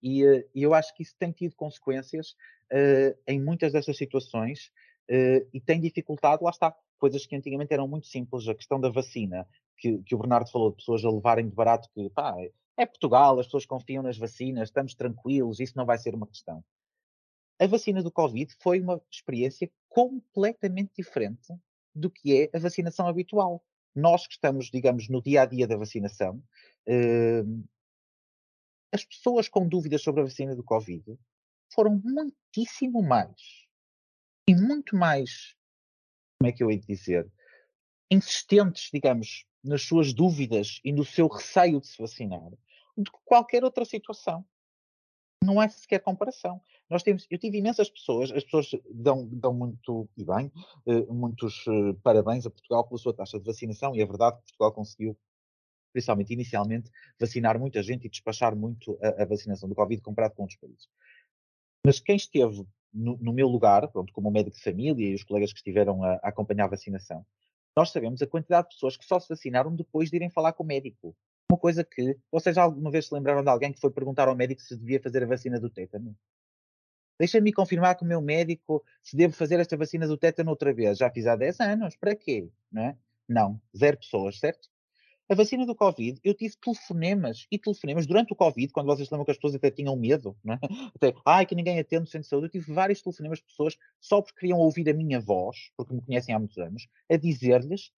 E, 0.02 0.26
uh, 0.26 0.50
eu 0.56 0.74
acho 0.74 0.96
que 0.96 1.04
isso 1.04 1.16
tem 1.20 1.32
tido 1.32 1.56
consequências 1.56 2.32
uh, 2.72 3.20
em 3.28 3.40
muitas 3.40 3.74
destas 3.74 3.98
situações 3.98 4.72
uh, 5.10 5.50
e 5.54 5.60
tem 5.60 5.80
dificultado, 5.80 6.44
lá 6.44 6.52
está, 6.52 6.76
coisas 6.98 7.26
que 7.26 7.36
antigamente 7.36 7.74
eram 7.74 7.88
muito 7.88 8.08
simples. 8.08 8.48
A 8.48 8.56
questão 8.56 8.80
da 8.80 8.90
vacina, 8.90 9.48
que, 9.78 10.02
que 10.04 10.16
o 10.16 10.18
Bernardo 10.18 10.50
falou, 10.50 10.72
de 10.72 10.78
pessoas 10.78 11.04
a 11.04 11.10
levarem 11.10 11.50
de 11.50 11.56
barato 11.56 11.90
que 11.94 12.10
pá, 12.10 12.36
é 12.78 12.86
Portugal, 12.86 13.40
as 13.40 13.48
pessoas 13.48 13.66
confiam 13.66 14.04
nas 14.04 14.18
vacinas, 14.18 14.70
estamos 14.70 14.94
tranquilos, 14.96 15.60
isso 15.60 15.74
não 15.76 15.86
vai 15.86 15.98
ser 15.98 16.16
uma 16.16 16.28
questão. 16.28 16.64
A 17.60 17.68
vacina 17.68 18.02
do 18.02 18.12
Covid 18.12 18.56
foi 18.62 18.80
uma 18.80 19.02
experiência 19.12 19.70
completamente 19.90 20.92
diferente 20.96 21.54
do 21.94 22.10
que 22.10 22.44
é 22.44 22.58
a 22.58 22.60
vacinação 22.60 23.08
habitual 23.08 23.62
nós 23.96 24.28
que 24.28 24.34
estamos, 24.34 24.68
digamos, 24.68 25.10
no 25.10 25.22
dia 25.22 25.42
a 25.42 25.46
dia 25.46 25.68
da 25.68 25.76
vacinação, 25.76 26.42
uh, 26.88 27.68
as 28.92 29.04
pessoas 29.04 29.48
com 29.48 29.68
dúvidas 29.68 30.02
sobre 30.02 30.22
a 30.22 30.24
vacina 30.24 30.56
do 30.56 30.64
Covid 30.64 31.18
foram 31.74 32.02
muitíssimo 32.04 33.04
mais 33.04 33.68
e 34.50 34.56
muito 34.56 34.96
mais, 34.96 35.56
como 36.40 36.50
é 36.50 36.52
que 36.52 36.64
eu 36.64 36.72
hei 36.72 36.80
de 36.80 36.88
dizer, 36.88 37.32
insistentes, 38.10 38.90
digamos, 38.92 39.46
nas 39.64 39.84
suas 39.84 40.12
dúvidas 40.12 40.82
e 40.84 40.92
no 40.92 41.06
seu 41.06 41.28
receio 41.28 41.80
de 41.80 41.86
se 41.86 42.02
vacinar 42.02 42.50
do 42.98 43.12
que 43.12 43.20
qualquer 43.24 43.64
outra 43.64 43.86
situação 43.86 44.44
não 45.44 45.60
há 45.60 45.70
sequer 45.70 46.00
comparação. 46.00 46.60
Nós 46.90 47.04
temos, 47.04 47.28
eu 47.30 47.38
tive 47.38 47.60
imensas 47.60 47.92
pessoas, 47.92 48.32
as 48.32 48.44
pessoas 48.44 48.72
dão, 48.90 49.28
dão 49.32 49.54
muito, 49.54 50.10
e 50.18 50.26
bem, 50.26 50.52
uh, 50.88 51.14
muitos 51.14 51.68
uh, 51.68 51.94
parabéns 52.02 52.48
a 52.48 52.50
Portugal 52.50 52.88
pela 52.88 52.98
sua 52.98 53.14
taxa 53.14 53.38
de 53.38 53.46
vacinação, 53.46 53.96
e 53.96 54.02
é 54.02 54.06
verdade 54.06 54.38
que 54.38 54.46
Portugal 54.46 54.74
conseguiu, 54.74 55.16
principalmente 55.94 56.34
inicialmente, 56.34 56.90
vacinar 57.20 57.60
muita 57.60 57.84
gente 57.84 58.08
e 58.08 58.10
despachar 58.10 58.56
muito 58.56 58.98
a, 59.00 59.22
a 59.22 59.26
vacinação 59.26 59.70
do 59.70 59.76
Covid 59.76 60.02
comparado 60.02 60.34
com 60.34 60.42
outros 60.42 60.60
países. 60.60 60.90
Mas 61.86 62.00
quem 62.00 62.16
esteve 62.16 62.66
no, 62.94 63.18
no, 63.18 63.34
meu 63.34 63.48
lugar, 63.48 63.88
pronto, 63.90 64.12
como 64.14 64.32
médico 64.32 64.58
de 64.58 64.64
família 64.64 65.10
e 65.10 65.16
os 65.16 65.24
colegas 65.24 65.52
que 65.52 65.60
estiveram 65.60 66.04
a, 66.04 66.14
a 66.16 66.30
acompanhar 66.30 66.66
a 66.66 66.70
vacinação, 66.70 67.26
nós 67.76 67.92
sabemos 67.92 68.22
a 68.22 68.28
quantidade 68.28 68.70
de 68.70 68.76
pessoas 68.76 68.98
que 68.98 69.06
só 69.06 69.20
se 69.20 69.30
vacinaram 69.30 69.76
depois 69.76 70.10
de 70.10 70.16
irem 70.16 70.30
falar 70.30 70.54
com 70.54 70.64
o 70.64 70.68
médico 70.68 71.16
uma 71.52 71.58
coisa 71.58 71.84
que 71.84 72.16
vocês 72.32 72.58
alguma 72.58 72.92
vez 72.92 73.08
se 73.08 73.14
lembraram 73.14 73.44
de 73.44 73.50
alguém 73.50 73.74
que 73.74 73.80
foi 73.80 73.90
perguntar 73.90 74.28
ao 74.28 74.36
médico 74.36 74.62
se 74.62 74.78
devia 74.78 75.02
fazer 75.02 75.24
a 75.24 75.28
vacina 75.28 75.60
do 75.60 75.70
tétano? 75.70 76.16
Deixa-me 77.18 77.52
confirmar 77.52 77.98
com 77.98 78.06
o 78.06 78.08
meu 78.08 78.22
médico 78.22 78.86
se 79.02 79.18
devo 79.18 79.34
fazer 79.34 79.60
esta 79.60 79.76
vacina 79.76 80.08
do 80.08 80.16
tétano 80.16 80.52
outra 80.52 80.72
vez. 80.72 81.00
Já 81.00 81.10
fiz 81.10 81.26
há 81.26 81.36
10 81.36 81.60
anos, 81.60 81.96
para 81.98 82.16
quê? 82.16 82.50
Não, 82.72 82.84
é? 82.84 82.98
não, 83.28 83.62
zero 83.76 83.98
pessoas, 83.98 84.40
certo? 84.40 84.70
A 85.32 85.36
vacina 85.36 85.64
do 85.64 85.76
Covid, 85.76 86.20
eu 86.24 86.34
tive 86.34 86.56
telefonemas 86.58 87.46
e 87.52 87.60
telefonemas 87.60 88.08
durante 88.08 88.34
o 88.34 88.36
Covid, 88.36 88.74
quando 88.74 88.88
vocês 88.88 89.08
lembram 89.12 89.26
que 89.26 89.30
as 89.30 89.38
pessoas 89.38 89.54
até 89.54 89.70
tinham 89.70 89.96
medo, 89.96 90.36
não 90.44 90.56
é? 90.56 90.60
até, 90.96 91.14
ai, 91.24 91.46
que 91.46 91.54
ninguém 91.54 91.80
atende 91.80 92.02
no 92.02 92.08
centro 92.08 92.24
de 92.24 92.30
saúde. 92.30 92.48
Eu 92.48 92.52
tive 92.52 92.74
vários 92.74 93.00
telefonemas 93.00 93.38
de 93.38 93.46
pessoas 93.46 93.78
só 94.00 94.24
porque 94.24 94.40
queriam 94.40 94.58
ouvir 94.58 94.90
a 94.90 94.94
minha 94.94 95.20
voz, 95.20 95.70
porque 95.78 95.94
me 95.94 96.02
conhecem 96.02 96.34
há 96.34 96.40
muitos 96.40 96.58
anos, 96.58 96.88
a 97.08 97.16
dizer-lhes: 97.16 97.92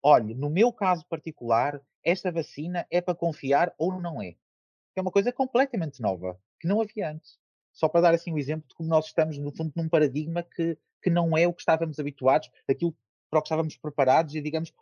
olha, 0.00 0.32
no 0.36 0.48
meu 0.48 0.72
caso 0.72 1.04
particular, 1.08 1.82
esta 2.04 2.30
vacina 2.30 2.86
é 2.88 3.00
para 3.00 3.16
confiar 3.16 3.74
ou 3.76 4.00
não 4.00 4.22
é? 4.22 4.36
é 4.94 5.02
uma 5.02 5.10
coisa 5.10 5.32
completamente 5.32 6.00
nova, 6.00 6.40
que 6.60 6.68
não 6.68 6.80
havia 6.80 7.10
antes. 7.10 7.36
Só 7.72 7.88
para 7.88 8.00
dar 8.00 8.14
assim 8.14 8.32
um 8.32 8.38
exemplo 8.38 8.68
de 8.68 8.76
como 8.76 8.88
nós 8.88 9.06
estamos, 9.06 9.36
no 9.38 9.50
fundo, 9.50 9.72
num 9.74 9.88
paradigma 9.88 10.44
que, 10.44 10.78
que 11.02 11.10
não 11.10 11.36
é 11.36 11.48
o 11.48 11.52
que 11.52 11.62
estávamos 11.62 11.98
habituados, 11.98 12.48
aquilo 12.68 12.96
para 13.28 13.40
o 13.40 13.42
que 13.42 13.48
estávamos 13.48 13.76
preparados 13.76 14.34
e, 14.36 14.40
digamos, 14.40 14.72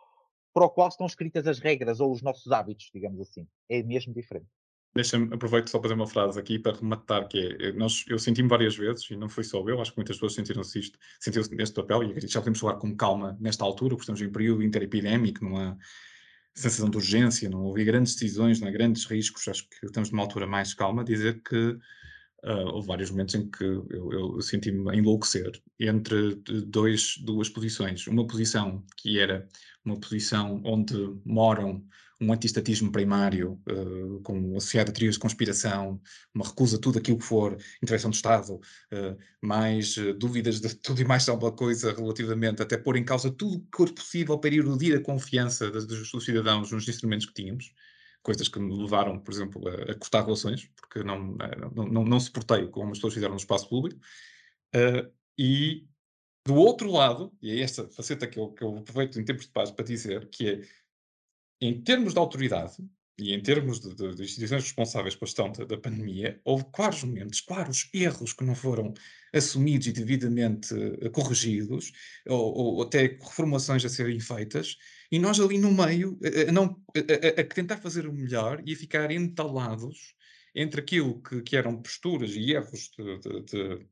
para 0.55 0.65
o 0.65 0.69
qual 0.69 0.87
estão 0.87 1.05
escritas 1.05 1.45
as 1.45 1.59
regras 1.59 1.99
ou 1.99 2.13
os 2.13 2.21
nossos 2.21 2.49
hábitos, 2.49 2.89
digamos 2.93 3.19
assim. 3.19 3.45
É 3.69 3.83
mesmo 3.83 4.13
diferente. 4.13 4.47
Deixa-me, 4.95 5.33
aproveito 5.33 5.67
só 5.67 5.77
para 5.77 5.89
fazer 5.89 5.99
uma 5.99 6.07
frase 6.07 6.39
aqui 6.39 6.57
para 6.57 6.77
rematar, 6.77 7.27
que 7.27 7.57
é, 7.59 7.73
nós, 7.73 8.05
eu 8.07 8.17
senti-me 8.17 8.47
várias 8.47 8.77
vezes, 8.77 9.11
e 9.11 9.17
não 9.17 9.27
foi 9.27 9.43
só 9.43 9.61
eu, 9.67 9.81
acho 9.81 9.91
que 9.91 9.97
muitas 9.97 10.15
pessoas 10.15 10.33
sentiram-se 10.33 10.79
isto, 10.79 10.97
sentiram-se 11.19 11.53
neste 11.53 11.75
papel, 11.75 12.03
e 12.03 12.25
já 12.25 12.39
podemos 12.39 12.61
falar 12.61 12.77
com 12.77 12.95
calma 12.95 13.37
nesta 13.41 13.65
altura, 13.65 13.89
porque 13.89 14.03
estamos 14.03 14.21
em 14.21 14.31
período 14.31 14.63
interepidémico, 14.63 15.43
numa 15.43 15.77
sensação 16.53 16.89
de 16.89 16.95
urgência, 16.95 17.49
não 17.49 17.63
houve 17.63 17.83
grandes 17.83 18.13
decisões, 18.13 18.61
não 18.61 18.69
há 18.69 18.71
grandes 18.71 19.03
riscos, 19.03 19.45
acho 19.49 19.67
que 19.67 19.85
estamos 19.85 20.09
numa 20.09 20.23
altura 20.23 20.47
mais 20.47 20.73
calma, 20.73 21.03
dizer 21.03 21.43
que 21.43 21.77
Uh, 22.45 22.75
houve 22.75 22.87
vários 22.87 23.09
momentos 23.09 23.33
em 23.33 23.49
que 23.49 23.63
eu, 23.63 24.11
eu 24.11 24.41
senti-me 24.41 24.87
a 24.91 24.95
enlouquecer 24.95 25.51
entre 25.79 26.35
dois, 26.67 27.17
duas 27.17 27.49
posições. 27.49 28.05
Uma 28.05 28.27
posição 28.27 28.83
que 28.97 29.19
era 29.19 29.47
uma 29.83 29.99
posição 29.99 30.61
onde 30.63 30.95
moram 31.25 31.83
um 32.21 32.31
antistatismo 32.31 32.91
primário, 32.91 33.59
uh, 33.69 34.21
com 34.21 34.55
associado 34.55 34.89
a 34.89 34.93
teorias 34.93 35.15
de 35.15 35.19
conspiração, 35.19 35.99
uma 36.33 36.45
recusa 36.45 36.77
de 36.77 36.81
tudo 36.81 36.99
aquilo 36.99 37.17
que 37.17 37.25
for 37.25 37.57
intervenção 37.83 38.09
do 38.09 38.13
Estado, 38.13 38.55
uh, 38.55 39.17
mais 39.41 39.97
uh, 39.97 40.13
dúvidas 40.13 40.61
de 40.61 40.75
tudo 40.75 41.01
e 41.01 41.05
mais 41.05 41.27
alguma 41.27 41.51
coisa 41.51 41.93
relativamente, 41.93 42.61
até 42.61 42.77
pôr 42.77 42.95
em 42.95 43.03
causa 43.03 43.29
tudo 43.29 43.57
o 43.57 43.59
que 43.59 43.77
for 43.77 43.91
possível 43.91 44.37
para 44.37 44.55
erudir 44.55 44.95
a 44.95 45.01
confiança 45.01 45.69
dos, 45.69 46.11
dos 46.11 46.25
cidadãos 46.25 46.71
nos 46.71 46.87
instrumentos 46.87 47.25
que 47.25 47.33
tínhamos 47.33 47.73
coisas 48.25 48.49
que 48.49 48.59
me 48.59 48.75
levaram, 48.75 49.19
por 49.19 49.31
exemplo, 49.31 49.67
a, 49.67 49.91
a 49.91 49.95
cortar 49.95 50.23
relações, 50.23 50.67
porque 50.75 51.03
não, 51.03 51.37
não, 51.75 51.85
não, 51.85 52.03
não 52.03 52.19
suportei 52.19 52.67
como 52.67 52.91
as 52.91 52.97
pessoas 52.97 53.13
fizeram 53.13 53.33
no 53.33 53.39
espaço 53.39 53.69
público. 53.69 54.01
Uh, 54.75 55.13
e 55.37 55.87
do 56.43 56.55
outro 56.55 56.91
lado, 56.91 57.31
e 57.41 57.51
é 57.51 57.59
esta 57.61 57.87
faceta 57.87 58.25
que 58.27 58.39
eu, 58.39 58.49
que 58.49 58.63
eu 58.63 58.77
aproveito 58.77 59.19
em 59.19 59.25
tempos 59.25 59.45
de 59.45 59.51
paz 59.51 59.69
para 59.69 59.85
dizer, 59.85 60.27
que 60.29 60.49
é, 60.49 60.61
em 61.61 61.81
termos 61.81 62.13
de 62.13 62.19
autoridade, 62.19 62.77
e 63.17 63.33
em 63.33 63.41
termos 63.41 63.79
de, 63.79 63.95
de, 63.95 64.15
de 64.15 64.23
instituições 64.23 64.63
responsáveis 64.63 65.15
pela 65.15 65.27
gestão 65.27 65.51
da, 65.51 65.63
da, 65.63 65.77
pandemia, 65.77 66.39
houve 66.43 66.65
claros 66.73 67.03
momentos, 67.03 67.39
claros 67.39 67.89
erros 67.93 68.33
que 68.33 68.43
não 68.43 68.55
foram 68.55 68.93
assumidos 69.33 69.87
e 69.87 69.91
devidamente 69.93 70.73
uh, 70.73 71.09
corrigidos, 71.11 71.91
ou, 72.27 72.53
ou, 72.57 72.81
até 72.81 73.03
reformulações 73.03 73.85
a 73.85 73.89
serem 73.89 74.19
feitas, 74.19 74.77
e 75.15 75.19
nós 75.19 75.39
ali 75.39 75.57
no 75.57 75.71
meio, 75.71 76.17
a, 76.23 76.49
a 76.49 76.51
não, 76.51 76.81
a, 76.95 77.41
a, 77.41 77.43
tentar 77.43 77.77
fazer 77.77 78.07
o 78.07 78.13
melhor 78.13 78.61
e 78.65 78.73
a 78.73 78.77
ficar 78.77 79.11
entalados 79.11 80.15
entre 80.53 80.81
aquilo 80.81 81.21
que, 81.21 81.41
que 81.41 81.55
eram 81.55 81.81
posturas 81.81 82.31
e 82.35 82.51
erros 82.51 82.91
de, 82.97 83.19
de, 83.19 83.41
de, 83.43 83.87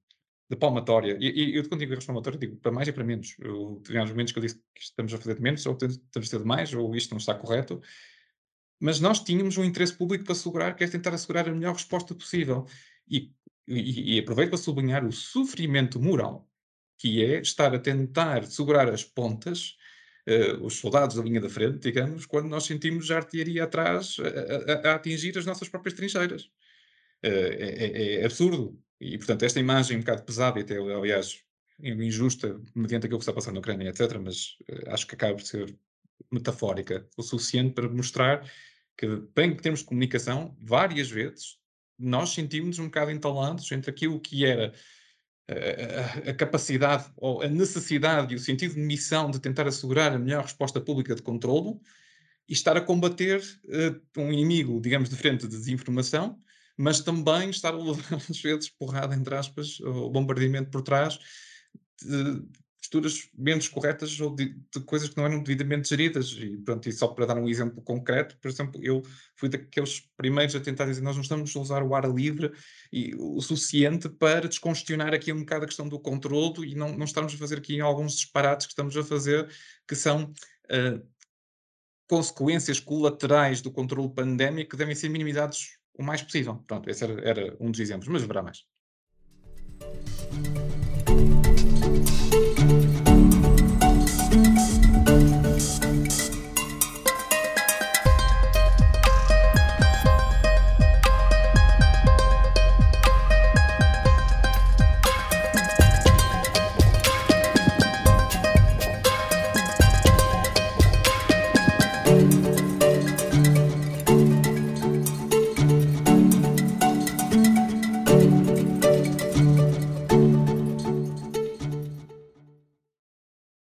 de 0.49 0.55
palmatória. 0.57 1.17
E, 1.19 1.28
e, 1.28 1.55
eu, 1.57 1.67
quando 1.67 1.80
digo 1.80 1.93
erros 1.93 2.03
de 2.03 2.07
palmatória, 2.07 2.39
digo 2.39 2.57
para 2.57 2.71
mais 2.71 2.88
e 2.88 2.91
para 2.91 3.03
menos. 3.03 3.36
Tinha 3.86 4.05
momentos 4.05 4.34
que 4.34 4.39
eu 4.39 4.43
disse 4.43 4.55
que 4.76 4.82
estamos 4.82 5.13
a 5.13 5.17
fazer 5.17 5.36
de 5.36 5.41
menos, 5.41 5.65
ou 5.65 5.74
estamos 5.74 5.99
a 6.15 6.21
fazer 6.21 6.39
de 6.39 6.45
mais, 6.45 6.74
ou 6.74 6.95
isto 6.95 7.11
não 7.11 7.19
está 7.19 7.34
correto 7.34 7.82
mas 8.84 8.99
nós 8.99 9.21
tínhamos 9.21 9.57
um 9.57 9.63
interesse 9.63 9.93
público 9.93 10.26
para 10.26 10.34
assegurar, 10.34 10.76
que 10.76 10.84
é 10.84 10.88
tentar 10.89 11.13
assegurar 11.13 11.47
a 11.47 11.53
melhor 11.53 11.71
resposta 11.71 12.13
possível. 12.13 12.65
E, 13.09 13.32
e, 13.65 14.15
e 14.15 14.19
aproveito 14.19 14.49
para 14.49 14.57
sublinhar 14.57 15.05
o 15.05 15.11
sofrimento 15.13 16.01
moral, 16.01 16.49
que 16.97 17.24
é 17.24 17.39
estar 17.39 17.74
a 17.74 17.80
tentar 17.80 18.43
segurar 18.43 18.89
as 18.89 19.05
pontas, 19.05 19.78
uh, 20.28 20.65
os 20.65 20.76
soldados 20.76 21.15
da 21.15 21.24
linha 21.24 21.41
da 21.41 21.49
frente, 21.49 21.80
digamos, 21.80 22.26
quando 22.26 22.47
nós 22.47 22.65
sentimos 22.65 23.09
a 23.11 23.17
artilharia 23.17 23.63
atrás 23.63 24.17
a, 24.19 24.89
a, 24.89 24.91
a 24.91 24.95
atingir 24.95 25.38
as 25.38 25.45
nossas 25.45 25.69
próprias 25.69 25.93
trincheiras. 25.93 26.43
Uh, 27.24 27.28
é, 27.28 27.69
é, 27.69 28.13
é, 28.21 28.26
absurdo. 28.26 28.80
E, 28.99 29.17
portanto, 29.17 29.43
esta 29.43 29.59
imagem 29.59 29.97
um 29.97 29.99
bocado 30.01 30.24
pesada 30.24 30.59
e 30.59 30.63
até, 30.63 30.78
aliás, 30.78 31.43
injusta, 31.82 32.59
mediante 32.76 33.05
aquilo 33.05 33.19
que 33.19 33.24
está 33.24 33.34
passando 33.34 33.55
na 33.55 33.59
Ucrânia, 33.59 33.89
etc., 33.89 34.17
mas 34.21 34.57
uh, 34.69 34.91
acho 34.91 35.07
que 35.07 35.15
acaba 35.15 35.36
por 35.36 35.43
ser 35.43 35.76
metafórica 36.32 37.07
o 37.17 37.24
suficiente 37.24 37.74
para 37.74 37.89
mostrar 37.89 38.49
que, 38.97 39.07
bem 39.36 39.55
que 39.55 39.61
temos 39.61 39.82
comunicação, 39.82 40.55
várias 40.61 41.09
vezes 41.09 41.57
nós 41.97 42.32
sentimos 42.32 42.80
um 42.80 42.86
bocado 42.86 43.11
entalados 43.11 43.71
entre 43.71 43.91
aquilo 43.91 44.19
que 44.19 44.45
era 44.45 44.74
a, 45.48 46.34
capacidade 46.34 47.06
ou 47.18 47.41
a 47.41 47.48
necessidade 47.48 48.34
e 48.34 48.36
o 48.36 48.39
sentido 48.39 48.76
de 48.76 48.80
missão 48.80 49.30
de 49.30 49.39
tentar 49.39 49.68
assegurar 49.68 50.14
a 50.14 50.20
melhor 50.20 50.44
resposta 50.44 50.80
pública 50.80 51.16
de 51.16 51.22
controlo 51.22 51.82
e 52.48 52.54
estar 52.54 52.78
a 52.78 52.82
combater 52.82 53.41
uh, 53.66 54.22
um 54.22 54.32
inimigo, 54.32 54.80
digamos, 54.82 55.10
de 55.10 55.16
frente 55.16 55.41
de 55.41 55.58
desinformação, 55.58 56.39
mas 56.78 57.02
também 57.02 57.50
estar 57.50 57.74
a 57.74 57.78
levar, 57.78 58.16
às 58.30 58.41
vezes, 58.41 58.70
porrada, 58.70 59.16
entre 59.16 59.36
aspas, 59.36 59.80
o 59.80 60.10
bombardeamento 60.10 60.70
por 60.70 60.82
trás, 60.82 61.20
de, 62.02 62.41
posturas 62.84 63.30
menos 63.34 63.70
corretas 63.70 64.20
ou 64.20 64.36
de, 64.36 64.56
de, 64.72 64.82
coisas 64.82 65.08
que 65.08 65.16
não 65.16 65.26
eram 65.26 65.42
devidamente 65.42 65.88
geridas. 65.88 66.32
E, 66.38 66.58
pronto, 66.58 66.88
e 66.88 66.92
só 66.92 67.08
para 67.08 67.26
dar 67.26 67.38
um 67.38 67.48
exemplo 67.48 67.82
concreto, 67.82 68.38
por 68.40 68.50
exemplo, 68.50 68.84
eu 68.84 69.02
fui 69.36 69.48
daqueles 69.48 70.02
primeiros 70.18 70.54
a 70.54 70.60
tentar 70.60 70.86
dizer 70.86 71.02
nós 71.02 71.16
não 71.16 71.24
estamos 71.24 71.56
a 71.56 71.60
usar 71.60 71.82
o 71.82 71.96
ar 71.96 72.04
livre 72.14 72.52
e, 72.92 73.16
o 73.16 73.40
suficiente 73.42 74.10
para 74.10 74.50
descongestionar 74.50 75.14
aqui 75.14 75.32
um 75.32 75.40
bocado 75.40 75.64
a 75.64 75.68
questão 75.68 75.88
do 75.88 75.98
controlo 75.98 76.66
e 76.66 76.76
não, 76.76 76.96
não 76.98 77.06
estamos 77.06 77.34
a 77.34 77.38
fazer 77.38 77.60
aqui 77.60 77.80
alguns 77.80 78.16
disparates 78.16 78.68
que 78.68 78.74
estamos 78.74 78.96
a 78.98 79.04
fazer 79.04 79.50
que 79.88 79.96
são 79.96 80.26
uh, 80.66 81.08
consequências 82.08 82.82
colaterais 82.82 83.62
do 83.62 83.72
controle 83.72 84.14
pandémico 84.14 84.72
que 84.72 84.78
devem 84.78 84.94
ser 84.94 85.08
minimizados 85.08 85.78
o 85.94 86.04
mais 86.04 86.22
possível. 86.22 86.56
Pronto, 86.68 86.90
esse 86.90 87.04
era, 87.04 87.22
era 87.22 87.58
um 87.60 87.72
dos 87.72 87.80
exemplos, 87.80 88.10
mas 88.10 88.24
haverá 88.24 88.44
mais. 88.44 88.66